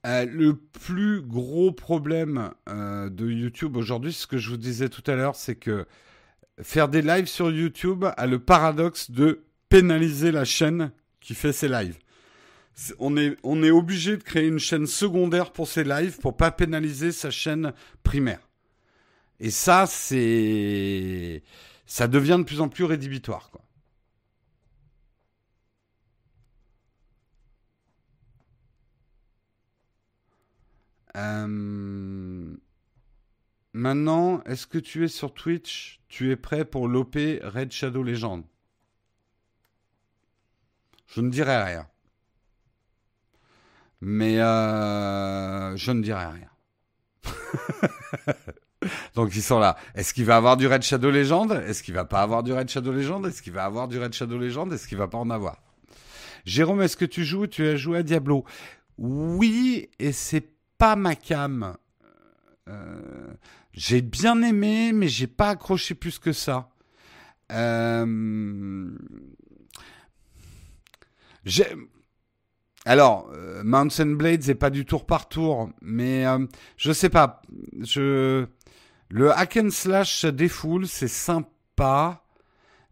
Euh, 0.05 0.25
le 0.25 0.57
plus 0.57 1.21
gros 1.21 1.71
problème 1.71 2.51
euh, 2.67 3.09
de 3.09 3.31
YouTube 3.31 3.77
aujourd'hui, 3.77 4.11
ce 4.11 4.27
que 4.27 4.37
je 4.37 4.49
vous 4.49 4.57
disais 4.57 4.89
tout 4.89 5.09
à 5.09 5.15
l'heure, 5.15 5.37
c'est 5.37 5.55
que 5.55 5.85
faire 6.61 6.89
des 6.89 7.01
lives 7.01 7.27
sur 7.27 7.49
YouTube 7.49 8.03
a 8.17 8.27
le 8.27 8.39
paradoxe 8.39 9.09
de 9.09 9.45
pénaliser 9.69 10.33
la 10.33 10.43
chaîne 10.43 10.91
qui 11.21 11.33
fait 11.33 11.53
ses 11.53 11.69
lives 11.69 11.97
on 12.99 13.17
est, 13.17 13.71
obligé 13.71 14.17
de 14.17 14.23
créer 14.23 14.47
une 14.47 14.59
chaîne 14.59 14.87
secondaire 14.87 15.51
pour 15.51 15.67
ses 15.67 15.83
lives 15.83 16.19
pour 16.19 16.37
pas 16.37 16.51
pénaliser 16.51 17.11
sa 17.11 17.31
chaîne 17.31 17.73
primaire. 18.03 18.47
Et 19.39 19.51
ça, 19.51 19.85
c'est, 19.87 21.43
ça 21.85 22.07
devient 22.07 22.37
de 22.39 22.43
plus 22.43 22.61
en 22.61 22.69
plus 22.69 22.83
rédhibitoire. 22.83 23.51
Euh, 31.15 32.55
maintenant, 33.73 34.43
est-ce 34.43 34.67
que 34.67 34.77
tu 34.77 35.03
es 35.03 35.07
sur 35.07 35.33
Twitch? 35.33 35.99
Tu 36.09 36.31
es 36.31 36.35
prêt 36.35 36.63
pour 36.63 36.87
l'OP 36.87 37.15
Red 37.15 37.71
Shadow 37.71 38.03
Legend 38.03 38.43
Je 41.07 41.21
ne 41.21 41.29
dirai 41.31 41.63
rien. 41.63 41.87
Mais 44.01 44.39
euh, 44.39 45.75
je 45.75 45.91
ne 45.91 46.01
dirai 46.01 46.25
rien. 46.25 46.49
Donc 49.15 49.35
ils 49.35 49.41
sont 49.41 49.59
là. 49.59 49.75
Est-ce 49.95 50.13
qu'il 50.13 50.25
va 50.25 50.37
avoir 50.37 50.57
du 50.57 50.67
Red 50.67 50.83
Shadow 50.83 51.09
Legend? 51.09 51.51
Est-ce 51.51 51.81
qu'il 51.81 51.93
va 51.93 52.05
pas 52.05 52.21
avoir 52.21 52.43
du 52.43 52.53
Red 52.53 52.69
Shadow 52.69 52.91
Legend? 52.91 53.25
Est-ce 53.25 53.41
qu'il 53.41 53.53
va 53.53 53.65
avoir 53.65 53.87
du 53.87 53.97
Red 53.99 54.13
Shadow 54.13 54.37
Legend? 54.37 54.71
Est-ce 54.71 54.87
qu'il 54.87 54.97
va 54.97 55.07
pas 55.07 55.17
en 55.17 55.29
avoir? 55.29 55.57
Jérôme, 56.45 56.81
est-ce 56.81 56.95
que 56.95 57.05
tu 57.05 57.25
joues? 57.25 57.47
Tu 57.47 57.65
as 57.65 57.75
joué 57.75 57.97
à 57.99 58.03
Diablo? 58.03 58.45
Oui, 58.97 59.89
et 59.99 60.11
c'est 60.11 60.49
pas 60.77 60.95
ma 60.95 61.15
cam. 61.15 61.75
Euh, 62.69 63.33
j'ai 63.73 64.01
bien 64.01 64.41
aimé, 64.41 64.91
mais 64.93 65.07
j'ai 65.07 65.27
pas 65.27 65.49
accroché 65.49 65.95
plus 65.95 66.19
que 66.19 66.31
ça. 66.31 66.69
Euh, 67.51 68.91
j'ai 71.45 71.65
alors, 72.87 73.29
euh, 73.33 73.63
Mountain 73.65 74.15
Blades 74.15 74.47
n'est 74.47 74.55
pas 74.55 74.69
du 74.69 74.85
tour 74.85 75.05
par 75.05 75.27
tour, 75.27 75.69
mais 75.81 76.25
euh, 76.25 76.45
je 76.77 76.93
sais 76.93 77.09
pas. 77.09 77.41
Le 79.09 79.31
hack 79.35 79.57
and 79.57 79.71
slash 79.71 80.21
ça 80.21 80.31
défoule, 80.31 80.87
c'est 80.87 81.09
sympa, 81.09 82.23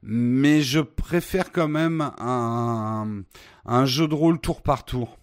mais 0.03 0.61
je 0.61 0.81
préfère 0.81 1.53
quand 1.53 1.69
même 1.69 2.11
un, 2.19 3.85
jeu 3.85 4.09
de 4.09 4.13
rôle 4.13 4.41
tour 4.41 4.61
par 4.61 4.83
tour. 4.83 5.17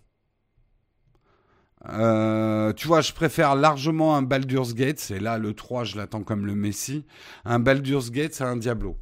Euh, 1.91 2.73
tu 2.73 2.89
vois, 2.89 3.03
je 3.03 3.13
préfère 3.13 3.55
largement 3.55 4.17
un 4.17 4.23
Baldur's 4.23 4.75
Gate, 4.75 5.11
et 5.11 5.21
là 5.21 5.37
le 5.37 5.53
3 5.53 5.85
je 5.85 5.97
l'attends 5.97 6.23
comme 6.23 6.47
le 6.47 6.55
Messi, 6.55 7.05
un 7.45 7.59
Baldur's 7.59 8.11
Gate 8.11 8.33
c'est 8.33 8.45
un 8.45 8.57
Diablo. 8.57 8.97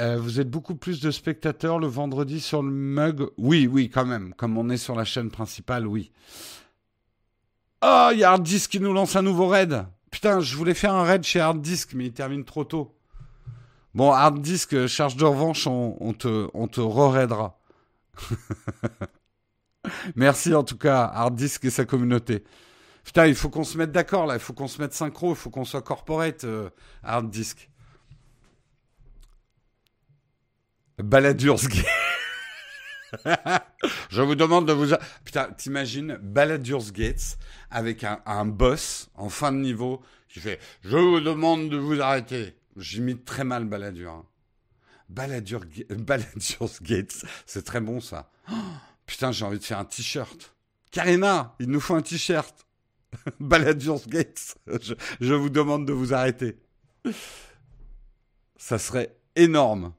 Euh, 0.00 0.16
vous 0.18 0.40
êtes 0.40 0.50
beaucoup 0.50 0.74
plus 0.74 1.00
de 1.00 1.10
spectateurs 1.10 1.78
le 1.78 1.86
vendredi 1.86 2.40
sur 2.40 2.62
le 2.62 2.70
mug? 2.70 3.28
Oui, 3.36 3.66
oui, 3.66 3.90
quand 3.90 4.06
même. 4.06 4.34
Comme 4.34 4.56
on 4.56 4.70
est 4.70 4.78
sur 4.78 4.94
la 4.94 5.04
chaîne 5.04 5.30
principale, 5.30 5.86
oui. 5.86 6.10
Oh, 7.82 8.08
il 8.12 8.20
y 8.20 8.24
a 8.24 8.30
Hard 8.30 8.42
Disk 8.42 8.70
qui 8.70 8.80
nous 8.80 8.92
lance 8.92 9.16
un 9.16 9.22
nouveau 9.22 9.48
raid. 9.48 9.84
Putain, 10.10 10.40
je 10.40 10.56
voulais 10.56 10.74
faire 10.74 10.94
un 10.94 11.04
raid 11.04 11.24
chez 11.24 11.40
Hard 11.40 11.60
Disk, 11.60 11.92
mais 11.94 12.06
il 12.06 12.12
termine 12.12 12.44
trop 12.44 12.64
tôt. 12.64 12.96
Bon, 13.94 14.12
Hard 14.12 14.40
Disk, 14.40 14.74
euh, 14.74 14.86
charge 14.86 15.16
de 15.16 15.24
revanche, 15.24 15.66
on, 15.66 16.14
te, 16.14 16.48
on 16.54 16.68
te 16.68 16.80
re-raidera. 16.80 17.58
Merci 20.16 20.54
en 20.54 20.64
tout 20.64 20.78
cas, 20.78 21.04
Hard 21.04 21.34
Disk 21.34 21.64
et 21.64 21.70
sa 21.70 21.84
communauté. 21.84 22.44
Putain, 23.04 23.26
il 23.26 23.34
faut 23.34 23.50
qu'on 23.50 23.64
se 23.64 23.76
mette 23.76 23.90
d'accord 23.90 24.26
là, 24.26 24.34
il 24.34 24.40
faut 24.40 24.52
qu'on 24.52 24.68
se 24.68 24.80
mette 24.80 24.94
synchro, 24.94 25.30
il 25.30 25.36
faut 25.36 25.50
qu'on 25.50 25.64
soit 25.64 25.82
corporate, 25.82 26.44
euh, 26.44 26.70
Hard 27.02 27.28
Disk. 27.28 27.68
Baladur's 30.98 31.68
Gate. 31.68 31.86
Je 34.10 34.22
vous 34.22 34.34
demande 34.34 34.66
de 34.66 34.72
vous... 34.72 34.94
Putain, 35.24 35.50
t'imagines 35.52 36.18
Baladur's 36.22 36.92
Gates 36.92 37.38
avec 37.70 38.04
un, 38.04 38.46
boss 38.46 39.10
en 39.14 39.28
fin 39.28 39.52
de 39.52 39.58
niveau 39.58 40.02
qui 40.28 40.40
fait 40.40 40.58
«Je 40.82 40.96
vous 40.96 41.20
demande 41.20 41.68
de 41.68 41.76
vous 41.76 42.00
arrêter». 42.00 42.56
J'imite 42.76 43.24
très 43.24 43.44
mal 43.44 43.66
Baladur. 43.66 44.24
Baladur, 45.10 45.60
Gates, 46.80 47.24
c'est 47.44 47.64
très 47.64 47.80
bon 47.80 48.00
ça. 48.00 48.30
putain, 49.06 49.30
j'ai 49.30 49.44
envie 49.44 49.58
de 49.58 49.64
faire 49.64 49.78
un 49.78 49.84
t-shirt. 49.84 50.54
Karina, 50.90 51.54
il 51.60 51.68
nous 51.68 51.80
faut 51.80 51.94
un 51.94 52.02
t-shirt. 52.02 52.66
Baladur's 53.40 54.06
Gates, 54.06 54.56
je 55.20 55.34
vous 55.34 55.50
demande 55.50 55.86
de 55.86 55.92
vous 55.92 56.14
arrêter. 56.14 56.56
Ça 58.56 58.78
serait 58.78 59.14
énorme. 59.36 59.92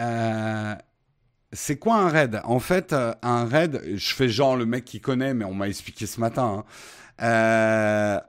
Euh, 0.00 0.74
c'est 1.52 1.78
quoi 1.78 1.96
un 1.96 2.08
raid? 2.08 2.40
En 2.44 2.58
fait, 2.58 2.92
euh, 2.92 3.14
un 3.22 3.44
raid, 3.44 3.80
je 3.94 4.14
fais 4.14 4.28
genre 4.28 4.56
le 4.56 4.66
mec 4.66 4.84
qui 4.84 5.00
connaît, 5.00 5.34
mais 5.34 5.44
on 5.44 5.54
m'a 5.54 5.68
expliqué 5.68 6.06
ce 6.06 6.20
matin. 6.20 6.64
Hein. 7.20 7.24
Euh, 7.24 8.20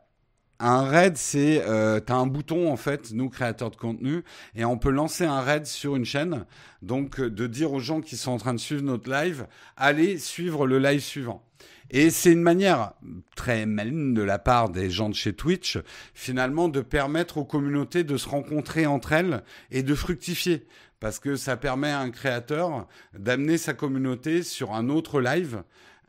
un 0.60 0.84
raid, 0.84 1.18
c'est 1.18 1.64
t'as 2.06 2.16
un 2.16 2.28
bouton 2.28 2.72
en 2.72 2.78
fait, 2.78 3.12
nous 3.12 3.30
créateurs 3.30 3.72
de 3.72 3.76
contenu, 3.76 4.24
et 4.56 4.64
on 4.64 4.78
peut 4.78 4.90
lancer 4.90 5.26
un 5.26 5.42
raid 5.42 5.66
sur 5.66 5.98
une 5.98 6.06
chaîne. 6.06 6.46
Donc 6.82 7.20
de 7.20 7.48
dire 7.48 7.74
aux 7.74 7.82
gens 7.82 8.00
qui 8.00 8.16
sont 8.16 8.32
en 8.32 8.38
train 8.38 8.54
de 8.54 8.60
suivre 8.60 8.84
notre 8.84 9.12
live, 9.12 9.48
allez 9.76 10.18
suivre 10.18 10.66
le 10.66 10.80
live 10.80 11.02
suivant. 11.02 11.44
Et 11.92 12.10
c'est 12.10 12.32
une 12.32 12.42
manière 12.42 12.94
très 13.36 13.66
maligne 13.66 14.14
de 14.14 14.24
la 14.24 14.40
part 14.40 14.70
des 14.70 14.90
gens 14.90 15.10
de 15.10 15.16
chez 15.16 15.34
Twitch, 15.34 15.78
finalement, 16.14 16.68
de 16.68 16.82
permettre 16.82 17.38
aux 17.38 17.46
communautés 17.46 18.04
de 18.04 18.18
se 18.18 18.28
rencontrer 18.28 18.86
entre 18.86 19.12
elles 19.12 19.44
et 19.72 19.84
de 19.84 19.94
fructifier. 19.94 20.68
Parce 21.06 21.20
que 21.20 21.36
ça 21.36 21.56
permet 21.56 21.92
à 21.92 22.00
un 22.00 22.10
créateur 22.10 22.88
d'amener 23.14 23.60
sa 23.60 23.76
communauté 23.76 24.42
sur 24.42 24.74
un 24.74 24.90
autre 24.90 25.22
live 25.22 25.62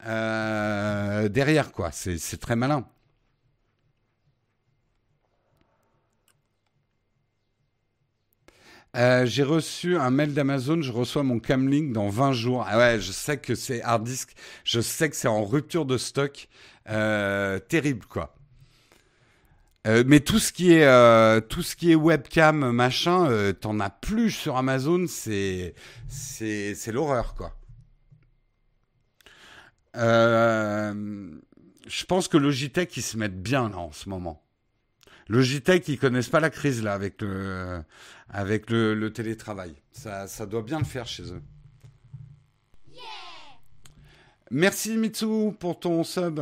euh, 0.07 1.29
derrière, 1.29 1.71
quoi. 1.71 1.91
C'est 1.93 2.41
très 2.41 2.57
malin. 2.57 2.89
Euh, 8.97 9.27
j'ai 9.27 9.43
reçu 9.43 9.99
un 9.99 10.09
mail 10.09 10.33
d'Amazon, 10.33 10.81
je 10.81 10.93
reçois 10.93 11.23
mon 11.23 11.41
Camlink 11.41 11.93
dans 11.93 12.09
20 12.09 12.33
jours. 12.33 12.65
Ah 12.67 12.79
ouais, 12.79 12.99
je 12.99 13.13
sais 13.13 13.37
que 13.37 13.55
c'est 13.55 13.83
hard 13.83 14.03
disk, 14.03 14.31
je 14.65 14.81
sais 14.81 15.11
que 15.11 15.17
c'est 15.17 15.29
en 15.29 15.45
rupture 15.45 15.85
de 15.85 15.99
stock. 15.99 16.49
Euh, 16.89 17.59
terrible, 17.59 18.07
quoi. 18.07 18.36
Euh, 19.87 20.05
mais 20.07 20.20
tout 20.20 20.39
ce 20.39 20.53
qui 20.53 20.72
est 20.72 21.49
tout 21.49 21.62
ce 21.62 21.76
qui 21.76 21.93
est 21.93 21.95
webcam 21.95 22.72
machin, 22.72 23.53
t'en 23.61 23.80
as 23.80 23.91
plus 23.91 24.30
sur 24.30 24.57
Amazon, 24.57 25.07
c'est 25.09 25.74
c'est 26.09 26.74
c'est 26.74 26.93
l'horreur 26.93 27.34
quoi. 27.34 27.53
je 29.95 30.95
pense 32.09 32.28
que 32.28 32.37
Logitech 32.37 32.97
ils 32.97 33.03
se 33.03 33.16
mettent 33.16 33.41
bien 33.41 33.68
là 33.68 33.78
en 33.78 33.93
ce 33.93 34.09
moment. 34.09 34.43
Logitech 35.28 35.89
ils 35.89 35.99
connaissent 35.99 36.28
pas 36.28 36.41
la 36.41 36.51
crise 36.51 36.82
là 36.82 36.93
avec 36.93 37.22
le 37.22 37.82
avec 38.28 38.70
le, 38.70 39.11
télétravail. 39.12 39.74
Ça, 39.93 40.26
ça, 40.26 40.47
doit 40.47 40.62
bien 40.62 40.78
le 40.78 40.84
faire 40.84 41.07
chez 41.07 41.32
eux. 41.32 41.43
Merci 44.51 44.97
Mitsu 44.97 45.53
pour 45.59 45.80
ton 45.80 46.05
sub. 46.05 46.41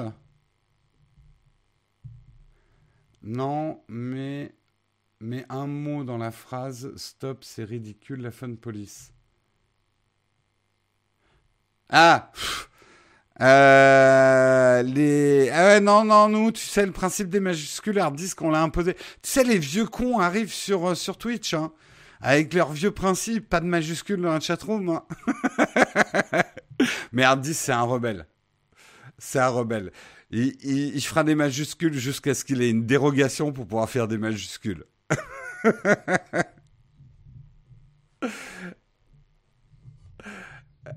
Non, 3.24 3.80
mais, 3.88 4.54
mais 5.20 5.46
un 5.48 5.66
mot 5.66 6.04
dans 6.04 6.18
la 6.18 6.30
phrase 6.30 6.94
Stop, 6.96 7.42
c'est 7.42 7.64
ridicule, 7.64 8.20
la 8.20 8.30
fun 8.30 8.54
police. 8.54 9.12
Ah 11.88 12.30
euh, 13.40 14.82
les... 14.82 15.50
Ah 15.50 15.64
ouais, 15.64 15.80
non, 15.80 16.04
non, 16.04 16.28
nous, 16.28 16.52
tu 16.52 16.64
sais, 16.64 16.84
le 16.84 16.92
principe 16.92 17.30
des 17.30 17.40
majuscules 17.40 17.98
hard 17.98 18.14
disk, 18.14 18.40
on 18.42 18.50
l'a 18.50 18.62
imposé. 18.62 18.94
Tu 18.94 19.02
sais, 19.22 19.42
les 19.42 19.58
vieux 19.58 19.86
cons 19.86 20.18
arrivent 20.18 20.52
sur, 20.52 20.90
euh, 20.90 20.94
sur 20.94 21.16
Twitch, 21.16 21.54
hein, 21.54 21.72
avec 22.20 22.52
leurs 22.52 22.72
vieux 22.72 22.92
principes, 22.92 23.48
pas 23.48 23.60
de 23.60 23.66
majuscules 23.66 24.20
dans 24.20 24.34
la 24.34 24.40
chatroom. 24.40 24.88
Hein. 24.90 25.04
Mais 27.12 27.24
hard 27.24 27.40
disk, 27.40 27.60
c'est 27.64 27.72
un 27.72 27.82
rebelle. 27.82 28.26
C'est 29.18 29.40
un 29.40 29.48
rebelle. 29.48 29.92
Il, 30.30 31.00
fera 31.00 31.24
des 31.24 31.34
majuscules 31.34 31.94
jusqu'à 31.94 32.34
ce 32.34 32.44
qu'il 32.44 32.62
ait 32.62 32.70
une 32.70 32.86
dérogation 32.86 33.52
pour 33.52 33.66
pouvoir 33.66 33.88
faire 33.88 34.08
des 34.08 34.18
majuscules. 34.18 34.84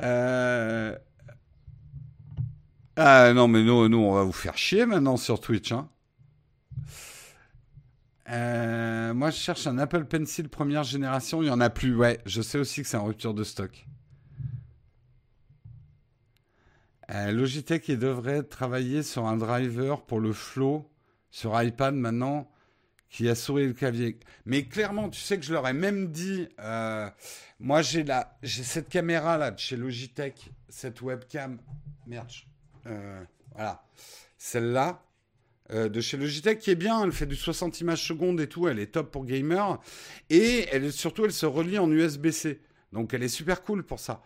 euh... 0.02 0.96
Ah 2.96 3.32
non, 3.34 3.48
mais 3.48 3.64
nous, 3.64 3.88
nous, 3.90 4.00
on 4.00 4.14
va 4.16 4.24
vous 4.24 4.32
faire 4.32 4.58
chier 4.58 4.88
maintenant 4.88 5.18
sur 5.18 5.40
Twitch. 5.40 5.72
Hein. 5.72 5.88
Euh, 8.30 9.14
moi, 9.14 9.30
je 9.30 9.38
cherche 9.38 9.68
un 9.68 9.78
Apple 9.78 10.06
Pencil 10.06 10.50
première 10.50 10.84
génération. 10.84 11.42
Il 11.42 11.46
n'y 11.46 11.52
en 11.52 11.62
a 11.62 11.70
plus. 11.70 11.96
Ouais, 11.96 12.20
je 12.26 12.42
sais 12.42 12.58
aussi 12.58 12.82
que 12.82 12.88
c'est 12.88 12.98
en 12.98 13.06
rupture 13.06 13.34
de 13.34 13.44
stock. 13.44 13.86
Euh, 17.12 17.32
Logitech 17.32 17.88
il 17.88 18.00
devrait 18.00 18.44
travailler 18.44 19.02
sur 19.02 19.26
un 19.26 19.38
driver 19.38 20.06
pour 20.06 20.20
le 20.20 20.34
flow 20.34 20.90
sur 21.32 21.62
iPad 21.62 21.96
maintenant 21.96 22.52
qui 23.10 23.30
a 23.30 23.36
souris 23.36 23.68
le 23.68 23.74
clavier. 23.74 24.20
Mais 24.46 24.66
clairement, 24.66 25.10
tu 25.10 25.22
sais 25.22 25.38
que 25.38 25.46
je 25.46 25.54
leur 25.54 25.66
ai 25.68 25.74
même 25.74 26.12
dit, 26.12 26.50
euh, 26.60 27.10
moi 27.60 27.82
j'ai 27.82 28.04
j'ai 28.44 28.64
cette 28.64 28.90
caméra 28.90 29.38
là 29.38 29.52
de 29.52 29.60
chez 29.60 29.78
Logitech, 29.78 30.50
cette 30.68 31.02
webcam. 31.02 31.60
Merde, 32.06 32.28
euh, 32.88 33.24
voilà. 33.54 33.84
Celle-là, 34.38 35.04
de 35.74 36.00
chez 36.00 36.16
Logitech, 36.16 36.60
qui 36.60 36.72
est 36.72 36.76
bien. 36.76 37.04
Elle 37.04 37.12
fait 37.12 37.26
du 37.26 37.36
60 37.36 37.82
images 37.82 38.06
secondes 38.06 38.40
et 38.40 38.48
tout. 38.48 38.68
Elle 38.68 38.80
est 38.80 38.94
top 38.94 39.12
pour 39.12 39.26
gamer. 39.26 39.82
Et 40.30 40.68
elle, 40.72 40.94
surtout, 40.94 41.26
elle 41.26 41.34
se 41.34 41.46
relie 41.46 41.80
en 41.80 41.92
USB-C. 41.92 42.62
Donc, 42.94 43.14
elle 43.14 43.24
est 43.24 43.28
super 43.28 43.64
cool 43.64 43.84
pour 43.84 44.00
ça. 44.00 44.22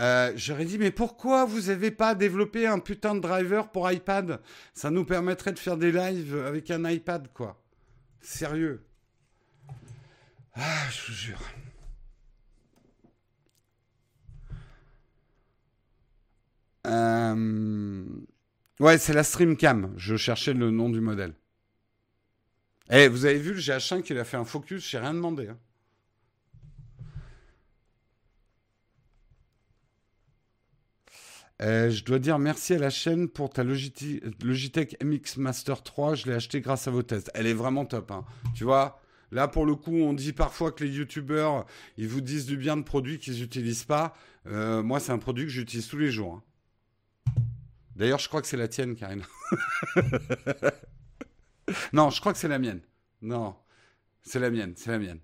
Euh, 0.00 0.32
j'aurais 0.34 0.64
dit, 0.64 0.78
mais 0.78 0.90
pourquoi 0.90 1.44
vous 1.44 1.62
n'avez 1.62 1.90
pas 1.90 2.14
développé 2.14 2.66
un 2.66 2.78
putain 2.78 3.14
de 3.14 3.20
driver 3.20 3.70
pour 3.70 3.90
iPad? 3.90 4.40
Ça 4.72 4.90
nous 4.90 5.04
permettrait 5.04 5.52
de 5.52 5.58
faire 5.58 5.76
des 5.76 5.92
lives 5.92 6.36
avec 6.46 6.70
un 6.70 6.88
iPad, 6.88 7.28
quoi. 7.34 7.62
Sérieux. 8.22 8.82
Ah, 10.54 10.88
je 10.90 11.06
vous 11.06 11.12
jure. 11.12 11.40
Euh, 16.86 18.04
ouais, 18.80 18.96
c'est 18.96 19.12
la 19.12 19.22
Streamcam. 19.22 19.92
Je 19.96 20.16
cherchais 20.16 20.54
le 20.54 20.70
nom 20.70 20.88
du 20.88 21.00
modèle. 21.00 21.34
Eh, 22.90 23.06
vous 23.08 23.26
avez 23.26 23.38
vu 23.38 23.52
le 23.52 23.60
GH5 23.60 24.02
qu'il 24.02 24.18
a 24.18 24.24
fait 24.24 24.38
un 24.38 24.44
focus, 24.44 24.88
j'ai 24.88 24.98
rien 24.98 25.14
demandé. 25.14 25.48
Hein. 25.48 25.58
Euh, 31.62 31.90
je 31.90 32.04
dois 32.04 32.18
dire 32.18 32.38
merci 32.38 32.74
à 32.74 32.78
la 32.78 32.90
chaîne 32.90 33.28
pour 33.28 33.50
ta 33.50 33.62
Logitech, 33.62 34.96
MX 35.04 35.36
Master 35.36 35.82
3. 35.82 36.14
Je 36.14 36.26
l'ai 36.26 36.34
acheté 36.34 36.60
grâce 36.60 36.88
à 36.88 36.90
vos 36.90 37.02
tests. 37.02 37.30
Elle 37.34 37.46
est 37.46 37.54
vraiment 37.54 37.84
top. 37.84 38.10
Hein. 38.10 38.24
Tu 38.54 38.64
vois, 38.64 39.00
là 39.30 39.46
pour 39.46 39.66
le 39.66 39.74
coup, 39.74 39.94
on 39.94 40.14
dit 40.14 40.32
parfois 40.32 40.72
que 40.72 40.84
les 40.84 40.90
youtubeurs, 40.90 41.66
ils 41.98 42.08
vous 42.08 42.22
disent 42.22 42.46
du 42.46 42.56
bien 42.56 42.76
de 42.76 42.82
produits 42.82 43.18
qu'ils 43.18 43.40
n'utilisent 43.40 43.84
pas. 43.84 44.14
Euh, 44.46 44.82
moi, 44.82 45.00
c'est 45.00 45.12
un 45.12 45.18
produit 45.18 45.44
que 45.44 45.50
j'utilise 45.50 45.86
tous 45.86 45.98
les 45.98 46.10
jours. 46.10 46.34
Hein. 46.34 46.42
D'ailleurs, 47.94 48.18
je 48.18 48.28
crois 48.28 48.40
que 48.40 48.46
c'est 48.46 48.56
la 48.56 48.68
tienne, 48.68 48.96
Karine. 48.96 49.22
non, 51.92 52.08
je 52.08 52.20
crois 52.20 52.32
que 52.32 52.38
c'est 52.38 52.48
la 52.48 52.58
mienne. 52.58 52.80
Non, 53.20 53.54
c'est 54.22 54.38
la 54.38 54.50
mienne, 54.50 54.72
c'est 54.76 54.90
la 54.90 54.98
mienne. 54.98 55.20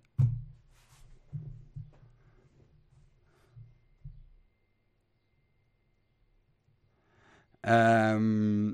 Euh, 7.67 8.73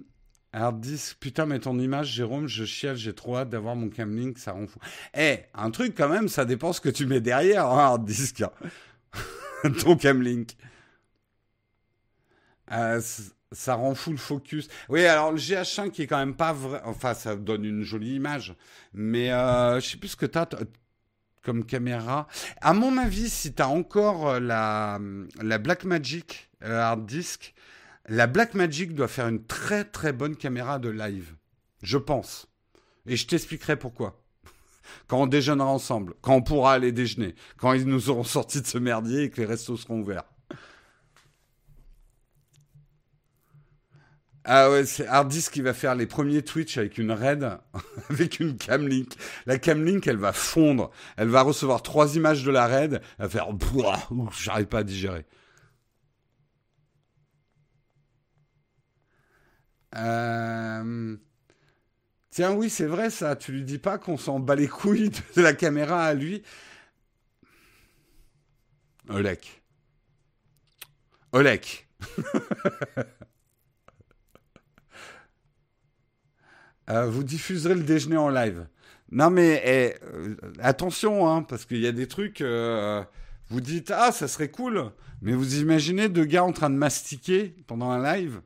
hard 0.53 0.81
disk, 0.81 1.19
putain, 1.19 1.47
mais 1.47 1.59
ton 1.59 1.79
image, 1.79 2.13
Jérôme, 2.13 2.47
je 2.47 2.65
chiale, 2.65 2.97
j'ai 2.97 3.15
trop 3.15 3.37
hâte 3.37 3.51
d'avoir 3.51 3.75
mon 3.77 3.89
camlink, 3.89 4.39
ça 4.39 4.53
rend 4.53 4.67
fou. 4.67 4.79
Eh, 5.15 5.39
un 5.55 5.71
truc 5.71 5.95
quand 5.97 6.09
même, 6.09 6.29
ça 6.29 6.45
dépend 6.45 6.73
ce 6.73 6.81
que 6.81 6.91
tu 6.91 7.07
mets 7.07 7.21
derrière, 7.21 7.67
hein, 7.67 7.79
hard 7.79 8.05
disk. 8.05 8.45
ton 9.83 9.97
camlink. 9.97 10.57
Euh, 12.71 13.01
ça 13.53 13.75
rend 13.75 13.95
fou 13.95 14.11
le 14.11 14.17
focus. 14.17 14.69
Oui, 14.89 15.05
alors 15.05 15.33
le 15.33 15.39
GH5 15.39 15.91
qui 15.91 16.03
est 16.03 16.07
quand 16.07 16.19
même 16.19 16.35
pas 16.35 16.53
vrai. 16.53 16.81
Enfin, 16.85 17.15
ça 17.15 17.37
donne 17.37 17.65
une 17.65 17.83
jolie 17.83 18.15
image. 18.17 18.55
Mais 18.95 19.31
euh, 19.31 19.81
je 19.81 19.91
sais 19.91 19.97
plus 19.99 20.09
ce 20.09 20.17
que 20.17 20.27
tu 20.27 20.39
as 20.39 20.49
comme 21.43 21.65
caméra. 21.65 22.29
À 22.61 22.73
mon 22.73 22.97
avis, 22.97 23.29
si 23.29 23.53
tu 23.53 23.63
as 23.63 23.69
encore 23.69 24.29
euh, 24.29 24.41
la, 24.41 24.99
la 25.43 25.59
Blackmagic 25.59 26.51
euh, 26.63 26.81
hard 26.81 27.05
disk, 27.05 27.55
la 28.09 28.27
Blackmagic 28.27 28.95
doit 28.95 29.09
faire 29.09 29.29
une 29.29 29.45
très 29.45 29.85
très 29.85 30.13
bonne 30.13 30.37
caméra 30.37 30.79
de 30.79 30.89
live. 30.89 31.35
Je 31.83 31.99
pense. 31.99 32.49
Et 33.07 33.17
je 33.17 33.27
t'expliquerai 33.27 33.77
pourquoi. 33.77 34.23
Quand 35.07 35.23
on 35.23 35.27
déjeunera 35.27 35.69
ensemble, 35.69 36.15
quand 36.21 36.35
on 36.35 36.43
pourra 36.43 36.75
aller 36.75 36.93
déjeuner, 36.93 37.35
quand 37.57 37.73
ils 37.73 37.87
nous 37.87 38.11
auront 38.11 38.25
sorti 38.25 38.61
de 38.61 38.67
ce 38.67 38.79
merdier 38.79 39.25
et 39.25 39.31
que 39.31 39.41
les 39.41 39.47
restos 39.47 39.77
seront 39.77 40.01
ouverts. 40.01 40.25
Ah 44.45 44.71
ouais, 44.71 44.85
c'est 44.85 45.07
Harddisk 45.07 45.53
qui 45.53 45.63
va 45.63 45.73
faire 45.73 45.95
les 45.95 46.07
premiers 46.07 46.43
Twitch 46.43 46.77
avec 46.77 46.99
une 46.99 47.13
raid, 47.13 47.59
avec 48.11 48.41
une 48.41 48.57
camlink. 48.57 49.13
La 49.47 49.59
camlink, 49.59 50.07
elle 50.09 50.17
va 50.17 50.33
fondre. 50.33 50.91
Elle 51.17 51.29
va 51.29 51.43
recevoir 51.43 51.83
trois 51.83 52.17
images 52.17 52.43
de 52.43 52.51
la 52.51 52.67
raid. 52.67 53.01
Elle 53.19 53.27
va 53.27 53.29
faire, 53.29 53.49
j'arrive 54.37 54.67
pas 54.67 54.79
à 54.79 54.83
digérer. 54.83 55.27
Euh, 59.97 61.17
tiens, 62.31 62.53
oui, 62.53 62.71
c'est 62.71 62.87
vrai 62.87 63.11
ça. 63.11 63.37
Tu 63.37 63.53
lui 63.53 63.65
dis 63.65 63.79
pas 63.79 63.99
qu'on 63.99 64.17
s'en 64.17 64.41
bat 64.41 64.55
les 64.55 64.69
couilles 64.69 65.11
de 65.37 65.43
la 65.43 65.55
caméra 65.55 66.05
à 66.05 66.15
lui. 66.15 66.43
Olek. 69.09 69.63
Olek. 71.33 71.89
Euh, 76.91 77.07
vous 77.07 77.23
diffuserez 77.23 77.77
le 77.77 77.85
déjeuner 77.85 78.17
en 78.17 78.29
live. 78.29 78.67
Non 79.13 79.31
mais 79.31 79.63
eh, 79.65 80.05
euh, 80.05 80.35
attention, 80.59 81.29
hein, 81.31 81.43
parce 81.45 81.65
qu'il 81.65 81.79
y 81.79 81.87
a 81.87 81.93
des 81.93 82.09
trucs. 82.09 82.43
Vous 82.43 83.61
dites 83.61 83.93
ah 83.93 84.11
ça 84.11 84.27
serait 84.27 84.51
cool, 84.51 84.91
mais 85.21 85.33
vous 85.33 85.61
imaginez 85.61 86.09
deux 86.09 86.25
gars 86.25 86.43
en 86.43 86.53
train 86.53 86.71
de 86.71 86.75
mastiquer 86.75 87.55
pendant 87.69 87.91
un 87.91 88.03
live? 88.03 88.43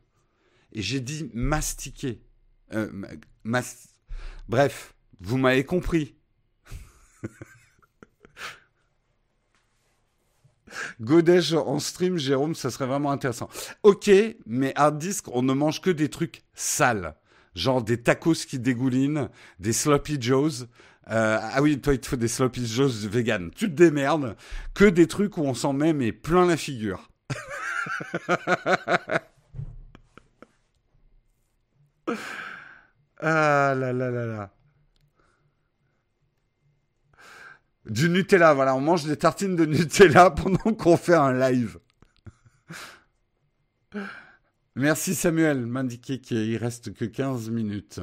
Et 0.76 0.82
j'ai 0.82 1.00
dit 1.00 1.30
mastiquer. 1.32 2.20
Bref, 4.46 4.94
vous 5.20 5.38
m'avez 5.38 5.64
compris. 5.64 6.14
Godej 11.00 11.54
en 11.54 11.78
stream, 11.78 12.18
Jérôme, 12.18 12.54
ça 12.54 12.70
serait 12.70 12.84
vraiment 12.84 13.10
intéressant. 13.10 13.48
Ok, 13.84 14.10
mais 14.44 14.74
hard 14.76 14.98
disk, 14.98 15.28
on 15.32 15.40
ne 15.42 15.54
mange 15.54 15.80
que 15.80 15.88
des 15.88 16.10
trucs 16.10 16.42
sales. 16.52 17.16
Genre 17.54 17.82
des 17.82 18.02
tacos 18.02 18.44
qui 18.46 18.58
dégoulinent, 18.58 19.30
des 19.58 19.72
sloppy 19.72 20.20
joes. 20.20 20.66
Euh, 21.08 21.38
ah 21.40 21.62
oui, 21.62 21.80
toi, 21.80 21.94
il 21.94 22.00
te 22.00 22.06
faut 22.06 22.16
des 22.16 22.28
sloppy 22.28 22.66
joes 22.66 23.08
vegan. 23.08 23.50
Tu 23.50 23.70
te 23.70 23.74
démerdes. 23.74 24.36
Que 24.74 24.84
des 24.84 25.06
trucs 25.06 25.38
où 25.38 25.42
on 25.42 25.54
s'en 25.54 25.72
met, 25.72 25.94
mais 25.94 26.12
plein 26.12 26.44
la 26.44 26.58
figure. 26.58 27.08
ah 33.20 33.74
là 33.76 33.92
là 33.92 34.10
là 34.10 34.26
là. 34.26 34.52
Du 37.86 38.08
Nutella, 38.08 38.52
voilà, 38.52 38.74
on 38.74 38.80
mange 38.80 39.04
des 39.04 39.16
tartines 39.16 39.54
de 39.54 39.64
Nutella 39.64 40.30
pendant 40.36 40.74
qu'on 40.74 40.96
fait 40.96 41.14
un 41.14 41.32
live. 41.32 41.78
Merci 44.74 45.14
Samuel, 45.14 45.64
m'indiquer 45.66 46.20
qu'il 46.20 46.56
reste 46.56 46.92
que 46.92 47.04
15 47.04 47.50
minutes. 47.50 48.00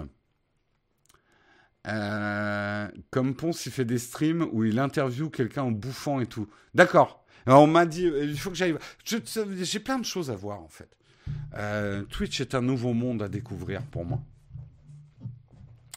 Euh, 1.86 2.88
comme 3.12 3.36
Ponce, 3.36 3.66
il 3.66 3.72
fait 3.72 3.86
des 3.86 3.99
streams 3.99 4.47
où 4.54 4.64
il 4.64 4.80
interviewe 4.80 5.30
quelqu'un 5.30 5.64
en 5.64 5.72
bouffant 5.72 6.22
et 6.22 6.28
tout. 6.28 6.47
D'accord. 6.74 7.26
On 7.45 7.68
m'a 7.68 7.86
dit, 7.86 8.04
il 8.06 8.39
faut 8.39 8.49
que 8.49 8.56
j'aille. 8.56 8.76
J'ai 9.04 9.80
plein 9.80 9.99
de 9.99 10.06
choses 10.06 10.32
à 10.32 10.36
voir 10.36 10.62
en 10.62 10.70
fait. 10.70 10.89
Euh, 11.55 12.03
Twitch 12.03 12.41
est 12.41 12.55
un 12.55 12.61
nouveau 12.61 12.93
monde 12.93 13.21
à 13.21 13.28
découvrir 13.28 13.84
pour 13.84 14.05
moi. 14.05 14.19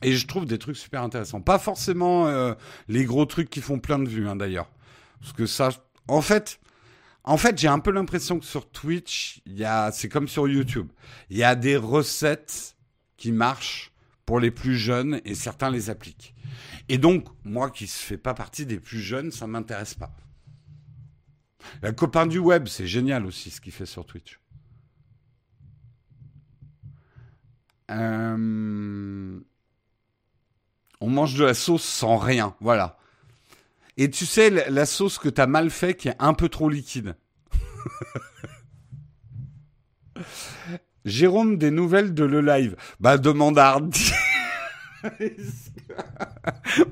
Et 0.03 0.13
je 0.13 0.27
trouve 0.27 0.45
des 0.45 0.59
trucs 0.59 0.77
super 0.77 1.03
intéressants. 1.03 1.41
Pas 1.41 1.59
forcément 1.59 2.27
euh, 2.27 2.55
les 2.89 3.05
gros 3.05 3.25
trucs 3.25 3.49
qui 3.49 3.61
font 3.61 3.79
plein 3.79 3.99
de 3.99 4.09
vues, 4.09 4.29
hein, 4.29 4.37
d'ailleurs. 4.37 4.71
Parce 5.21 5.33
que 5.33 5.47
ça, 5.47 5.71
en 6.09 6.21
fait, 6.21 6.61
en 7.25 7.39
fait, 7.39 7.59
j'ai 7.59 7.69
un 7.69 7.79
peu 7.79 7.91
l'impression 7.91 8.39
que 8.39 8.45
sur 8.45 8.71
Twitch, 8.71 9.41
il 9.47 9.57
y 9.57 9.65
a, 9.65 9.91
c'est 9.93 10.09
comme 10.09 10.29
sur 10.29 10.47
YouTube. 10.47 10.89
Il 11.31 11.37
y 11.37 11.45
a 11.45 11.55
des 11.55 11.77
recettes 11.77 12.77
qui 13.17 13.33
marchent 13.33 13.93
pour 14.27 14.39
les 14.39 14.51
plus 14.51 14.77
jeunes 14.77 15.21
et 15.25 15.35
certains 15.35 15.71
les 15.71 15.89
appliquent. 15.89 16.35
Et 16.89 16.99
donc, 16.99 17.27
moi 17.45 17.71
qui 17.71 17.85
ne 17.85 17.89
fais 17.89 18.19
pas 18.19 18.35
partie 18.35 18.67
des 18.67 18.79
plus 18.79 19.01
jeunes, 19.01 19.33
ça 19.33 19.47
m'intéresse 19.47 19.95
pas. 19.95 20.15
La 21.83 21.93
copain 21.93 22.27
du 22.27 22.39
web, 22.39 22.69
c'est 22.69 22.87
génial 22.87 23.27
aussi 23.27 23.51
ce 23.51 23.61
qu'il 23.61 23.73
fait 23.73 23.87
sur 23.87 24.07
Twitch. 24.07 24.39
Euh... 27.91 29.41
On 31.01 31.11
mange 31.11 31.35
de 31.35 31.45
la 31.45 31.55
sauce 31.55 31.85
sans 31.85 32.17
rien, 32.17 32.55
voilà. 32.61 32.99
Et 33.97 34.11
tu 34.11 34.27
sais, 34.27 34.51
la 34.51 34.87
sauce 34.87 35.19
que 35.19 35.29
t'as 35.29 35.47
mal 35.47 35.71
fait 35.71 35.95
qui 35.95 36.09
est 36.09 36.17
un 36.19 36.35
peu 36.35 36.49
trop 36.49 36.69
liquide. 36.69 37.17
Jérôme, 41.05 41.57
des 41.57 41.71
nouvelles 41.71 42.15
de 42.15 42.25
le 42.25 42.41
live. 42.41 42.77
Bah, 43.01 43.17
demande 43.17 43.59
à. 43.59 43.79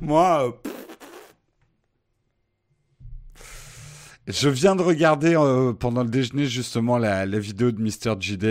Moi, 0.00 0.46
euh, 0.46 0.52
je 4.28 4.48
viens 4.48 4.76
de 4.76 4.82
regarder 4.82 5.34
euh, 5.36 5.72
pendant 5.72 6.04
le 6.04 6.08
déjeuner 6.08 6.46
justement 6.46 6.96
la, 6.96 7.26
vidéo 7.26 7.72
de 7.72 7.82
Mr. 7.82 8.14
JD 8.20 8.44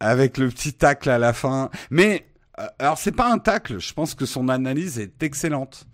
avec 0.00 0.38
le 0.38 0.48
petit 0.48 0.72
tacle 0.72 1.10
à 1.10 1.18
la 1.18 1.32
fin. 1.32 1.70
Mais 1.90 2.26
euh, 2.58 2.66
alors 2.78 2.98
c'est 2.98 3.12
pas 3.12 3.30
un 3.30 3.38
tacle, 3.38 3.78
je 3.78 3.92
pense 3.92 4.14
que 4.14 4.26
son 4.26 4.48
analyse 4.48 4.98
est 4.98 5.22
excellente. 5.22 5.86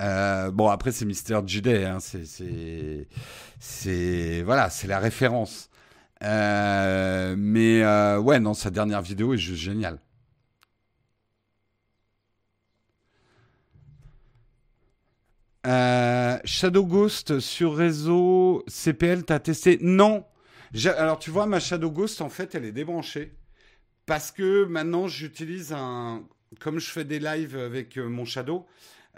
Euh, 0.00 0.50
bon 0.50 0.68
après 0.68 0.92
c'est 0.92 1.04
Mister 1.06 1.40
Juday, 1.46 1.84
hein, 1.86 1.98
c'est 3.60 4.42
voilà 4.42 4.70
c'est 4.70 4.86
la 4.88 4.98
référence. 4.98 5.70
Euh, 6.22 7.34
mais 7.38 7.84
ouais 8.18 8.40
non 8.40 8.54
sa 8.54 8.70
dernière 8.70 9.02
vidéo 9.02 9.34
est 9.34 9.38
juste 9.38 9.62
géniale. 9.62 9.98
Shadow 16.44 16.84
Ghost 16.84 17.40
sur 17.40 17.74
réseau 17.74 18.64
CPL, 18.68 19.24
t'as 19.24 19.40
testé? 19.40 19.78
Non. 19.82 20.24
Alors 20.96 21.18
tu 21.18 21.30
vois 21.30 21.46
ma 21.46 21.58
Shadow 21.58 21.90
Ghost 21.90 22.20
en 22.20 22.28
fait 22.28 22.54
elle 22.54 22.64
est 22.64 22.72
débranchée. 22.72 23.34
Parce 24.06 24.30
que 24.30 24.64
maintenant, 24.64 25.08
j'utilise 25.08 25.72
un. 25.72 26.24
Comme 26.60 26.78
je 26.78 26.90
fais 26.90 27.04
des 27.04 27.18
lives 27.18 27.56
avec 27.56 27.98
euh, 27.98 28.08
mon 28.08 28.24
Shadow, 28.24 28.66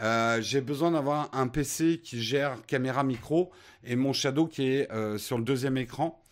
euh, 0.01 0.41
j'ai 0.41 0.63
besoin 0.63 0.93
d'avoir 0.93 1.29
un 1.35 1.47
PC 1.49 2.01
qui 2.03 2.23
gère 2.23 2.65
caméra 2.67 3.05
micro 3.05 3.53
et 3.85 3.97
mon 3.97 4.15
Shadow 4.15 4.47
qui 4.47 4.67
est 4.67 4.91
euh, 4.91 5.19
sur 5.19 5.37
le 5.39 5.45
deuxième 5.45 5.77
écran. 5.77 6.23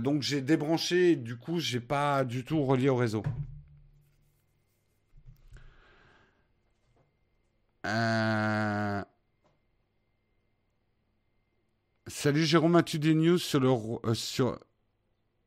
donc 0.00 0.22
j'ai 0.22 0.42
débranché 0.42 1.12
et 1.12 1.16
du 1.16 1.36
coup, 1.36 1.60
j'ai 1.60 1.80
pas 1.80 2.24
du 2.24 2.44
tout 2.44 2.64
relié 2.64 2.88
au 2.88 2.96
réseau. 2.96 3.22
Salut 12.08 12.44
Jérôme, 12.44 12.76
as-tu 12.76 12.98
des 12.98 13.14
news 13.14 13.38
sur 13.38 13.60
le, 13.60 14.14
sur 14.14 14.58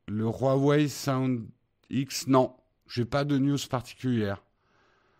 le 0.06 0.24
Huawei 0.24 0.88
Sound 0.88 1.46
X, 1.90 2.26
non. 2.26 2.56
J'ai 2.88 3.04
pas 3.04 3.24
de 3.24 3.38
news 3.38 3.58
particulière. 3.68 4.42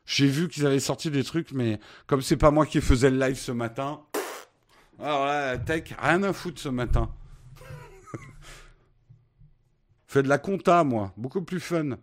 J'ai 0.06 0.26
vu 0.26 0.48
qu'ils 0.48 0.66
avaient 0.66 0.80
sorti 0.80 1.10
des 1.10 1.22
trucs, 1.22 1.52
mais 1.52 1.78
comme 2.06 2.22
c'est 2.22 2.36
pas 2.36 2.50
moi 2.50 2.66
qui 2.66 2.80
faisais 2.80 3.10
le 3.10 3.18
live 3.18 3.36
ce 3.36 3.52
matin, 3.52 4.00
alors 4.98 5.24
là, 5.24 5.56
tech, 5.56 5.94
rien 5.98 6.22
à 6.24 6.32
foutre 6.32 6.60
ce 6.60 6.68
matin. 6.68 7.10
Fais 10.06 10.22
de 10.22 10.28
la 10.28 10.38
compta, 10.38 10.84
moi, 10.84 11.14
beaucoup 11.16 11.42
plus 11.42 11.60
fun. 11.60 11.96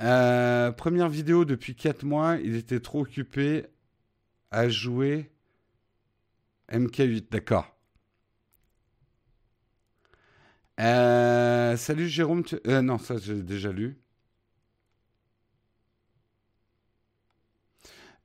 Euh, 0.00 0.70
première 0.70 1.08
vidéo 1.08 1.44
depuis 1.44 1.74
4 1.74 2.04
mois, 2.04 2.36
il 2.36 2.54
était 2.54 2.78
trop 2.78 3.00
occupé 3.00 3.66
à 4.52 4.68
jouer 4.68 5.32
MK8, 6.70 7.30
d'accord. 7.30 7.77
Euh, 10.80 11.76
salut 11.76 12.08
Jérôme. 12.08 12.44
Euh, 12.66 12.82
non, 12.82 12.98
ça 12.98 13.16
j'ai 13.18 13.42
déjà 13.42 13.72
lu. 13.72 13.98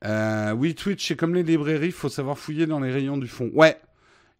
Euh, 0.05 0.51
oui, 0.51 0.75
Twitch, 0.75 1.07
c'est 1.07 1.15
comme 1.15 1.33
les 1.33 1.43
librairies, 1.43 1.91
faut 1.91 2.09
savoir 2.09 2.37
fouiller 2.37 2.67
dans 2.67 2.79
les 2.79 2.91
rayons 2.91 3.17
du 3.17 3.27
fond. 3.27 3.49
Ouais. 3.53 3.79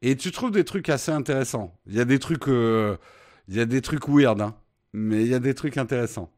Et 0.02 0.18
tu 0.18 0.32
trouves 0.32 0.52
des 0.52 0.66
trucs 0.66 0.90
assez 0.90 1.12
intéressants. 1.12 1.74
Il 1.88 1.96
y 1.96 2.02
a 2.02 2.06
des 2.06 2.20
trucs, 2.20 2.48
il 2.48 3.56
y 3.56 3.60
a 3.62 3.66
des 3.66 3.82
trucs 3.82 4.08
weird, 4.10 4.42
hein, 4.42 4.56
mais 4.92 5.24
il 5.24 5.30
y 5.30 5.34
a 5.34 5.40
des 5.40 5.54
trucs 5.56 5.78
intéressants. 5.78 6.30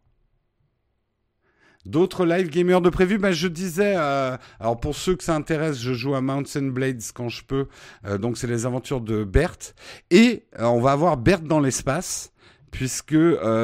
D'autres 1.85 2.25
live 2.25 2.49
gamers 2.49 2.81
de 2.81 2.89
prévu 2.89 3.19
bah, 3.19 3.31
Je 3.31 3.47
disais, 3.47 3.93
euh, 3.95 4.35
alors 4.59 4.79
pour 4.79 4.95
ceux 4.95 5.15
que 5.15 5.23
ça 5.23 5.35
intéresse, 5.35 5.79
je 5.79 5.93
joue 5.93 6.15
à 6.15 6.21
Mountain 6.21 6.69
Blades 6.69 7.03
quand 7.13 7.29
je 7.29 7.43
peux. 7.43 7.67
Euh, 8.05 8.17
donc 8.17 8.37
c'est 8.37 8.47
les 8.47 8.65
aventures 8.65 9.01
de 9.01 9.23
Berthe. 9.23 9.75
Et 10.09 10.45
euh, 10.59 10.65
on 10.65 10.81
va 10.81 10.93
avoir 10.93 11.17
Berthe 11.17 11.43
dans 11.43 11.59
l'espace. 11.59 12.31
Puisque 12.71 13.15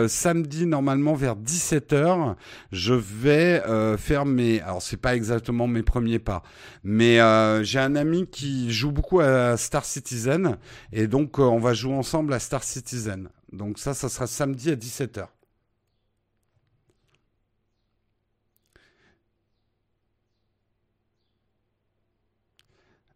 samedi, 0.08 0.66
normalement 0.66 1.16
vers 1.16 1.36
17h, 1.36 2.36
je 2.72 2.94
vais 2.94 3.62
faire 3.98 4.26
mes... 4.26 4.62
Alors 4.62 4.82
c'est 4.82 4.96
pas 4.96 5.18
exactement 5.18 5.68
mes 5.68 5.84
premiers 5.84 6.20
pas. 6.20 6.44
Mais 6.86 7.18
j'ai 7.66 7.80
un 7.80 7.98
ami 7.98 8.26
qui 8.28 8.72
joue 8.72 8.94
beaucoup 8.94 9.20
à 9.20 9.58
Star 9.58 9.84
Citizen. 9.84 10.56
Et 10.94 11.08
donc 11.08 11.40
on 11.40 11.60
va 11.60 11.74
jouer 11.74 11.94
ensemble 11.94 12.32
à 12.32 12.40
Star 12.40 12.64
Citizen. 12.64 13.28
Donc 13.52 13.80
ça, 13.80 13.94
ça 13.94 14.08
sera 14.08 14.28
samedi 14.28 14.72
à 14.72 14.76
17h. 14.76 15.26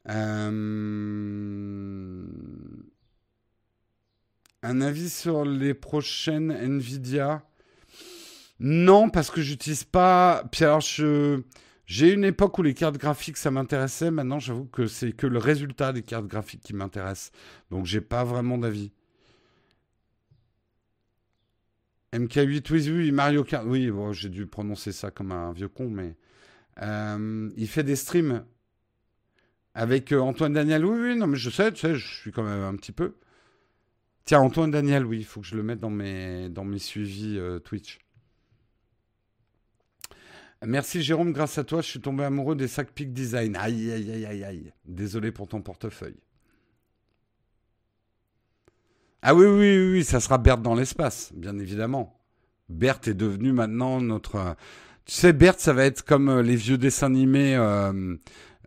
Euh, 0.10 0.52
un 4.62 4.82
avis 4.82 5.10
sur 5.10 5.46
les 5.46 5.74
prochaines 5.74 6.52
Nvidia? 6.52 7.44
Non, 8.60 9.10
parce 9.10 9.32
que 9.32 9.42
j'utilise 9.42 9.84
pas. 9.84 10.44
Puis 10.52 10.64
alors. 10.64 10.82
J'ai 11.86 12.12
une 12.12 12.24
époque 12.24 12.58
où 12.58 12.64
les 12.64 12.74
cartes 12.74 12.98
graphiques 12.98 13.38
ça 13.38 13.52
m'intéressait. 13.52 14.10
Maintenant, 14.10 14.40
j'avoue 14.40 14.66
que 14.66 14.88
c'est 14.88 15.12
que 15.12 15.28
le 15.28 15.38
résultat 15.38 15.94
des 15.94 16.02
cartes 16.02 16.26
graphiques 16.26 16.62
qui 16.62 16.74
m'intéresse. 16.74 17.32
Donc, 17.70 17.86
j'ai 17.86 18.02
pas 18.02 18.24
vraiment 18.24 18.58
d'avis. 18.58 18.92
MK8, 22.14 22.72
oui, 22.72 22.90
oui, 22.90 23.12
Mario 23.12 23.44
Kart. 23.44 23.66
Oui, 23.68 23.92
bon, 23.92 24.14
j'ai 24.14 24.30
dû 24.30 24.48
prononcer 24.48 24.92
ça 24.92 25.12
comme 25.12 25.32
un 25.32 25.52
vieux 25.52 25.68
con, 25.68 25.90
mais. 25.90 26.16
Euh, 26.82 27.50
il 27.56 27.68
fait 27.68 27.84
des 27.84 27.96
streams 27.96 28.44
avec 29.76 30.12
euh, 30.12 30.20
Antoine 30.20 30.54
Daniel. 30.54 30.84
Oui, 30.86 30.98
oui, 31.00 31.16
non, 31.16 31.28
mais 31.28 31.38
je 31.38 31.50
sais, 31.50 31.72
tu 31.72 31.82
sais, 31.82 31.96
je 31.96 32.08
suis 32.08 32.32
quand 32.32 32.44
même 32.44 32.64
un 32.64 32.76
petit 32.76 32.94
peu. 32.94 33.16
Tiens, 34.24 34.40
Antoine 34.40 34.72
Daniel, 34.72 35.06
oui, 35.06 35.20
il 35.20 35.26
faut 35.26 35.42
que 35.42 35.48
je 35.48 35.56
le 35.56 35.62
mette 35.62 35.80
dans 35.80 35.92
mes, 35.92 36.50
dans 36.50 36.64
mes 36.64 36.80
suivis 36.80 37.38
euh, 37.38 37.60
Twitch. 37.60 38.00
Merci 40.66 41.04
Jérôme, 41.04 41.32
grâce 41.32 41.60
à 41.60 41.64
toi, 41.64 41.82
je 41.82 41.88
suis 41.88 42.02
tombé 42.02 42.24
amoureux 42.24 42.56
des 42.56 42.68
sacs 42.68 42.92
Peak 42.92 43.14
Design. 43.14 43.56
Aïe, 43.56 43.92
aïe, 43.92 44.12
aïe, 44.12 44.26
aïe, 44.26 44.44
aïe. 44.44 44.74
Désolé 44.86 45.32
pour 45.32 45.48
ton 45.48 45.62
portefeuille. 45.62 46.18
Ah 49.22 49.36
oui, 49.36 49.46
oui, 49.46 49.78
oui, 49.78 49.92
oui, 49.92 50.04
ça 50.04 50.20
sera 50.20 50.38
Berthe 50.38 50.62
dans 50.62 50.74
l'espace, 50.74 51.32
bien 51.36 51.58
évidemment. 51.60 52.20
Berthe 52.70 53.10
est 53.10 53.14
devenue 53.14 53.52
maintenant 53.52 54.02
notre... 54.02 54.56
Tu 55.06 55.14
sais, 55.14 55.34
Berthe, 55.34 55.60
ça 55.60 55.74
va 55.74 55.86
être 55.86 56.04
comme 56.04 56.30
euh, 56.30 56.42
les 56.42 56.56
vieux 56.56 56.80
dessins 56.80 57.08
animés, 57.08 57.56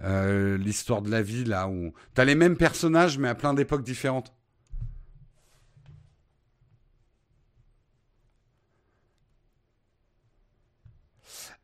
l'histoire 0.03 1.03
de 1.03 1.11
la 1.11 1.22
vie, 1.22 1.44
là, 1.44 1.68
où 1.68 1.92
t'as 2.14 2.24
les 2.24 2.34
mêmes 2.34 2.57
personnages, 2.57 3.18
mais 3.18 3.28
à 3.28 3.34
plein 3.34 3.55
d'époques 3.55 3.84
différentes. 3.84 4.32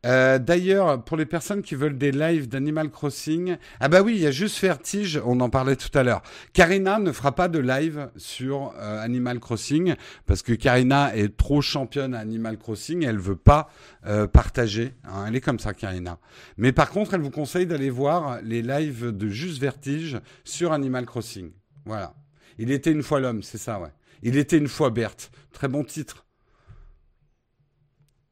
Euh, 0.05 0.37
d'ailleurs, 0.37 1.03
pour 1.03 1.17
les 1.17 1.25
personnes 1.25 1.63
qui 1.63 1.75
veulent 1.75 1.97
des 1.97 2.11
lives 2.11 2.47
d'Animal 2.47 2.89
Crossing, 2.89 3.57
ah 3.79 3.89
bah 3.89 4.01
oui, 4.01 4.13
il 4.15 4.21
y 4.21 4.27
a 4.27 4.31
juste 4.31 4.61
Vertige, 4.61 5.19
on 5.25 5.39
en 5.39 5.49
parlait 5.49 5.75
tout 5.75 5.95
à 5.97 6.03
l'heure. 6.03 6.21
Karina 6.53 6.99
ne 6.99 7.11
fera 7.11 7.33
pas 7.33 7.47
de 7.47 7.59
live 7.59 8.09
sur 8.15 8.73
euh, 8.77 9.01
Animal 9.01 9.39
Crossing 9.39 9.95
parce 10.27 10.43
que 10.43 10.53
Karina 10.53 11.15
est 11.15 11.35
trop 11.35 11.61
championne 11.61 12.13
à 12.13 12.19
Animal 12.19 12.57
Crossing, 12.57 13.03
elle 13.03 13.17
veut 13.17 13.35
pas 13.35 13.69
euh, 14.05 14.27
partager. 14.27 14.93
Hein, 15.05 15.25
elle 15.27 15.35
est 15.35 15.41
comme 15.41 15.59
ça, 15.59 15.73
Karina. 15.73 16.19
Mais 16.57 16.71
par 16.71 16.91
contre, 16.91 17.15
elle 17.15 17.21
vous 17.21 17.31
conseille 17.31 17.65
d'aller 17.65 17.89
voir 17.89 18.39
les 18.43 18.61
lives 18.61 19.11
de 19.15 19.27
Juste 19.27 19.59
Vertige 19.59 20.19
sur 20.43 20.71
Animal 20.71 21.05
Crossing. 21.05 21.51
Voilà. 21.85 22.13
Il 22.57 22.71
était 22.71 22.91
une 22.91 23.03
fois 23.03 23.19
l'homme, 23.19 23.43
c'est 23.43 23.57
ça, 23.57 23.79
ouais. 23.79 23.89
Il 24.21 24.37
était 24.37 24.57
une 24.57 24.67
fois 24.67 24.91
Berthe. 24.91 25.31
Très 25.51 25.67
bon 25.67 25.83
titre. 25.83 26.24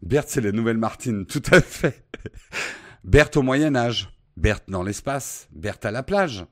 Berthe, 0.04 0.28
c'est 0.28 0.42
la 0.42 0.52
nouvelle 0.52 0.78
Martine, 0.78 1.26
tout 1.28 1.42
à 1.52 1.62
fait. 1.62 2.04
Berthe 3.06 3.38
au 3.38 3.42
Moyen 3.42 3.76
Âge, 3.76 4.10
Berthe 4.36 4.66
dans 4.68 4.84
l'espace, 4.84 5.48
Berthe 5.54 5.86
à 5.86 5.92
la 5.92 6.04
plage. 6.04 6.46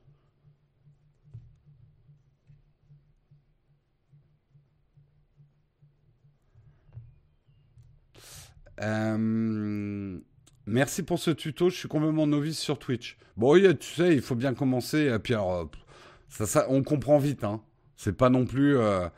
Euh, 8.80 10.18
merci 10.66 11.02
pour 11.02 11.18
ce 11.18 11.30
tuto, 11.30 11.68
je 11.68 11.76
suis 11.76 11.88
complètement 11.88 12.26
novice 12.26 12.58
sur 12.58 12.78
Twitch. 12.78 13.18
Bon, 13.36 13.52
oui, 13.52 13.78
tu 13.78 13.94
sais, 13.94 14.14
il 14.14 14.22
faut 14.22 14.34
bien 14.34 14.54
commencer. 14.54 15.10
Et 15.14 15.18
puis 15.18 15.34
alors, 15.34 15.70
on 16.68 16.82
comprend 16.82 17.18
vite. 17.18 17.44
Hein. 17.44 17.60
C'est 17.96 18.16
pas 18.16 18.30
non 18.30 18.46
plus. 18.46 18.78
Euh, 18.78 19.08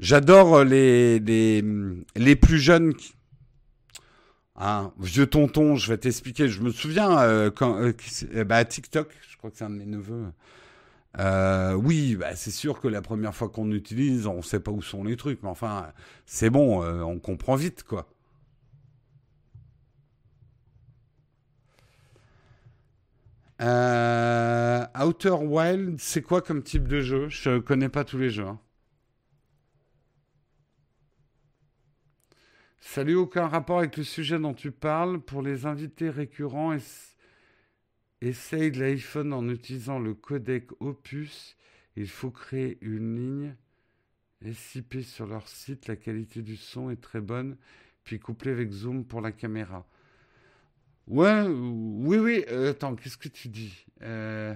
j'adore 0.00 0.64
les, 0.64 1.20
les, 1.20 1.64
les 2.16 2.36
plus 2.36 2.58
jeunes 2.58 2.92
ah, 4.56 4.90
vieux 4.98 5.26
tonton, 5.26 5.76
je 5.76 5.90
vais 5.90 5.98
t'expliquer. 5.98 6.48
Je 6.48 6.62
me 6.62 6.70
souviens 6.70 7.18
euh, 7.20 7.50
quand 7.50 7.76
euh, 7.78 7.92
euh, 8.34 8.44
bah, 8.44 8.64
TikTok, 8.64 9.14
je 9.30 9.36
crois 9.36 9.50
que 9.50 9.56
c'est 9.58 9.64
un 9.64 9.70
de 9.70 9.76
mes 9.76 9.86
neveux. 9.86 10.32
oui, 11.76 12.16
bah, 12.16 12.34
c'est 12.36 12.50
sûr 12.50 12.80
que 12.80 12.88
la 12.88 13.02
première 13.02 13.34
fois 13.34 13.48
qu'on 13.48 13.70
utilise, 13.72 14.26
on 14.26 14.42
sait 14.42 14.60
pas 14.60 14.70
où 14.70 14.82
sont 14.82 15.04
les 15.04 15.16
trucs, 15.16 15.42
mais 15.42 15.48
enfin, 15.50 15.92
c'est 16.26 16.50
bon, 16.50 16.82
on 16.82 17.18
comprend 17.18 17.56
vite, 17.56 17.82
quoi. 17.84 18.08
Outer 24.98 25.30
Wild, 25.30 25.96
c'est 25.98 26.22
quoi 26.22 26.40
comme 26.42 26.62
type 26.62 26.88
de 26.88 27.00
jeu? 27.00 27.28
Je 27.28 27.58
connais 27.58 27.88
pas 27.88 28.04
tous 28.04 28.18
les 28.18 28.30
jeux. 28.30 28.46
Hein. 28.46 28.58
Salut, 32.88 33.16
aucun 33.16 33.48
rapport 33.48 33.80
avec 33.80 33.96
le 33.96 34.04
sujet 34.04 34.38
dont 34.38 34.54
tu 34.54 34.70
parles. 34.70 35.20
Pour 35.20 35.42
les 35.42 35.66
invités 35.66 36.08
récurrents, 36.08 36.74
essaye 38.22 38.70
l'iPhone 38.70 39.34
en 39.34 39.46
utilisant 39.50 39.98
le 39.98 40.14
codec 40.14 40.70
Opus. 40.80 41.58
Il 41.96 42.08
faut 42.08 42.30
créer 42.30 42.78
une 42.80 43.16
ligne 43.16 43.56
SIP 44.54 45.02
sur 45.02 45.26
leur 45.26 45.46
site. 45.48 45.88
La 45.88 45.96
qualité 45.96 46.40
du 46.42 46.56
son 46.56 46.88
est 46.88 47.02
très 47.02 47.20
bonne. 47.20 47.56
Puis 48.04 48.18
coupler 48.20 48.52
avec 48.52 48.70
Zoom 48.70 49.04
pour 49.04 49.20
la 49.20 49.32
caméra. 49.32 49.84
Ouais, 51.08 51.42
oui, 51.42 52.18
oui. 52.18 52.44
Euh, 52.48 52.70
attends, 52.70 52.94
qu'est-ce 52.94 53.18
que 53.18 53.28
tu 53.28 53.48
dis? 53.48 53.84
Euh, 54.02 54.54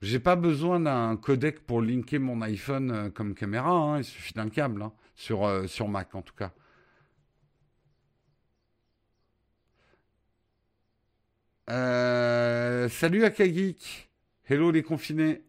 J'ai 0.00 0.18
pas 0.18 0.34
besoin 0.34 0.80
d'un 0.80 1.16
codec 1.16 1.60
pour 1.60 1.82
linker 1.82 2.20
mon 2.20 2.40
iPhone 2.40 2.90
euh, 2.90 3.10
comme 3.10 3.34
caméra. 3.34 3.70
Hein. 3.70 3.98
Il 3.98 4.04
suffit 4.04 4.32
d'un 4.32 4.48
câble, 4.48 4.82
hein. 4.82 4.92
euh, 5.30 5.66
sur 5.68 5.88
Mac 5.88 6.14
en 6.14 6.22
tout 6.22 6.34
cas. 6.34 6.52
Euh, 11.70 12.88
salut 12.88 13.24
Akagik. 13.24 14.08
Hello 14.44 14.70
les 14.70 14.82
confinés. 14.82 15.42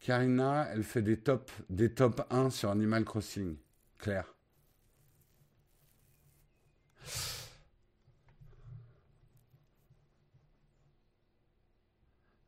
Karina, 0.00 0.68
elle 0.72 0.82
fait 0.82 1.02
des 1.02 1.18
top, 1.18 1.50
des 1.70 1.92
top 1.94 2.26
1 2.30 2.50
sur 2.50 2.70
Animal 2.70 3.04
Crossing. 3.04 3.56
Claire. 3.98 4.34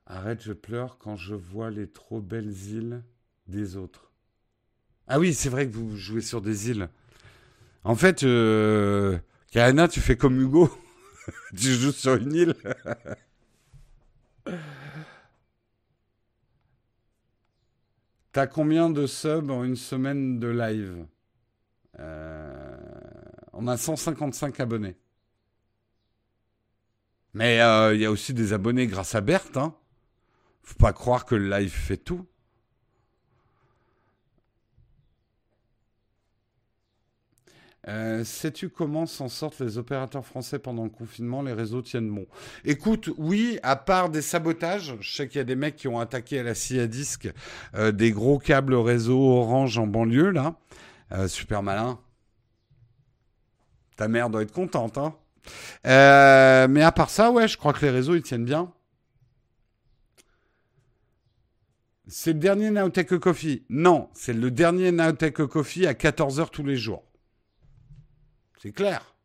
Arrête, 0.07 0.43
je 0.43 0.53
pleure 0.53 0.99
quand 0.99 1.17
je 1.17 1.35
vois 1.35 1.71
les 1.71 1.91
trop 1.91 2.21
belles 2.21 2.53
îles 2.69 3.03
des 3.47 3.77
autres. 3.77 4.12
Ah 5.09 5.19
oui, 5.19 5.35
c'est 5.35 5.49
vrai 5.49 5.67
que 5.69 5.75
vous 5.75 5.97
jouez 5.97 6.21
sur 6.21 6.41
des 6.41 6.71
îles. 6.71 6.89
En 7.85 7.95
fait, 7.97 8.23
euh, 8.23 9.19
Karina, 9.51 9.89
tu 9.89 10.01
fais 10.01 10.17
comme 10.17 10.41
Hugo. 10.41 10.71
tu 11.57 11.73
joues 11.73 11.93
sur 11.93 12.15
une 12.15 12.33
île. 12.35 12.55
T'as 18.33 18.47
combien 18.47 18.89
de 18.89 19.07
subs 19.07 19.51
en 19.51 19.63
une 19.65 19.77
semaine 19.77 20.39
de 20.41 20.49
live? 20.49 21.07
Euh, 21.99 22.77
On 23.53 23.67
a 23.67 23.77
155 23.77 24.59
abonnés. 24.61 24.97
Mais 27.35 27.61
euh, 27.61 27.95
il 27.95 28.01
y 28.01 28.07
a 28.07 28.11
aussi 28.11 28.33
des 28.33 28.53
abonnés 28.55 28.87
grâce 28.87 29.15
à 29.15 29.21
Berthe. 29.21 29.57
Hein. 29.57 29.75
Faut 30.63 30.79
pas 30.79 30.93
croire 30.93 31.27
que 31.27 31.35
le 31.35 31.49
live 31.51 31.71
fait 31.71 31.97
tout. 31.99 32.27
Euh, 37.89 38.23
sais-tu 38.23 38.69
comment 38.69 39.07
s'en 39.07 39.29
sortent 39.29 39.59
les 39.59 39.77
opérateurs 39.77 40.25
français 40.25 40.59
pendant 40.61 40.85
le 40.85 40.91
confinement? 40.91 41.43
Les 41.43 41.53
réseaux 41.53 41.83
tiennent 41.83 42.11
bon. 42.11 42.27
Écoute, 42.65 43.11
oui, 43.19 43.59
à 43.63 43.75
part 43.75 44.09
des 44.09 44.23
sabotages, 44.23 44.95
je 45.01 45.17
sais 45.17 45.29
qu'il 45.29 45.39
y 45.39 45.41
a 45.41 45.45
des 45.45 45.57
mecs 45.57 45.77
qui 45.77 45.89
ont 45.89 45.99
attaqué 45.99 46.39
à 46.39 46.43
la 46.45 46.55
scie 46.55 46.79
à 46.79 46.87
disque 46.87 47.29
euh, 47.75 47.91
des 47.91 48.13
gros 48.13 48.39
câbles 48.39 48.75
réseau 48.75 49.21
orange 49.21 49.79
en 49.79 49.87
banlieue, 49.87 50.31
là. 50.31 50.55
Euh, 51.11 51.27
super 51.27 51.63
malin. 51.63 51.99
Ta 53.97 54.07
mère 54.09 54.31
doit 54.31 54.43
être 54.43 54.53
contente, 54.53 54.97
hein. 54.97 55.15
mais 55.85 56.83
à 56.83 56.93
part 56.93 57.11
ça, 57.11 57.31
ouais, 57.31 57.49
je 57.49 57.59
crois 57.59 57.73
que 57.73 57.85
les 57.85 57.91
réseaux, 57.91 58.15
ils 58.15 58.23
tiennent 58.23 58.45
bien. 58.45 58.73
C'est 62.07 62.33
le 62.33 62.39
dernier 62.39 62.71
Nowtech 62.71 63.19
Coffee? 63.19 63.65
Non, 63.69 64.09
c'est 64.13 64.33
le 64.33 64.51
dernier 64.51 64.93
Nowtech 64.93 65.35
Coffee 65.47 65.87
à 65.87 65.95
14h 65.95 66.51
tous 66.51 66.65
les 66.65 66.77
jours. 66.77 67.05
C'est 68.63 68.71
clair. 68.71 69.17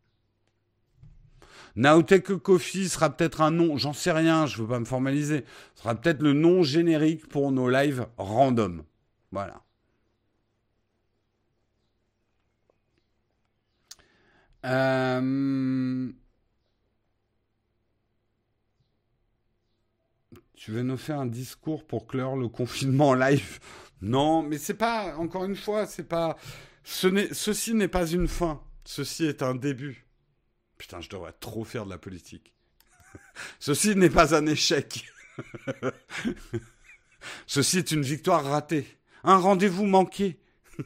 Naotech 1.75 2.37
Coffee 2.37 2.89
sera 2.89 3.15
peut-être 3.15 3.41
un 3.41 3.51
nom, 3.51 3.77
j'en 3.77 3.93
sais 3.93 4.11
rien, 4.11 4.47
je 4.47 4.57
ne 4.57 4.63
veux 4.63 4.67
pas 4.67 4.79
me 4.79 4.85
formaliser. 4.85 5.45
Sera 5.75 5.93
peut-être 5.93 6.23
le 6.23 6.33
nom 6.33 6.63
générique 6.63 7.29
pour 7.29 7.51
nos 7.51 7.69
lives 7.69 8.07
random. 8.17 8.83
Voilà. 9.31 9.61
Euh, 14.65 16.11
tu 20.55 20.71
veux 20.71 20.81
nous 20.81 20.97
faire 20.97 21.19
un 21.19 21.27
discours 21.27 21.85
pour 21.85 22.07
clore 22.07 22.37
le 22.37 22.47
confinement 22.47 23.13
live? 23.13 23.59
Non, 24.01 24.41
mais 24.41 24.57
c'est 24.57 24.73
pas, 24.73 25.15
encore 25.17 25.45
une 25.45 25.55
fois, 25.55 25.85
c'est 25.85 26.07
pas. 26.07 26.37
Ce 26.83 27.07
ceci 27.33 27.75
n'est 27.75 27.87
pas 27.87 28.07
une 28.07 28.27
fin. 28.27 28.63
Ceci 28.87 29.25
est 29.25 29.43
un 29.43 29.53
début. 29.53 30.05
Putain, 30.77 31.01
je 31.01 31.09
devrais 31.09 31.33
trop 31.33 31.65
faire 31.65 31.83
de 31.83 31.89
la 31.89 31.97
politique. 31.97 32.53
Ceci 33.59 33.97
n'est 33.97 34.09
pas 34.09 34.33
un 34.33 34.45
échec. 34.45 35.03
Ceci 37.47 37.79
est 37.79 37.91
une 37.91 38.01
victoire 38.01 38.45
ratée. 38.45 38.87
Un 39.25 39.35
rendez-vous 39.39 39.85
manqué. 39.85 40.39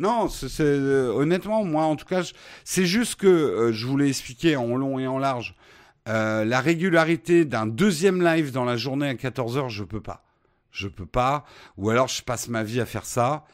non, 0.00 0.28
euh, 0.58 1.12
honnêtement, 1.12 1.64
moi 1.64 1.84
en 1.84 1.94
tout 1.94 2.06
cas, 2.06 2.28
c'est 2.64 2.86
juste 2.86 3.14
que 3.14 3.28
euh, 3.28 3.72
je 3.72 3.86
voulais 3.86 4.08
expliquer 4.08 4.56
en 4.56 4.74
long 4.74 4.98
et 4.98 5.06
en 5.06 5.18
large. 5.18 5.54
Euh, 6.08 6.44
la 6.44 6.60
régularité 6.60 7.44
d'un 7.44 7.68
deuxième 7.68 8.20
live 8.20 8.50
dans 8.50 8.64
la 8.64 8.76
journée 8.76 9.08
à 9.08 9.14
14h, 9.14 9.68
je 9.68 9.84
peux 9.84 10.02
pas. 10.02 10.24
Je 10.72 10.88
peux 10.88 11.06
pas. 11.06 11.44
Ou 11.76 11.88
alors 11.88 12.08
je 12.08 12.20
passe 12.20 12.48
ma 12.48 12.64
vie 12.64 12.80
à 12.80 12.86
faire 12.86 13.04
ça. 13.04 13.46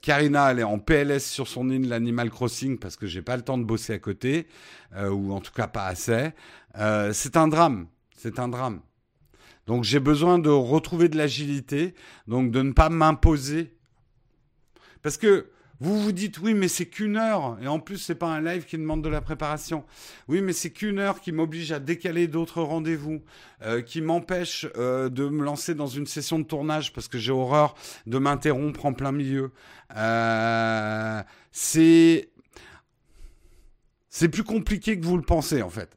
Karina, 0.00 0.50
elle 0.50 0.60
est 0.60 0.64
en 0.64 0.78
PLS 0.78 1.24
sur 1.24 1.48
son 1.48 1.70
île 1.70 1.88
l'Animal 1.88 2.30
Crossing 2.30 2.78
parce 2.78 2.96
que 2.96 3.06
j'ai 3.06 3.22
pas 3.22 3.36
le 3.36 3.42
temps 3.42 3.58
de 3.58 3.64
bosser 3.64 3.92
à 3.92 3.98
côté, 3.98 4.46
ou 4.96 5.32
en 5.32 5.40
tout 5.40 5.52
cas 5.52 5.66
pas 5.66 5.86
assez. 5.86 6.32
c'est 7.12 7.36
un 7.36 7.48
drame. 7.48 7.86
C'est 8.16 8.38
un 8.38 8.48
drame. 8.48 8.80
Donc 9.66 9.84
j'ai 9.84 10.00
besoin 10.00 10.38
de 10.38 10.50
retrouver 10.50 11.08
de 11.08 11.16
l'agilité, 11.16 11.94
donc 12.28 12.50
de 12.50 12.62
ne 12.62 12.72
pas 12.72 12.88
m'imposer. 12.88 13.74
Parce 15.02 15.16
que 15.16 15.50
vous 15.80 16.00
vous 16.00 16.12
dites 16.12 16.38
oui, 16.38 16.54
mais 16.54 16.68
c'est 16.68 16.86
qu'une 16.86 17.16
heure, 17.16 17.58
et 17.60 17.66
en 17.66 17.80
plus 17.80 17.98
c'est 17.98 18.14
pas 18.14 18.28
un 18.28 18.40
live 18.40 18.64
qui 18.64 18.78
demande 18.78 19.02
de 19.02 19.08
la 19.08 19.20
préparation. 19.20 19.84
Oui, 20.28 20.40
mais 20.40 20.52
c'est 20.52 20.70
qu'une 20.70 20.98
heure 20.98 21.20
qui 21.20 21.32
m'oblige 21.32 21.72
à 21.72 21.80
décaler 21.80 22.28
d'autres 22.28 22.62
rendez-vous, 22.62 23.22
euh, 23.62 23.82
qui 23.82 24.00
m'empêche 24.00 24.66
euh, 24.76 25.08
de 25.08 25.28
me 25.28 25.42
lancer 25.42 25.74
dans 25.74 25.88
une 25.88 26.06
session 26.06 26.38
de 26.38 26.44
tournage 26.44 26.92
parce 26.92 27.08
que 27.08 27.18
j'ai 27.18 27.32
horreur 27.32 27.74
de 28.06 28.18
m'interrompre 28.18 28.86
en 28.86 28.92
plein 28.92 29.12
milieu. 29.12 29.50
Euh, 29.96 31.22
c'est 31.50 32.30
c'est 34.08 34.28
plus 34.28 34.44
compliqué 34.44 34.98
que 34.98 35.04
vous 35.04 35.16
le 35.16 35.24
pensez 35.24 35.60
en 35.60 35.70
fait. 35.70 35.96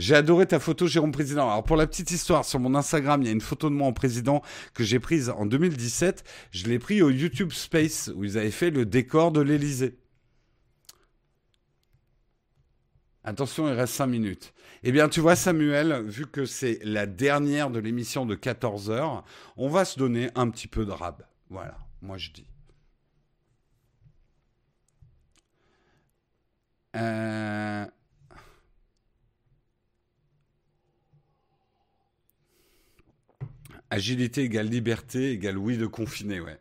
J'ai 0.00 0.14
adoré 0.14 0.46
ta 0.46 0.58
photo, 0.58 0.86
Jérôme 0.86 1.12
Président. 1.12 1.50
Alors, 1.50 1.62
pour 1.62 1.76
la 1.76 1.86
petite 1.86 2.10
histoire, 2.10 2.46
sur 2.46 2.58
mon 2.58 2.74
Instagram, 2.74 3.20
il 3.20 3.26
y 3.26 3.28
a 3.28 3.32
une 3.32 3.42
photo 3.42 3.68
de 3.68 3.74
moi 3.74 3.86
en 3.86 3.92
président 3.92 4.40
que 4.72 4.82
j'ai 4.82 4.98
prise 4.98 5.28
en 5.28 5.44
2017. 5.44 6.24
Je 6.52 6.66
l'ai 6.68 6.78
pris 6.78 7.02
au 7.02 7.10
YouTube 7.10 7.52
Space, 7.52 8.10
où 8.16 8.24
ils 8.24 8.38
avaient 8.38 8.50
fait 8.50 8.70
le 8.70 8.86
décor 8.86 9.30
de 9.30 9.42
l'Elysée. 9.42 9.98
Attention, 13.24 13.68
il 13.68 13.74
reste 13.74 13.92
5 13.92 14.06
minutes. 14.06 14.54
Eh 14.84 14.90
bien, 14.90 15.10
tu 15.10 15.20
vois, 15.20 15.36
Samuel, 15.36 16.02
vu 16.06 16.26
que 16.26 16.46
c'est 16.46 16.78
la 16.82 17.04
dernière 17.04 17.68
de 17.68 17.78
l'émission 17.78 18.24
de 18.24 18.34
14 18.34 18.88
heures, 18.88 19.22
on 19.58 19.68
va 19.68 19.84
se 19.84 19.98
donner 19.98 20.30
un 20.34 20.48
petit 20.48 20.66
peu 20.66 20.86
de 20.86 20.92
rab. 20.92 21.26
Voilà, 21.50 21.76
moi 22.00 22.16
je 22.16 22.30
dis. 22.30 22.46
Euh... 26.96 27.84
Agilité 33.90 34.42
égale 34.42 34.68
liberté 34.68 35.32
égale 35.32 35.58
oui 35.58 35.76
de 35.76 35.86
confiner, 35.86 36.40
ouais. 36.40 36.58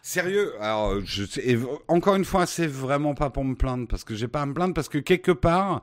Sérieux, 0.00 0.52
alors 0.60 1.00
je 1.04 1.24
encore 1.88 2.14
une 2.14 2.24
fois, 2.24 2.46
c'est 2.46 2.66
vraiment 2.66 3.14
pas 3.14 3.30
pour 3.30 3.44
me 3.44 3.54
plaindre 3.54 3.88
parce 3.88 4.04
que 4.04 4.14
j'ai 4.14 4.28
pas 4.28 4.42
à 4.42 4.46
me 4.46 4.54
plaindre 4.54 4.74
parce 4.74 4.88
que 4.88 4.98
quelque 4.98 5.32
part 5.32 5.82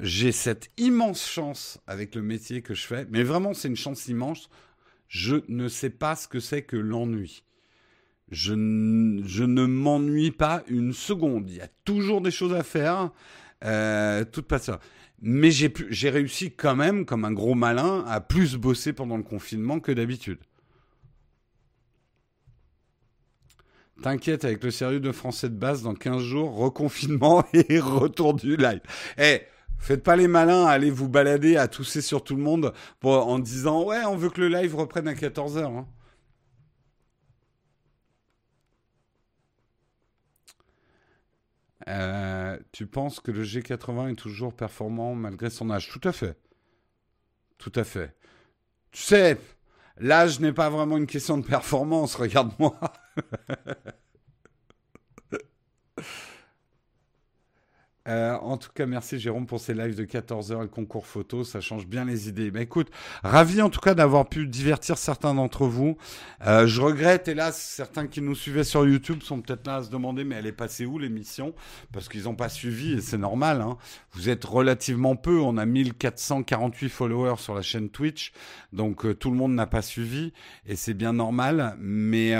j'ai 0.00 0.32
cette 0.32 0.70
immense 0.76 1.26
chance 1.26 1.78
avec 1.86 2.14
le 2.14 2.22
métier 2.22 2.62
que 2.62 2.74
je 2.74 2.86
fais, 2.86 3.06
mais 3.10 3.22
vraiment 3.22 3.54
c'est 3.54 3.68
une 3.68 3.76
chance 3.76 4.08
immense. 4.08 4.48
Je 5.08 5.36
ne 5.48 5.68
sais 5.68 5.90
pas 5.90 6.16
ce 6.16 6.28
que 6.28 6.40
c'est 6.40 6.62
que 6.62 6.76
l'ennui. 6.76 7.42
Je, 8.30 8.52
je, 9.24 9.44
ne 9.44 9.64
m'ennuie 9.64 10.30
pas 10.30 10.62
une 10.68 10.92
seconde. 10.92 11.48
Il 11.48 11.56
y 11.56 11.60
a 11.62 11.68
toujours 11.84 12.20
des 12.20 12.30
choses 12.30 12.52
à 12.52 12.62
faire. 12.62 13.10
Euh, 13.64 14.24
toute 14.24 14.54
ça. 14.58 14.80
Mais 15.20 15.50
j'ai 15.50 16.10
réussi 16.10 16.52
quand 16.52 16.76
même, 16.76 17.04
comme 17.04 17.24
un 17.24 17.32
gros 17.32 17.54
malin, 17.54 18.04
à 18.06 18.20
plus 18.20 18.56
bosser 18.56 18.92
pendant 18.92 19.16
le 19.16 19.24
confinement 19.24 19.80
que 19.80 19.90
d'habitude. 19.90 20.38
T'inquiète, 24.00 24.44
avec 24.44 24.62
le 24.62 24.70
sérieux 24.70 25.00
de 25.00 25.10
français 25.10 25.48
de 25.48 25.56
base, 25.56 25.82
dans 25.82 25.94
15 25.94 26.22
jours, 26.22 26.54
reconfinement 26.54 27.44
et 27.52 27.80
retour 27.80 28.34
du 28.34 28.56
live. 28.56 28.80
Eh, 29.18 29.40
faites 29.78 30.04
pas 30.04 30.14
les 30.14 30.28
malins, 30.28 30.66
allez 30.66 30.90
vous 30.90 31.08
balader 31.08 31.56
à 31.56 31.66
tousser 31.66 32.00
sur 32.00 32.22
tout 32.22 32.36
le 32.36 32.42
monde 32.42 32.72
en 33.02 33.38
disant 33.40 33.84
ouais, 33.84 34.04
on 34.04 34.16
veut 34.16 34.30
que 34.30 34.40
le 34.40 34.48
live 34.48 34.76
reprenne 34.76 35.08
à 35.08 35.14
14h. 35.14 35.64
Hein. 35.64 35.86
Euh, 41.88 42.58
tu 42.72 42.86
penses 42.86 43.20
que 43.20 43.30
le 43.30 43.42
G80 43.44 44.12
est 44.12 44.16
toujours 44.16 44.54
performant 44.54 45.14
malgré 45.14 45.50
son 45.50 45.70
âge? 45.70 45.88
Tout 45.88 46.06
à 46.06 46.12
fait. 46.12 46.36
Tout 47.56 47.72
à 47.74 47.84
fait. 47.84 48.14
Tu 48.92 49.02
sais, 49.02 49.38
l'âge 49.98 50.40
n'est 50.40 50.52
pas 50.52 50.70
vraiment 50.70 50.96
une 50.98 51.06
question 51.06 51.38
de 51.38 51.46
performance, 51.46 52.14
regarde-moi. 52.14 52.78
Euh, 58.08 58.36
en 58.40 58.56
tout 58.56 58.70
cas, 58.74 58.86
merci 58.86 59.18
Jérôme 59.18 59.46
pour 59.46 59.60
ces 59.60 59.74
lives 59.74 59.94
de 59.94 60.04
14 60.04 60.52
heures 60.52 60.60
et 60.60 60.64
le 60.64 60.68
concours 60.68 61.06
photo, 61.06 61.44
ça 61.44 61.60
change 61.60 61.86
bien 61.86 62.04
les 62.04 62.28
idées. 62.28 62.50
Mais 62.50 62.62
écoute, 62.62 62.88
ravi 63.22 63.60
en 63.60 63.68
tout 63.68 63.80
cas 63.80 63.94
d'avoir 63.94 64.28
pu 64.28 64.46
divertir 64.46 64.96
certains 64.96 65.34
d'entre 65.34 65.66
vous. 65.66 65.96
Euh, 66.46 66.66
je 66.66 66.80
regrette, 66.80 67.28
hélas, 67.28 67.60
certains 67.60 68.06
qui 68.06 68.22
nous 68.22 68.34
suivaient 68.34 68.64
sur 68.64 68.86
YouTube 68.86 69.22
sont 69.22 69.40
peut-être 69.42 69.66
là 69.66 69.76
à 69.76 69.82
se 69.82 69.90
demander, 69.90 70.24
mais 70.24 70.36
elle 70.36 70.46
est 70.46 70.52
passée 70.52 70.86
où 70.86 70.98
l'émission? 70.98 71.54
Parce 71.92 72.08
qu'ils 72.08 72.24
n'ont 72.24 72.34
pas 72.34 72.48
suivi 72.48 72.94
et 72.94 73.00
c'est 73.00 73.18
normal. 73.18 73.60
Hein. 73.60 73.76
Vous 74.12 74.30
êtes 74.30 74.44
relativement 74.44 75.14
peu, 75.14 75.38
on 75.38 75.58
a 75.58 75.66
1448 75.66 76.88
followers 76.88 77.36
sur 77.38 77.54
la 77.54 77.62
chaîne 77.62 77.90
Twitch, 77.90 78.32
donc 78.72 79.04
euh, 79.04 79.14
tout 79.14 79.30
le 79.30 79.36
monde 79.36 79.54
n'a 79.54 79.66
pas 79.66 79.82
suivi 79.82 80.32
et 80.66 80.76
c'est 80.76 80.94
bien 80.94 81.12
normal. 81.12 81.76
Mais 81.78 82.34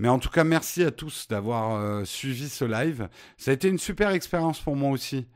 mais 0.00 0.08
en 0.08 0.18
tout 0.18 0.30
cas, 0.30 0.44
merci 0.44 0.82
à 0.82 0.90
tous 0.90 1.28
d'avoir 1.28 1.74
euh, 1.74 2.06
suivi 2.06 2.48
ce 2.48 2.64
live. 2.64 3.10
Ça 3.36 3.50
a 3.50 3.54
été 3.54 3.68
une 3.68 3.76
super 3.76 4.12
expérience 4.12 4.58
pour 4.58 4.74
moi 4.74 4.90
aussi. 4.92 5.26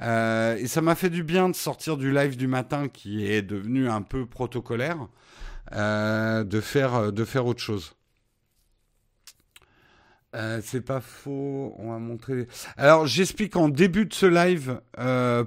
Euh, 0.00 0.56
et 0.58 0.68
ça 0.68 0.80
m'a 0.80 0.94
fait 0.94 1.10
du 1.10 1.24
bien 1.24 1.48
de 1.48 1.56
sortir 1.56 1.96
du 1.96 2.12
live 2.12 2.36
du 2.36 2.46
matin 2.46 2.86
qui 2.86 3.26
est 3.26 3.42
devenu 3.42 3.88
un 3.88 4.02
peu 4.02 4.24
protocolaire, 4.24 5.08
euh, 5.72 6.44
de, 6.44 6.60
faire, 6.60 7.12
de 7.12 7.24
faire 7.24 7.46
autre 7.46 7.60
chose. 7.60 7.96
c'est 10.62 10.84
pas 10.84 11.00
faux, 11.00 11.74
on 11.76 11.90
va 11.90 11.98
montrer. 11.98 12.46
Alors 12.76 13.08
j'explique 13.08 13.56
en 13.56 13.68
début 13.68 14.06
de 14.06 14.14
ce 14.14 14.26
live 14.26 14.80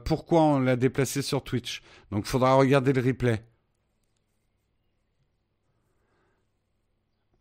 pourquoi 0.04 0.42
on 0.42 0.60
l'a 0.60 0.76
déplacé 0.76 1.22
sur 1.22 1.46
Twitch. 1.46 1.82
Donc 2.12 2.26
il 2.26 2.30
faudra 2.30 2.56
regarder 2.56 2.92
le 2.92 3.02
replay. 3.02 3.42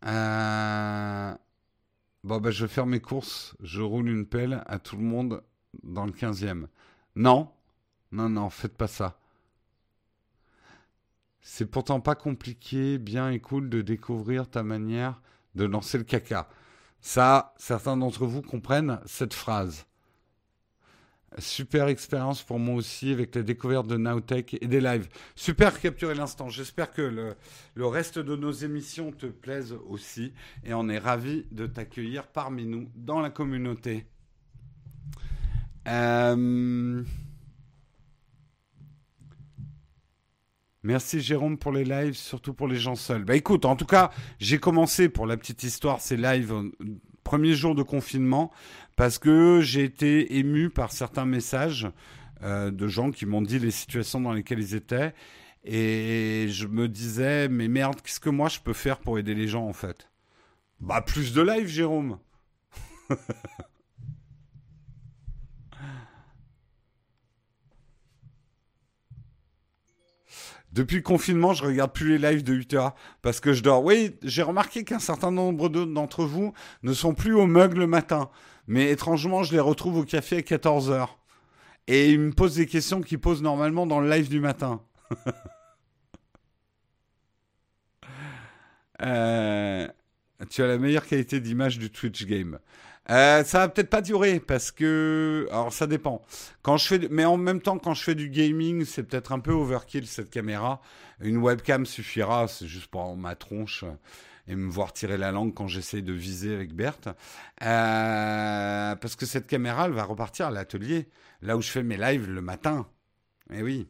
Euh... 0.05 1.33
Bon, 2.23 2.39
ben, 2.39 2.51
je 2.51 2.65
vais 2.65 2.85
mes 2.85 2.99
courses. 2.99 3.55
Je 3.61 3.81
roule 3.81 4.09
une 4.09 4.25
pelle 4.25 4.63
à 4.67 4.79
tout 4.79 4.97
le 4.97 5.03
monde 5.03 5.43
dans 5.83 6.05
le 6.05 6.11
15e. 6.11 6.67
Non, 7.15 7.51
non, 8.11 8.29
non, 8.29 8.49
faites 8.49 8.75
pas 8.75 8.87
ça. 8.87 9.19
C'est 11.41 11.65
pourtant 11.65 12.01
pas 12.01 12.15
compliqué, 12.15 12.97
bien 12.97 13.29
et 13.31 13.39
cool 13.39 13.69
de 13.69 13.81
découvrir 13.81 14.49
ta 14.49 14.63
manière 14.63 15.21
de 15.55 15.65
lancer 15.65 15.97
le 15.97 16.03
caca. 16.03 16.49
Ça, 17.01 17.53
certains 17.57 17.97
d'entre 17.97 18.25
vous 18.25 18.41
comprennent 18.41 18.99
cette 19.05 19.33
phrase. 19.33 19.85
Super 21.37 21.87
expérience 21.89 22.41
pour 22.41 22.57
moi 22.57 22.75
aussi 22.75 23.11
avec 23.11 23.35
la 23.35 23.43
découverte 23.43 23.85
de 23.87 23.97
Nowtech 23.97 24.57
et 24.59 24.67
des 24.67 24.81
lives. 24.81 25.07
Super 25.35 25.79
capturé 25.79 26.15
l'instant. 26.15 26.49
J'espère 26.49 26.91
que 26.91 27.03
le, 27.03 27.85
reste 27.85 28.17
de 28.17 28.35
nos 28.35 28.51
émissions 28.51 29.11
te 29.11 29.27
plaisent 29.27 29.77
aussi 29.87 30.33
et 30.63 30.73
on 30.73 30.89
est 30.89 30.97
ravis 30.97 31.45
de 31.51 31.67
t'accueillir 31.67 32.25
parmi 32.27 32.65
nous 32.65 32.89
dans 32.95 33.19
la 33.19 33.29
communauté. 33.29 34.07
Euh, 35.87 37.03
merci 40.81 41.21
Jérôme 41.21 41.59
pour 41.59 41.71
les 41.71 41.85
lives, 41.85 42.15
surtout 42.15 42.55
pour 42.55 42.67
les 42.67 42.77
gens 42.77 42.95
seuls. 42.95 43.23
Bah 43.23 43.35
écoute, 43.35 43.65
en 43.65 43.75
tout 43.75 43.85
cas, 43.85 44.09
j'ai 44.39 44.57
commencé 44.57 45.09
pour 45.09 45.27
la 45.27 45.37
petite 45.37 45.61
histoire 45.61 46.01
ces 46.01 46.17
lives 46.17 46.53
premier 47.29 47.53
jour 47.53 47.75
de 47.75 47.83
confinement 47.83 48.51
parce 48.99 49.17
que 49.17 49.61
j'ai 49.61 49.85
été 49.85 50.39
ému 50.39 50.69
par 50.69 50.91
certains 50.91 51.23
messages 51.23 51.87
euh, 52.43 52.69
de 52.69 52.89
gens 52.89 53.11
qui 53.11 53.25
m'ont 53.25 53.41
dit 53.41 53.57
les 53.57 53.71
situations 53.71 54.19
dans 54.19 54.33
lesquelles 54.33 54.59
ils 54.59 54.75
étaient. 54.75 55.13
Et 55.63 56.47
je 56.49 56.67
me 56.67 56.89
disais, 56.89 57.47
mais 57.47 57.69
merde, 57.69 58.01
qu'est-ce 58.01 58.19
que 58.19 58.29
moi 58.29 58.49
je 58.49 58.59
peux 58.59 58.73
faire 58.73 58.99
pour 58.99 59.17
aider 59.17 59.35
les 59.35 59.47
gens 59.47 59.65
en 59.65 59.71
fait? 59.71 60.09
Bah, 60.81 61.01
plus 61.01 61.31
de 61.31 61.41
live, 61.41 61.67
Jérôme 61.67 62.19
Depuis 70.73 70.97
le 70.97 71.03
confinement, 71.03 71.53
je 71.53 71.63
regarde 71.63 71.93
plus 71.93 72.17
les 72.17 72.31
lives 72.31 72.43
de 72.43 72.53
8 72.53 72.73
heures 72.73 72.95
parce 73.21 73.39
que 73.39 73.53
je 73.53 73.63
dors. 73.63 73.81
Oui, 73.81 74.17
j'ai 74.23 74.43
remarqué 74.43 74.83
qu'un 74.83 74.99
certain 74.99 75.31
nombre 75.31 75.69
d'entre 75.69 76.25
vous 76.25 76.53
ne 76.83 76.91
sont 76.91 77.13
plus 77.13 77.33
au 77.33 77.47
mug 77.47 77.75
le 77.75 77.87
matin. 77.87 78.29
Mais 78.69 78.91
étrangement, 78.91 79.41
je 79.41 79.51
les 79.51 79.59
retrouve 79.59 79.97
au 79.97 80.03
café 80.03 80.37
à 80.37 80.41
14 80.43 80.91
heures. 80.91 81.17
Et 81.87 82.11
ils 82.11 82.19
me 82.19 82.31
posent 82.31 82.55
des 82.55 82.67
questions 82.67 83.01
qu'ils 83.01 83.19
posent 83.19 83.41
normalement 83.41 83.87
dans 83.87 83.99
le 83.99 84.07
live 84.07 84.29
du 84.29 84.39
matin. 84.39 84.81
Euh, 89.01 89.87
tu 90.49 90.61
as 90.61 90.67
la 90.67 90.77
meilleure 90.77 91.07
qualité 91.07 91.39
d'image 91.39 91.79
du 91.79 91.89
Twitch 91.89 92.25
game. 92.25 92.59
Euh, 93.09 93.45
ça 93.45 93.59
va 93.59 93.69
peut-être 93.69 93.89
pas 93.89 94.01
durer 94.01 94.41
parce 94.41 94.71
que, 94.71 95.47
alors 95.51 95.71
ça 95.71 95.87
dépend. 95.87 96.21
Quand 96.63 96.75
je 96.75 96.85
fais, 96.85 97.07
mais 97.09 97.23
en 97.23 97.37
même 97.37 97.61
temps, 97.61 97.79
quand 97.79 97.93
je 97.93 98.03
fais 98.03 98.13
du 98.13 98.29
gaming, 98.29 98.83
c'est 98.83 99.03
peut-être 99.03 99.31
un 99.31 99.39
peu 99.39 99.53
overkill 99.53 100.05
cette 100.05 100.29
caméra. 100.29 100.81
Une 101.21 101.37
webcam 101.37 101.85
suffira, 101.85 102.49
c'est 102.49 102.67
juste 102.67 102.87
pour 102.87 103.15
ma 103.15 103.35
tronche 103.35 103.85
et 104.49 104.55
me 104.55 104.69
voir 104.69 104.91
tirer 104.93 105.17
la 105.17 105.31
langue 105.31 105.53
quand 105.53 105.67
j'essaie 105.67 106.01
de 106.01 106.11
viser 106.11 106.55
avec 106.55 106.73
Berthe. 106.73 107.07
Euh, 107.61 108.95
parce 108.95 109.15
que 109.15 109.27
cette 109.27 109.45
caméra, 109.45 109.85
elle 109.85 109.93
va 109.93 110.03
repartir 110.03 110.47
à 110.47 110.51
l'atelier, 110.51 111.07
là 111.41 111.55
où 111.55 111.61
je 111.61 111.69
fais 111.69 111.83
mes 111.83 111.97
lives 111.97 112.27
le 112.27 112.41
matin. 112.41 112.87
Eh 113.53 113.61
oui. 113.61 113.87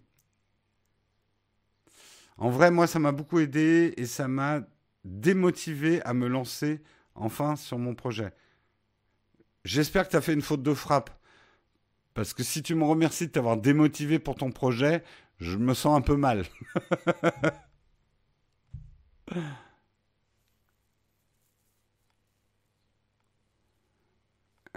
En 2.38 2.50
vrai, 2.50 2.72
moi, 2.72 2.88
ça 2.88 3.00
m'a 3.00 3.14
beaucoup 3.14 3.40
aidé 3.40 3.94
et 3.96 4.06
ça 4.06 4.28
m'a 4.28 4.62
démotivé 5.06 6.02
à 6.04 6.14
me 6.14 6.28
lancer 6.28 6.82
enfin 7.16 7.56
sur 7.56 7.80
mon 7.80 7.96
projet. 7.96 8.34
J'espère 9.64 10.06
que 10.06 10.12
tu 10.12 10.18
as 10.18 10.22
fait 10.22 10.34
une 10.34 10.42
faute 10.42 10.64
de 10.64 10.74
frappe. 10.74 11.10
Parce 12.14 12.34
que 12.34 12.44
si 12.44 12.62
tu 12.62 12.76
me 12.76 12.84
remercies 12.84 13.28
de 13.28 13.32
t'avoir 13.32 13.56
démotivé 13.56 14.20
pour 14.20 14.36
ton 14.36 14.52
projet, 14.52 15.04
je 15.38 15.56
me 15.58 15.74
sens 15.74 15.98
un 15.98 16.02
peu 16.02 16.18
mal. 16.18 16.44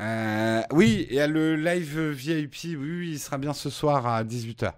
Euh, 0.02 0.62
oui, 0.72 1.06
il 1.08 1.14
y 1.14 1.20
a 1.20 1.28
le 1.28 1.54
live 1.54 2.10
VIP, 2.10 2.76
oui, 2.76 3.10
il 3.12 3.20
sera 3.20 3.38
bien 3.38 3.52
ce 3.52 3.70
soir 3.70 4.04
à 4.04 4.24
18h. 4.24 4.72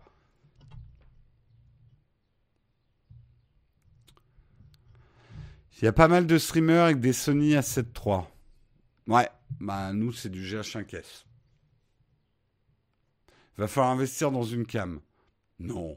Il 5.81 5.85
y 5.87 5.89
a 5.89 5.93
pas 5.93 6.09
mal 6.09 6.27
de 6.27 6.37
streamers 6.37 6.85
avec 6.85 7.01
des 7.01 7.14
Sony 7.14 7.55
A7 7.55 7.87
III. 8.05 8.25
Ouais, 9.07 9.29
bah 9.61 9.93
nous 9.95 10.12
c'est 10.12 10.29
du 10.29 10.43
GH5S. 10.43 11.25
Va 13.57 13.66
falloir 13.66 13.93
investir 13.93 14.31
dans 14.31 14.45
une 14.45 14.66
cam. 14.66 15.01
Non. 15.59 15.97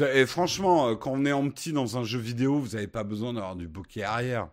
Et 0.00 0.26
franchement, 0.26 0.90
euh, 0.90 0.94
quand 0.94 1.12
on 1.12 1.24
est 1.24 1.32
en 1.32 1.48
petit 1.50 1.72
dans 1.72 1.96
un 1.96 2.04
jeu 2.04 2.20
vidéo, 2.20 2.60
vous 2.60 2.74
n'avez 2.74 2.86
pas 2.86 3.02
besoin 3.02 3.32
d'avoir 3.32 3.56
du 3.56 3.66
bokeh 3.66 4.04
arrière. 4.04 4.48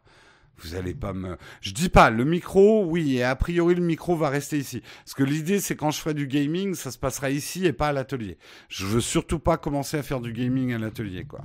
Vous 0.59 0.75
allez 0.75 0.95
pas 0.95 1.13
me. 1.13 1.37
Je 1.61 1.71
dis 1.71 1.89
pas, 1.89 2.09
le 2.09 2.25
micro, 2.25 2.85
oui, 2.85 3.17
et 3.17 3.23
a 3.23 3.35
priori 3.35 3.75
le 3.75 3.81
micro 3.81 4.15
va 4.15 4.29
rester 4.29 4.57
ici. 4.57 4.81
Parce 5.03 5.13
que 5.13 5.23
l'idée, 5.23 5.59
c'est 5.59 5.75
quand 5.75 5.91
je 5.91 5.99
ferai 5.99 6.13
du 6.13 6.27
gaming, 6.27 6.73
ça 6.73 6.91
se 6.91 6.97
passera 6.97 7.29
ici 7.29 7.65
et 7.65 7.73
pas 7.73 7.89
à 7.89 7.93
l'atelier. 7.93 8.37
Je 8.67 8.85
veux 8.85 9.01
surtout 9.01 9.39
pas 9.39 9.57
commencer 9.57 9.97
à 9.97 10.03
faire 10.03 10.19
du 10.19 10.33
gaming 10.33 10.73
à 10.73 10.79
l'atelier, 10.79 11.25
quoi. 11.25 11.41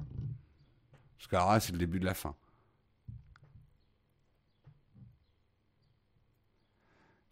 Parce 1.18 1.28
que 1.28 1.36
là, 1.36 1.60
c'est 1.60 1.72
le 1.72 1.78
début 1.78 2.00
de 2.00 2.06
la 2.06 2.14
fin. 2.14 2.34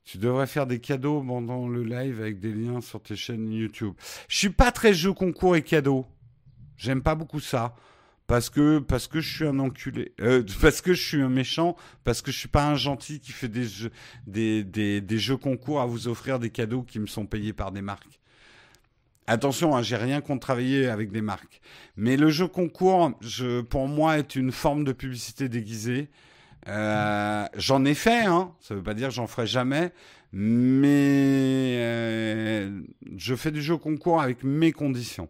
Tu 0.05 0.19
devrais 0.19 0.49
faire 0.49 0.67
des 0.67 0.81
cadeaux 0.81 1.23
pendant 1.23 1.69
le 1.69 1.85
live 1.85 2.21
avec 2.21 2.41
des 2.41 2.53
liens 2.53 2.81
sur 2.81 3.01
tes 3.01 3.15
chaînes 3.15 3.53
YouTube. 3.53 3.95
Je 4.29 4.37
suis 4.37 4.51
pas 4.51 4.73
très 4.73 4.93
jeu 4.93 5.13
concours 5.13 5.55
et 5.55 5.63
cadeaux. 5.63 6.05
J'aime 6.77 7.01
pas 7.01 7.15
beaucoup 7.15 7.39
ça. 7.39 7.77
Parce 8.31 8.49
que, 8.49 8.79
parce 8.79 9.09
que 9.09 9.21
je 9.21 9.29
suis 9.29 9.45
un 9.45 9.59
enculé. 9.59 10.13
Euh, 10.21 10.45
parce 10.61 10.81
que 10.81 10.95
je 10.95 11.05
suis 11.05 11.21
un 11.21 11.29
méchant. 11.29 11.75
Parce 12.05 12.23
que 12.23 12.31
je 12.31 12.39
suis 12.39 12.49
pas 12.49 12.65
un 12.65 12.77
gentil 12.77 13.19
qui 13.19 13.33
fait 13.33 13.49
des 13.49 13.65
jeux, 13.65 13.91
des, 14.29 14.63
des, 14.63 15.19
jeux 15.19 15.37
concours 15.37 15.81
à 15.81 15.87
vous 15.87 16.07
offrir 16.07 16.39
des 16.39 16.51
cadeaux 16.51 16.83
qui 16.83 17.01
me 17.01 17.09
sont 17.09 17.27
payés 17.27 17.53
par 17.53 17.73
des 17.73 17.83
marques. 17.83 18.21
Attention, 19.27 19.75
hein, 19.75 19.83
j'ai 19.83 19.97
rien 19.97 20.21
contre 20.21 20.43
travailler 20.43 20.87
avec 20.87 21.11
des 21.11 21.23
marques. 21.23 21.61
Mais 21.97 22.17
le 22.17 22.31
jeu 22.31 22.47
concours, 22.47 23.11
pour 23.69 23.89
moi, 23.89 24.19
est 24.19 24.37
une 24.37 24.53
forme 24.53 24.85
de 24.85 24.93
publicité 24.93 25.49
déguisée. 25.49 26.09
Euh, 26.69 27.47
j'en 27.57 27.85
ai 27.85 27.95
fait, 27.95 28.27
hein. 28.27 28.53
ça 28.61 28.77
veut 28.77 28.83
pas 28.83 28.95
dire 28.95 29.09
que 29.09 29.15
j'en 29.15 29.27
ferai 29.27 29.49
jamais, 29.49 29.93
mais 30.33 31.79
euh, 31.81 32.81
je 33.17 33.35
fais 33.35 33.51
du 33.51 33.61
jeu 33.61 33.77
concours 33.77 34.21
avec 34.21 34.45
mes 34.45 34.71
conditions. 34.71 35.29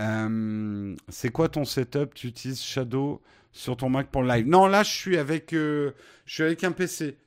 Euh, 0.00 0.96
c'est 1.08 1.30
quoi 1.30 1.48
ton 1.48 1.64
setup? 1.64 2.14
Tu 2.14 2.28
utilises 2.28 2.60
Shadow 2.60 3.22
sur 3.52 3.76
ton 3.76 3.88
Mac 3.88 4.08
pour 4.10 4.22
le 4.22 4.28
live? 4.28 4.46
Non, 4.48 4.66
là 4.66 4.82
je 4.82 4.90
suis 4.90 5.16
avec, 5.16 5.50
je 5.52 5.92
suis 6.26 6.42
avec 6.42 6.64
un 6.64 6.72
PC. 6.72 7.18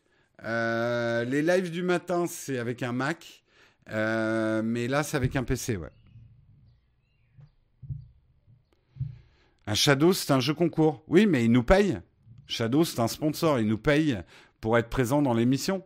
les 0.44 1.42
lives 1.42 1.72
du 1.72 1.84
matin 1.84 2.26
c'est 2.28 2.58
avec 2.58 2.84
un 2.84 2.92
Mac, 2.92 3.44
mais 3.88 4.88
là 4.88 5.04
c'est 5.04 5.18
avec 5.18 5.36
un 5.36 5.44
PC, 5.44 5.78
ouais. 5.78 5.92
Un 9.66 9.76
Shadow, 9.76 10.14
c'est 10.14 10.32
un 10.32 10.40
jeu 10.40 10.54
concours. 10.54 11.04
Oui, 11.08 11.26
mais 11.26 11.46
il 11.46 11.52
nous 11.52 11.64
paye. 11.64 11.98
Shadow, 12.48 12.84
c'est 12.84 13.00
un 13.00 13.08
sponsor. 13.08 13.60
Il 13.60 13.68
nous 13.68 13.78
paye 13.78 14.18
pour 14.60 14.78
être 14.78 14.90
présent 14.90 15.22
dans 15.22 15.34
l'émission. 15.34 15.84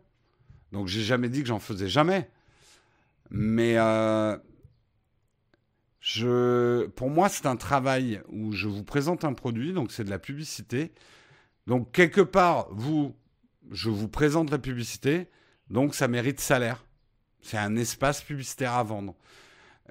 Donc, 0.72 0.88
j'ai 0.88 1.02
jamais 1.02 1.28
dit 1.28 1.42
que 1.42 1.48
j'en 1.48 1.60
faisais 1.60 1.88
jamais. 1.88 2.28
Mais 3.30 3.78
euh, 3.78 4.36
pour 6.96 7.10
moi, 7.10 7.28
c'est 7.28 7.46
un 7.46 7.56
travail 7.56 8.22
où 8.28 8.52
je 8.52 8.68
vous 8.68 8.84
présente 8.84 9.24
un 9.24 9.34
produit, 9.34 9.72
donc 9.72 9.92
c'est 9.92 10.04
de 10.04 10.10
la 10.10 10.18
publicité. 10.18 10.92
Donc, 11.66 11.92
quelque 11.92 12.20
part, 12.20 12.68
vous, 12.70 13.14
je 13.70 13.90
vous 13.90 14.08
présente 14.08 14.50
la 14.50 14.58
publicité, 14.58 15.28
donc 15.70 15.94
ça 15.94 16.08
mérite 16.08 16.40
salaire. 16.40 16.84
C'est 17.42 17.58
un 17.58 17.76
espace 17.76 18.22
publicitaire 18.22 18.72
à 18.72 18.82
vendre. 18.82 19.14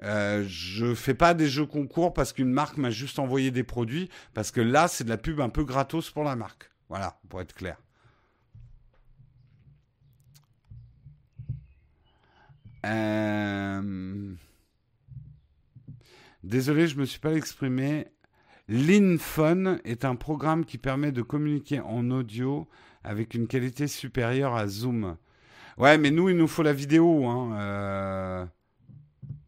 Euh, 0.02 0.44
je 0.46 0.94
fais 0.94 1.14
pas 1.14 1.34
des 1.34 1.48
jeux 1.48 1.66
concours 1.66 2.14
parce 2.14 2.32
qu'une 2.32 2.50
marque 2.50 2.76
m'a 2.76 2.90
juste 2.90 3.18
envoyé 3.18 3.50
des 3.50 3.64
produits, 3.64 4.08
parce 4.34 4.50
que 4.50 4.60
là, 4.60 4.88
c'est 4.88 5.04
de 5.04 5.08
la 5.08 5.18
pub 5.18 5.40
un 5.40 5.48
peu 5.48 5.64
gratos 5.64 6.10
pour 6.10 6.24
la 6.24 6.36
marque. 6.36 6.70
Voilà, 6.88 7.20
pour 7.28 7.40
être 7.40 7.54
clair. 7.54 7.76
Euh, 12.86 14.34
désolé, 16.44 16.86
je 16.86 16.96
ne 16.96 17.00
me 17.00 17.06
suis 17.06 17.20
pas 17.20 17.34
exprimé. 17.34 18.06
LinFun 18.68 19.78
est 19.84 20.04
un 20.04 20.14
programme 20.14 20.64
qui 20.64 20.78
permet 20.78 21.12
de 21.12 21.22
communiquer 21.22 21.80
en 21.80 22.10
audio 22.10 22.68
avec 23.04 23.34
une 23.34 23.46
qualité 23.46 23.86
supérieure 23.86 24.54
à 24.54 24.66
Zoom. 24.66 25.16
Ouais, 25.78 25.96
mais 25.96 26.10
nous, 26.10 26.28
il 26.28 26.36
nous 26.36 26.48
faut 26.48 26.62
la 26.62 26.72
vidéo. 26.72 27.26
Hein. 27.26 27.58
Euh, 27.58 28.46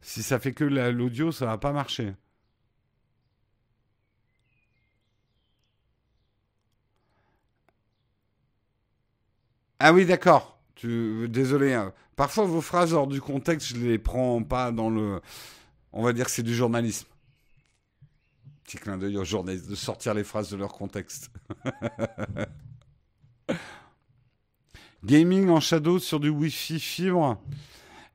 si 0.01 0.23
ça 0.23 0.39
fait 0.39 0.53
que 0.53 0.65
l'audio, 0.65 1.33
ça 1.33 1.47
va 1.47 1.59
pas 1.59 1.73
marcher. 1.73 2.15
Ah 9.79 9.93
oui, 9.93 10.05
d'accord. 10.07 10.59
Désolé. 10.83 11.75
Hein. 11.75 11.93
Parfois, 12.17 12.45
vos 12.45 12.61
phrases 12.61 12.93
hors 12.93 13.07
du 13.07 13.21
contexte, 13.21 13.69
je 13.69 13.77
les 13.77 13.99
prends 13.99 14.43
pas 14.43 14.73
dans 14.73 14.91
le. 14.91 15.21
On 15.93 16.03
va 16.03 16.13
dire 16.13 16.27
que 16.27 16.31
c'est 16.31 16.43
du 16.43 16.55
journalisme. 16.55 17.07
Petit 18.65 18.79
clin 18.79 18.97
d'œil 18.99 19.17
aux 19.17 19.25
journalistes 19.25 19.69
de 19.69 19.75
sortir 19.75 20.15
les 20.15 20.25
phrases 20.25 20.51
de 20.51 20.57
leur 20.57 20.73
contexte. 20.73 21.31
Gaming 25.05 25.49
en 25.49 25.61
shadow 25.61 25.99
sur 25.99 26.21
du 26.21 26.29
Wi-Fi 26.29 26.79
fibre. 26.79 27.43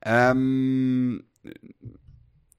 Euh, 0.07 1.19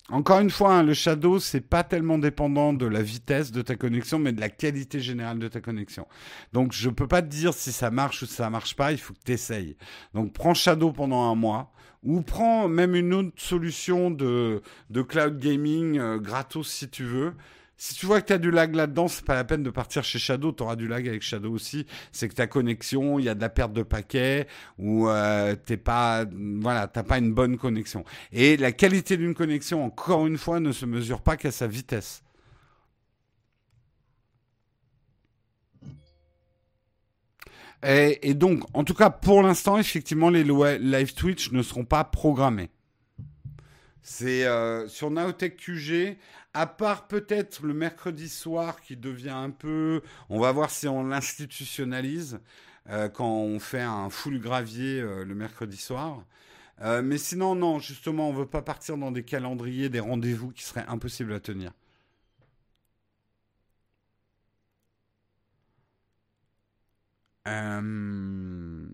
encore 0.08 0.38
une 0.38 0.50
fois, 0.50 0.72
hein, 0.72 0.82
le 0.84 0.94
Shadow, 0.94 1.40
c'est 1.40 1.60
pas 1.60 1.82
tellement 1.82 2.18
dépendant 2.18 2.72
de 2.72 2.86
la 2.86 3.02
vitesse 3.02 3.50
de 3.50 3.60
ta 3.60 3.74
connexion, 3.74 4.20
mais 4.20 4.32
de 4.32 4.40
la 4.40 4.48
qualité 4.48 5.00
générale 5.00 5.40
de 5.40 5.48
ta 5.48 5.60
connexion. 5.60 6.06
Donc, 6.52 6.72
je 6.72 6.90
peux 6.90 7.08
pas 7.08 7.22
te 7.22 7.26
dire 7.26 7.52
si 7.52 7.72
ça 7.72 7.90
marche 7.90 8.22
ou 8.22 8.26
si 8.26 8.34
ça 8.34 8.48
marche 8.48 8.76
pas, 8.76 8.92
il 8.92 8.98
faut 8.98 9.14
que 9.14 9.24
tu 9.24 9.32
essayes. 9.32 9.76
Donc, 10.14 10.32
prends 10.32 10.54
Shadow 10.54 10.92
pendant 10.92 11.28
un 11.28 11.34
mois, 11.34 11.72
ou 12.02 12.22
prends 12.22 12.68
même 12.68 12.94
une 12.94 13.12
autre 13.14 13.32
solution 13.36 14.10
de, 14.10 14.62
de 14.90 15.02
cloud 15.02 15.38
gaming 15.38 15.98
euh, 15.98 16.18
gratos 16.18 16.68
si 16.68 16.88
tu 16.88 17.04
veux, 17.04 17.32
si 17.78 17.94
tu 17.94 18.06
vois 18.06 18.22
que 18.22 18.26
tu 18.28 18.32
as 18.32 18.38
du 18.38 18.50
lag 18.50 18.74
là-dedans, 18.74 19.06
c'est 19.06 19.24
pas 19.24 19.34
la 19.34 19.44
peine 19.44 19.62
de 19.62 19.70
partir 19.70 20.02
chez 20.02 20.18
Shadow. 20.18 20.52
Tu 20.52 20.62
auras 20.62 20.76
du 20.76 20.88
lag 20.88 21.06
avec 21.06 21.20
Shadow 21.22 21.52
aussi. 21.52 21.86
C'est 22.10 22.28
que 22.28 22.34
ta 22.34 22.46
connexion, 22.46 23.18
il 23.18 23.26
y 23.26 23.28
a 23.28 23.34
de 23.34 23.40
la 23.40 23.50
perte 23.50 23.72
de 23.74 23.82
paquets 23.82 24.46
ou 24.78 25.08
euh, 25.08 25.54
t'es 25.54 25.76
pas, 25.76 26.24
voilà, 26.60 26.86
t'as 26.88 27.02
pas 27.02 27.18
une 27.18 27.34
bonne 27.34 27.58
connexion. 27.58 28.04
Et 28.32 28.56
la 28.56 28.72
qualité 28.72 29.18
d'une 29.18 29.34
connexion, 29.34 29.84
encore 29.84 30.26
une 30.26 30.38
fois, 30.38 30.58
ne 30.58 30.72
se 30.72 30.86
mesure 30.86 31.20
pas 31.20 31.36
qu'à 31.36 31.50
sa 31.50 31.66
vitesse. 31.66 32.22
Et, 37.82 38.34
donc, 38.34 38.64
en 38.74 38.84
tout 38.84 38.94
cas, 38.94 39.10
pour 39.10 39.42
l'instant, 39.42 39.78
effectivement, 39.78 40.30
les 40.30 40.44
live 40.44 41.14
Twitch 41.14 41.52
ne 41.52 41.62
seront 41.62 41.84
pas 41.84 42.04
programmés. 42.04 42.70
C'est 44.08 44.46
euh, 44.46 44.86
sur 44.86 45.10
Naotech 45.10 45.56
QG, 45.56 46.16
à 46.54 46.66
part 46.66 47.08
peut-être 47.08 47.64
le 47.64 47.74
mercredi 47.74 48.28
soir 48.28 48.80
qui 48.80 48.96
devient 48.96 49.30
un 49.30 49.50
peu. 49.50 50.00
On 50.30 50.38
va 50.38 50.52
voir 50.52 50.70
si 50.70 50.86
on 50.86 51.04
l'institutionnalise 51.04 52.38
euh, 52.88 53.08
quand 53.08 53.28
on 53.28 53.58
fait 53.58 53.82
un 53.82 54.08
full 54.08 54.40
gravier 54.40 55.00
euh, 55.00 55.24
le 55.24 55.34
mercredi 55.34 55.76
soir. 55.76 56.24
mais 57.02 57.18
sinon, 57.18 57.56
non, 57.56 57.80
justement, 57.80 58.28
on 58.28 58.32
ne 58.32 58.38
veut 58.38 58.46
pas 58.46 58.62
partir 58.62 58.96
dans 58.96 59.10
des 59.10 59.24
calendriers, 59.24 59.88
des 59.88 59.98
rendez-vous 60.00 60.52
qui 60.52 60.62
seraient 60.62 60.86
impossibles 60.86 61.32
à 61.32 61.40
tenir. 61.40 61.72
Euh, 67.46 68.86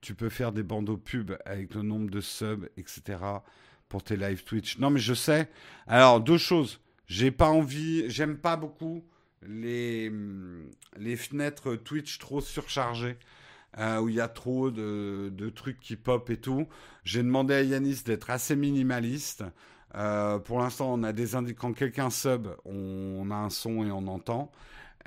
tu 0.00 0.14
peux 0.14 0.28
faire 0.28 0.52
des 0.52 0.62
bandeaux 0.62 0.96
pubs 0.96 1.36
avec 1.44 1.74
le 1.74 1.82
nombre 1.82 2.10
de 2.10 2.20
subs, 2.20 2.68
etc. 2.76 3.18
pour 3.88 4.02
tes 4.02 4.16
live 4.16 4.44
Twitch. 4.44 4.78
Non, 4.78 4.90
mais 4.90 5.00
je 5.00 5.14
sais. 5.14 5.50
Alors, 5.86 6.20
deux 6.20 6.38
choses. 6.38 6.80
J'ai 7.06 7.30
pas 7.30 7.48
envie, 7.48 8.08
j'aime 8.08 8.38
pas 8.38 8.56
beaucoup 8.56 9.04
les, 9.42 10.12
les 10.96 11.16
fenêtres 11.16 11.74
Twitch 11.76 12.18
trop 12.18 12.40
surchargées. 12.40 13.18
Euh, 13.78 14.00
où 14.00 14.08
il 14.08 14.16
y 14.16 14.20
a 14.20 14.26
trop 14.26 14.72
de, 14.72 15.30
de, 15.32 15.48
trucs 15.48 15.78
qui 15.78 15.94
pop 15.94 16.28
et 16.28 16.38
tout. 16.38 16.66
J'ai 17.04 17.22
demandé 17.22 17.54
à 17.54 17.62
Yanis 17.62 18.02
d'être 18.04 18.30
assez 18.30 18.56
minimaliste. 18.56 19.44
Euh, 19.94 20.38
pour 20.38 20.58
l'instant, 20.58 20.92
on 20.92 21.02
a 21.02 21.12
des 21.12 21.28
quand 21.54 21.72
quelqu'un 21.72 22.10
sub, 22.10 22.48
on, 22.64 23.30
a 23.30 23.34
un 23.34 23.50
son 23.50 23.84
et 23.84 23.90
on 23.90 24.06
entend. 24.08 24.50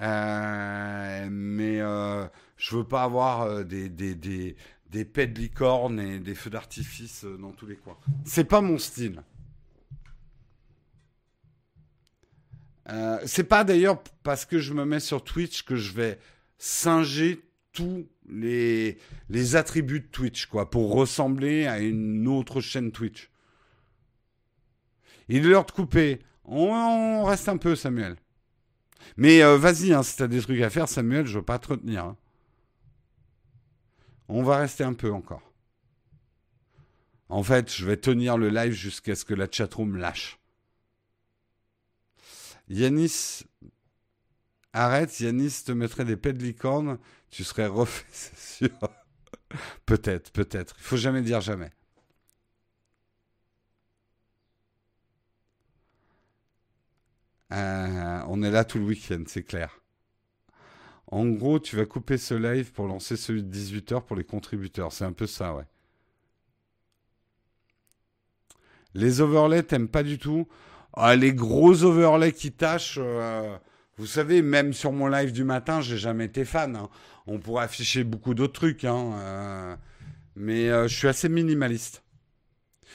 Euh, 0.02 1.28
mais 1.30 1.80
euh, 1.80 2.26
je 2.58 2.76
veux 2.76 2.84
pas 2.84 3.04
avoir 3.04 3.42
euh, 3.42 3.64
des, 3.64 3.90
des, 3.90 4.16
des, 4.16 4.56
des 4.90 5.06
pets 5.06 5.32
de 5.32 5.40
licorne 5.40 6.00
et 6.00 6.20
des 6.20 6.36
feux 6.36 6.50
d'artifice 6.50 7.26
dans 7.40 7.52
tous 7.52 7.68
les 7.68 7.76
coins. 7.76 7.98
C'est 8.26 8.46
pas 8.46 8.62
mon 8.62 8.78
style. 8.78 9.22
c'est 13.26 13.46
pas 13.46 13.64
d'ailleurs 13.64 14.04
parce 14.24 14.46
que 14.46 14.60
je 14.60 14.74
me 14.74 14.84
mets 14.84 15.00
sur 15.00 15.24
Twitch 15.24 15.64
que 15.64 15.78
je 15.78 15.94
vais 15.94 16.20
singer 16.58 17.40
tous 17.72 18.06
les, 18.28 18.98
les 19.30 19.56
attributs 19.56 20.02
de 20.02 20.08
Twitch, 20.08 20.48
quoi, 20.48 20.70
pour 20.70 20.94
ressembler 20.94 21.66
à 21.66 21.80
une 21.80 22.28
autre 22.28 22.60
chaîne 22.60 22.92
Twitch. 22.92 23.32
Il 25.30 25.38
est 25.38 25.50
l'heure 25.50 25.66
de 25.66 25.72
couper. 25.72 26.20
on 26.44 27.24
reste 27.24 27.48
un 27.48 27.58
peu, 27.58 27.76
Samuel. 27.76 28.18
Mais 29.18 29.42
euh, 29.44 29.58
vas-y, 29.58 29.94
hein, 29.94 30.04
si 30.04 30.18
t'as 30.18 30.28
des 30.28 30.42
trucs 30.42 30.62
à 30.62 30.70
faire, 30.70 30.88
Samuel, 30.88 31.26
je 31.26 31.40
veux 31.40 31.46
pas 31.46 31.60
te 31.60 31.70
retenir. 31.70 32.06
Hein. 32.06 32.18
On 34.28 34.44
va 34.44 34.58
rester 34.58 34.84
un 34.84 34.94
peu 34.94 35.12
encore. 35.12 35.54
En 37.30 37.44
fait, 37.44 37.74
je 37.74 37.86
vais 37.86 37.98
tenir 37.98 38.38
le 38.38 38.50
live 38.50 38.74
jusqu'à 38.74 39.16
ce 39.16 39.26
que 39.26 39.34
la 39.34 39.48
chatroom 39.50 39.98
lâche. 39.98 40.40
Yanis, 42.70 43.44
arrête, 44.72 45.20
Yanis 45.20 45.64
te 45.66 45.72
mettrait 45.72 46.06
des 46.06 46.16
pets 46.16 46.38
de 46.38 46.44
licorne, 46.44 46.98
tu 47.30 47.44
serais 47.44 47.68
refait, 47.68 48.06
c'est 48.12 48.38
sûr. 48.38 48.90
peut-être, 49.86 50.32
peut-être. 50.32 50.76
Il 50.78 50.84
faut 50.84 50.98
jamais 50.98 51.22
dire 51.22 51.42
jamais. 51.42 51.72
Euh, 57.54 58.22
on 58.28 58.42
est 58.44 58.52
là 58.52 58.64
tout 58.66 58.80
le 58.80 58.86
week-end, 58.86 59.24
c'est 59.28 59.44
clair. 59.44 59.80
En 61.08 61.28
gros, 61.28 61.60
tu 61.60 61.76
vas 61.76 61.86
couper 61.86 62.18
ce 62.18 62.34
live 62.34 62.72
pour 62.72 62.88
lancer 62.88 63.16
celui 63.16 63.44
de 63.44 63.54
18h 63.56 64.04
pour 64.04 64.16
les 64.16 64.24
contributeurs. 64.24 64.92
C'est 64.92 65.06
un 65.06 65.12
peu 65.14 65.28
ça, 65.28 65.54
ouais. 65.56 65.66
Les 68.96 69.22
overlays, 69.22 69.64
t'aimes 69.64 69.88
pas 69.88 70.04
du 70.04 70.18
tout? 70.18 70.48
Ah, 70.94 71.16
Les 71.16 71.34
gros 71.34 71.84
overlays 71.84 72.32
qui 72.32 72.52
tâchent, 72.52 73.00
euh, 73.02 73.56
vous 73.98 74.06
savez, 74.08 74.42
même 74.42 74.74
sur 74.74 74.92
mon 74.92 75.08
live 75.08 75.32
du 75.32 75.44
matin, 75.44 75.82
j'ai 75.82 75.98
jamais 75.98 76.26
été 76.26 76.46
fan. 76.46 76.76
Hein. 76.76 76.90
On 77.28 77.40
pourrait 77.40 77.66
afficher 77.66 78.04
beaucoup 78.04 78.34
d'autres 78.34 78.54
trucs, 78.54 78.84
hein, 78.86 79.14
euh, 79.20 79.76
mais 80.36 80.68
je 80.88 80.96
suis 80.96 81.08
assez 81.08 81.30
minimaliste. 81.30 82.04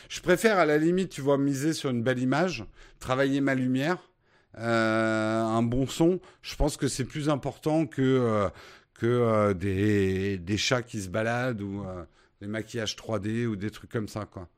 Je 0.08 0.20
préfère 0.20 0.58
à 0.58 0.66
la 0.66 0.78
limite, 0.78 1.10
tu 1.10 1.20
vois, 1.20 1.38
miser 1.38 1.72
sur 1.72 1.90
une 1.90 2.02
belle 2.02 2.18
image, 2.20 2.64
travailler 3.00 3.40
ma 3.40 3.54
lumière, 3.54 4.07
un 4.54 5.62
bon 5.62 5.86
son, 5.86 6.20
je 6.42 6.56
pense 6.56 6.76
que 6.76 6.88
c'est 6.88 7.04
plus 7.04 7.28
important 7.28 7.86
que, 7.86 8.02
euh, 8.02 8.48
que 8.94 9.06
euh, 9.06 9.54
des, 9.54 10.38
des, 10.38 10.56
chats 10.56 10.82
qui 10.82 11.00
se 11.00 11.08
baladent 11.08 11.62
ou 11.62 11.84
des 12.40 12.46
maquillages 12.46 12.96
3D 12.96 13.46
ou 13.46 13.56
des 13.56 13.70
trucs 13.70 13.90
comme 13.90 14.08
ça, 14.08 14.24
quoi. 14.26 14.48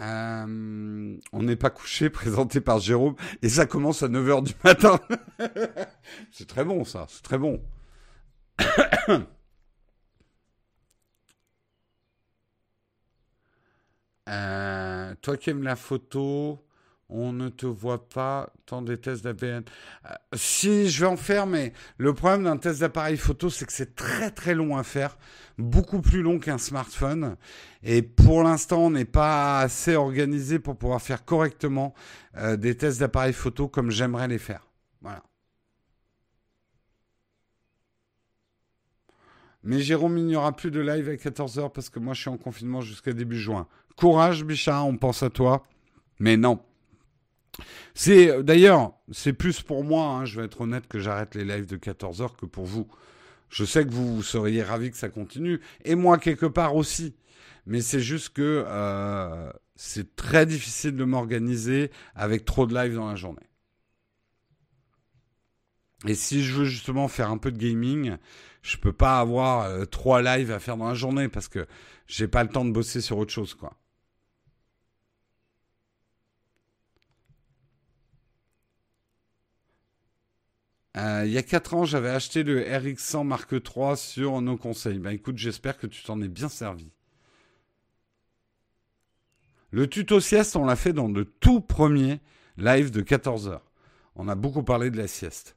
on 0.00 1.42
n'est 1.42 1.56
pas 1.56 1.70
couché, 1.70 2.10
présenté 2.10 2.60
par 2.60 2.78
Jérôme, 2.78 3.16
et 3.42 3.48
ça 3.48 3.66
commence 3.66 4.02
à 4.02 4.08
9h 4.08 4.44
du 4.44 4.54
matin. 4.64 5.00
c'est 6.30 6.46
très 6.46 6.64
bon, 6.64 6.84
ça, 6.84 7.06
c'est 7.08 7.22
très 7.22 7.38
bon. 7.38 7.60
Euh, 14.28 15.14
toi 15.22 15.36
qui 15.36 15.50
aimes 15.50 15.62
la 15.62 15.76
photo, 15.76 16.58
on 17.08 17.32
ne 17.32 17.48
te 17.48 17.66
voit 17.66 18.08
pas 18.08 18.52
tant 18.66 18.82
des 18.82 18.98
tests 18.98 19.24
d'ABN. 19.24 19.62
Euh, 20.04 20.14
si, 20.34 20.90
je 20.90 21.00
vais 21.00 21.06
en 21.06 21.16
faire, 21.16 21.46
mais 21.46 21.72
le 21.96 22.12
problème 22.12 22.44
d'un 22.44 22.58
test 22.58 22.80
d'appareil 22.80 23.16
photo, 23.16 23.48
c'est 23.48 23.64
que 23.64 23.72
c'est 23.72 23.94
très 23.94 24.30
très 24.30 24.54
long 24.54 24.76
à 24.76 24.82
faire, 24.82 25.16
beaucoup 25.56 26.00
plus 26.00 26.20
long 26.22 26.38
qu'un 26.38 26.58
smartphone. 26.58 27.36
Et 27.82 28.02
pour 28.02 28.42
l'instant, 28.42 28.86
on 28.86 28.90
n'est 28.90 29.06
pas 29.06 29.60
assez 29.60 29.96
organisé 29.96 30.58
pour 30.58 30.76
pouvoir 30.76 31.00
faire 31.00 31.24
correctement 31.24 31.94
euh, 32.36 32.56
des 32.56 32.76
tests 32.76 33.00
d'appareil 33.00 33.32
photo 33.32 33.68
comme 33.68 33.90
j'aimerais 33.90 34.28
les 34.28 34.38
faire. 34.38 34.66
Voilà. 35.00 35.22
Mais 39.62 39.80
Jérôme, 39.80 40.18
il 40.18 40.26
n'y 40.26 40.36
aura 40.36 40.54
plus 40.54 40.70
de 40.70 40.80
live 40.80 41.08
à 41.08 41.14
14h 41.14 41.72
parce 41.72 41.88
que 41.88 41.98
moi 41.98 42.14
je 42.14 42.20
suis 42.20 42.30
en 42.30 42.36
confinement 42.36 42.80
jusqu'à 42.80 43.12
début 43.12 43.38
juin. 43.38 43.66
Courage, 43.98 44.44
Bichard, 44.44 44.86
on 44.86 44.96
pense 44.96 45.24
à 45.24 45.30
toi. 45.30 45.66
Mais 46.20 46.36
non. 46.36 46.60
C'est 47.94 48.44
d'ailleurs, 48.44 48.92
c'est 49.10 49.32
plus 49.32 49.60
pour 49.60 49.82
moi, 49.82 50.06
hein, 50.06 50.24
je 50.24 50.38
vais 50.38 50.46
être 50.46 50.60
honnête, 50.60 50.86
que 50.86 51.00
j'arrête 51.00 51.34
les 51.34 51.44
lives 51.44 51.66
de 51.66 51.76
14h 51.76 52.36
que 52.36 52.46
pour 52.46 52.64
vous. 52.64 52.86
Je 53.48 53.64
sais 53.64 53.84
que 53.84 53.90
vous, 53.90 54.22
seriez 54.22 54.62
ravis 54.62 54.92
que 54.92 54.96
ça 54.96 55.08
continue, 55.08 55.60
et 55.84 55.96
moi 55.96 56.18
quelque 56.18 56.46
part 56.46 56.76
aussi. 56.76 57.16
Mais 57.66 57.80
c'est 57.80 58.00
juste 58.00 58.30
que 58.30 58.64
euh, 58.68 59.50
c'est 59.74 60.14
très 60.14 60.46
difficile 60.46 60.94
de 60.94 61.02
m'organiser 61.02 61.90
avec 62.14 62.44
trop 62.44 62.68
de 62.68 62.74
lives 62.74 62.94
dans 62.94 63.08
la 63.08 63.16
journée. 63.16 63.48
Et 66.06 66.14
si 66.14 66.44
je 66.44 66.54
veux 66.54 66.66
justement 66.66 67.08
faire 67.08 67.30
un 67.30 67.38
peu 67.38 67.50
de 67.50 67.58
gaming, 67.58 68.16
je 68.62 68.76
peux 68.76 68.92
pas 68.92 69.18
avoir 69.18 69.64
euh, 69.64 69.86
trois 69.86 70.22
lives 70.22 70.52
à 70.52 70.60
faire 70.60 70.76
dans 70.76 70.86
la 70.86 70.94
journée 70.94 71.28
parce 71.28 71.48
que 71.48 71.66
j'ai 72.06 72.28
pas 72.28 72.44
le 72.44 72.48
temps 72.48 72.64
de 72.64 72.70
bosser 72.70 73.00
sur 73.00 73.18
autre 73.18 73.32
chose, 73.32 73.54
quoi. 73.54 73.76
Euh, 80.98 81.24
il 81.26 81.32
y 81.32 81.38
a 81.38 81.42
4 81.42 81.74
ans, 81.74 81.84
j'avais 81.84 82.08
acheté 82.10 82.42
le 82.42 82.60
RX100 82.64 83.24
Mark 83.24 83.52
III 83.52 83.96
sur 83.96 84.40
nos 84.40 84.56
conseils. 84.56 84.98
Ben 84.98 85.10
écoute, 85.10 85.38
j'espère 85.38 85.78
que 85.78 85.86
tu 85.86 86.02
t'en 86.02 86.20
es 86.20 86.28
bien 86.28 86.48
servi. 86.48 86.90
Le 89.70 89.86
tuto 89.88 90.18
sieste, 90.18 90.56
on 90.56 90.64
l'a 90.64 90.76
fait 90.76 90.92
dans 90.92 91.08
le 91.08 91.24
tout 91.24 91.60
premier 91.60 92.20
live 92.56 92.90
de 92.90 93.00
14 93.00 93.48
heures. 93.48 93.70
On 94.16 94.26
a 94.28 94.34
beaucoup 94.34 94.64
parlé 94.64 94.90
de 94.90 94.96
la 94.96 95.06
sieste. 95.06 95.56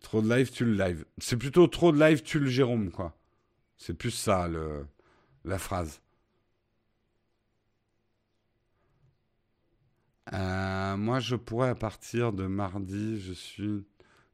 Trop 0.00 0.22
de 0.22 0.34
live, 0.34 0.50
tu 0.50 0.64
le 0.64 0.74
live. 0.74 1.04
C'est 1.18 1.36
plutôt 1.36 1.66
trop 1.66 1.92
de 1.92 1.98
live, 1.98 2.22
tu 2.22 2.38
le 2.38 2.46
Jérôme, 2.46 2.90
quoi. 2.90 3.14
C'est 3.76 3.94
plus 3.94 4.12
ça, 4.12 4.48
le, 4.48 4.86
la 5.44 5.58
phrase. 5.58 6.00
Euh, 10.34 10.96
moi, 10.96 11.20
je 11.20 11.36
pourrais 11.36 11.68
à 11.70 11.74
partir 11.74 12.32
de 12.32 12.46
mardi, 12.46 13.20
je 13.20 13.32
suis 13.32 13.86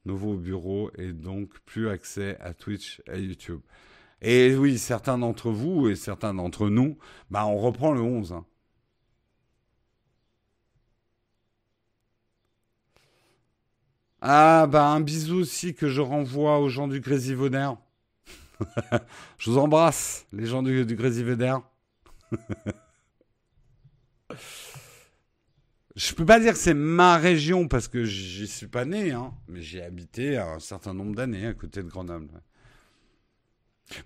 nouveau 0.07 0.35
au 0.35 0.37
bureau 0.39 0.91
et 0.97 1.13
donc 1.13 1.59
plus 1.67 1.89
accès 1.89 2.39
à 2.41 2.55
Twitch 2.55 3.03
et 3.13 3.21
YouTube. 3.21 3.61
Et 4.23 4.55
oui, 4.57 4.79
certains 4.79 5.19
d'entre 5.19 5.51
vous 5.51 5.89
et 5.89 5.97
certains 5.97 6.35
d'entre 6.35 6.69
nous, 6.71 6.99
bah, 7.31 7.47
on 7.47 7.59
reprend 7.59 7.93
le 7.93 8.01
11. 8.03 8.33
Hein. 8.33 8.47
Ah, 14.23 14.67
bah, 14.71 14.87
un 14.89 15.01
bisou 15.01 15.37
aussi 15.37 15.75
que 15.75 15.89
je 15.89 16.01
renvoie 16.01 16.59
aux 16.61 16.69
gens 16.69 16.89
du 16.89 17.01
Grésivonnaire. 17.01 17.77
Je 19.39 19.51
vous 19.51 19.59
embrasse, 19.59 20.27
les 20.33 20.47
gens 20.47 20.63
du, 20.63 20.85
du. 20.85 20.97
Je 25.97 26.15
peux 26.15 26.25
pas 26.25 26.39
dire 26.39 26.53
que 26.53 26.59
c'est 26.59 26.75
ma 26.75 27.17
région 27.17 27.67
parce 27.67 27.89
que 27.89 28.05
j'y 28.05 28.47
suis 28.47 28.69
pas 28.69 28.85
né, 28.85 29.11
hein, 29.11 29.35
mais 29.49 29.61
j'ai 29.61 29.83
habité 29.83 30.39
un 30.39 30.61
certain 30.61 30.95
nombre 30.95 31.15
d'années 31.17 31.47
à 31.47 31.55
côté 31.55 31.83
de 31.83 31.89
Grenoble. 31.89 32.41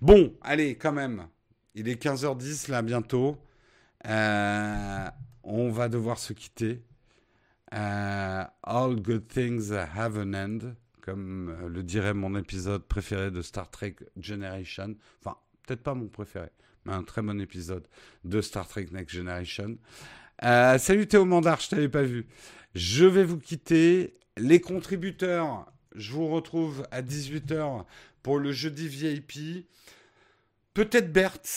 Bon, 0.01 0.33
allez, 0.41 0.75
quand 0.77 0.91
même. 0.91 1.27
Il 1.75 1.87
est 1.87 2.01
15h10 2.01 2.71
là 2.71 2.81
bientôt. 2.81 3.37
Euh, 4.07 5.07
on 5.43 5.69
va 5.69 5.89
devoir 5.89 6.17
se 6.17 6.33
quitter. 6.33 6.81
Euh, 7.73 8.43
all 8.63 8.95
good 9.01 9.27
things 9.27 9.71
have 9.71 10.17
an 10.17 10.33
end, 10.33 10.59
comme 11.01 11.49
euh, 11.49 11.67
le 11.67 11.83
dirait 11.83 12.13
mon 12.13 12.35
épisode 12.35 12.83
préféré 12.85 13.31
de 13.31 13.41
Star 13.41 13.69
Trek 13.69 13.95
Generation. 14.17 14.95
Enfin, 15.19 15.37
peut-être 15.65 15.83
pas 15.83 15.93
mon 15.93 16.07
préféré, 16.07 16.49
mais 16.85 16.93
un 16.93 17.03
très 17.03 17.21
bon 17.21 17.39
épisode 17.41 17.87
de 18.23 18.41
Star 18.41 18.67
Trek 18.67 18.87
Next 18.91 19.15
Generation. 19.15 19.77
Euh, 20.43 20.77
salut 20.77 21.07
Théo 21.07 21.23
Mandar, 21.23 21.61
je 21.61 21.69
t'avais 21.69 21.89
pas 21.89 22.03
vu. 22.03 22.27
Je 22.73 23.05
vais 23.05 23.23
vous 23.23 23.37
quitter. 23.37 24.17
Les 24.37 24.59
contributeurs, 24.59 25.65
je 25.95 26.11
vous 26.11 26.27
retrouve 26.27 26.85
à 26.91 27.01
18h 27.01 27.85
pour 28.21 28.39
le 28.39 28.51
jeudi 28.51 28.87
VIP. 28.89 29.65
Peut-être 30.73 31.13
Berthe, 31.13 31.49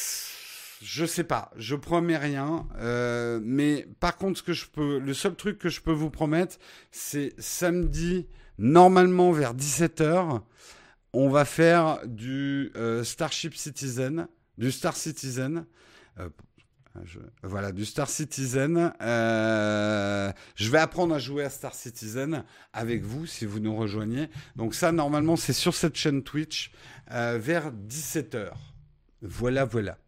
je 0.81 1.05
sais 1.05 1.25
pas, 1.25 1.51
je 1.57 1.75
promets 1.75 2.17
rien. 2.17 2.69
Euh, 2.77 3.41
mais 3.43 3.89
par 3.99 4.17
contre, 4.17 4.39
ce 4.39 4.43
que 4.45 4.53
je 4.53 4.67
peux, 4.67 5.01
le 5.01 5.13
seul 5.13 5.35
truc 5.35 5.59
que 5.59 5.69
je 5.69 5.81
peux 5.81 5.93
vous 5.93 6.11
promettre, 6.11 6.57
c'est 6.93 7.35
samedi, 7.39 8.29
normalement 8.59 9.33
vers 9.33 9.57
17h, 9.57 10.43
on 11.15 11.29
va 11.31 11.45
faire 11.45 11.99
du 12.07 12.71
euh, 12.77 13.03
Starship 13.03 13.57
Citizen, 13.57 14.29
du 14.57 14.71
Star 14.71 14.97
Citizen. 14.97 15.67
Voilà, 17.43 17.73
du 17.73 17.85
Star 17.85 18.09
Citizen. 18.09 18.93
Euh, 19.01 20.33
je 20.55 20.71
vais 20.71 20.79
apprendre 20.79 21.15
à 21.15 21.19
jouer 21.19 21.45
à 21.45 21.51
Star 21.51 21.75
Citizen 21.75 22.45
avec 22.73 23.03
vous 23.03 23.27
si 23.27 23.47
vous 23.47 23.61
nous 23.61 23.77
rejoignez. 23.77 24.29
Donc 24.57 24.75
ça, 24.75 24.93
normalement, 24.93 25.37
c'est 25.37 25.53
sur 25.53 25.75
cette 25.75 25.97
chaîne 25.97 26.23
Twitch 26.23 26.71
euh, 27.11 27.39
vers 27.41 27.73
17h. 27.73 28.51
Voilà, 29.23 29.65
voilà. 29.65 29.99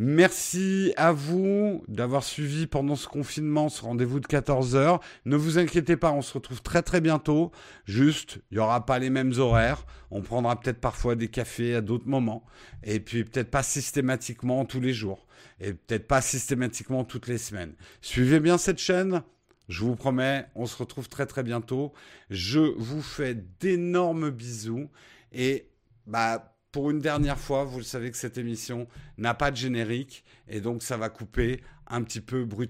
Merci 0.00 0.92
à 0.96 1.10
vous 1.10 1.82
d'avoir 1.88 2.22
suivi 2.22 2.68
pendant 2.68 2.94
ce 2.94 3.08
confinement 3.08 3.68
ce 3.68 3.82
rendez-vous 3.82 4.20
de 4.20 4.28
14 4.28 4.76
heures. 4.76 5.00
Ne 5.24 5.34
vous 5.34 5.58
inquiétez 5.58 5.96
pas, 5.96 6.12
on 6.12 6.22
se 6.22 6.34
retrouve 6.34 6.62
très 6.62 6.82
très 6.82 7.00
bientôt. 7.00 7.50
Juste, 7.84 8.38
il 8.52 8.58
n'y 8.58 8.60
aura 8.60 8.86
pas 8.86 9.00
les 9.00 9.10
mêmes 9.10 9.32
horaires. 9.38 9.84
On 10.12 10.22
prendra 10.22 10.54
peut-être 10.60 10.80
parfois 10.80 11.16
des 11.16 11.26
cafés 11.26 11.74
à 11.74 11.80
d'autres 11.80 12.06
moments. 12.06 12.46
Et 12.84 13.00
puis 13.00 13.24
peut-être 13.24 13.50
pas 13.50 13.64
systématiquement 13.64 14.64
tous 14.64 14.78
les 14.78 14.92
jours. 14.92 15.26
Et 15.58 15.72
peut-être 15.72 16.06
pas 16.06 16.20
systématiquement 16.20 17.02
toutes 17.02 17.26
les 17.26 17.38
semaines. 17.38 17.74
Suivez 18.00 18.38
bien 18.38 18.56
cette 18.56 18.78
chaîne. 18.78 19.24
Je 19.68 19.82
vous 19.82 19.96
promets, 19.96 20.46
on 20.54 20.66
se 20.66 20.76
retrouve 20.76 21.08
très 21.08 21.26
très 21.26 21.42
bientôt. 21.42 21.92
Je 22.30 22.60
vous 22.60 23.02
fais 23.02 23.34
d'énormes 23.34 24.30
bisous. 24.30 24.90
Et 25.32 25.72
bah 26.06 26.54
pour 26.72 26.90
une 26.90 27.00
dernière 27.00 27.38
fois, 27.38 27.64
vous 27.64 27.78
le 27.78 27.84
savez 27.84 28.10
que 28.10 28.16
cette 28.16 28.38
émission 28.38 28.86
n'a 29.16 29.34
pas 29.34 29.50
de 29.50 29.56
générique 29.56 30.24
et 30.48 30.60
donc 30.60 30.82
ça 30.82 30.96
va 30.96 31.08
couper 31.08 31.62
un 31.86 32.02
petit 32.02 32.20
peu 32.20 32.44
brutalement. 32.44 32.66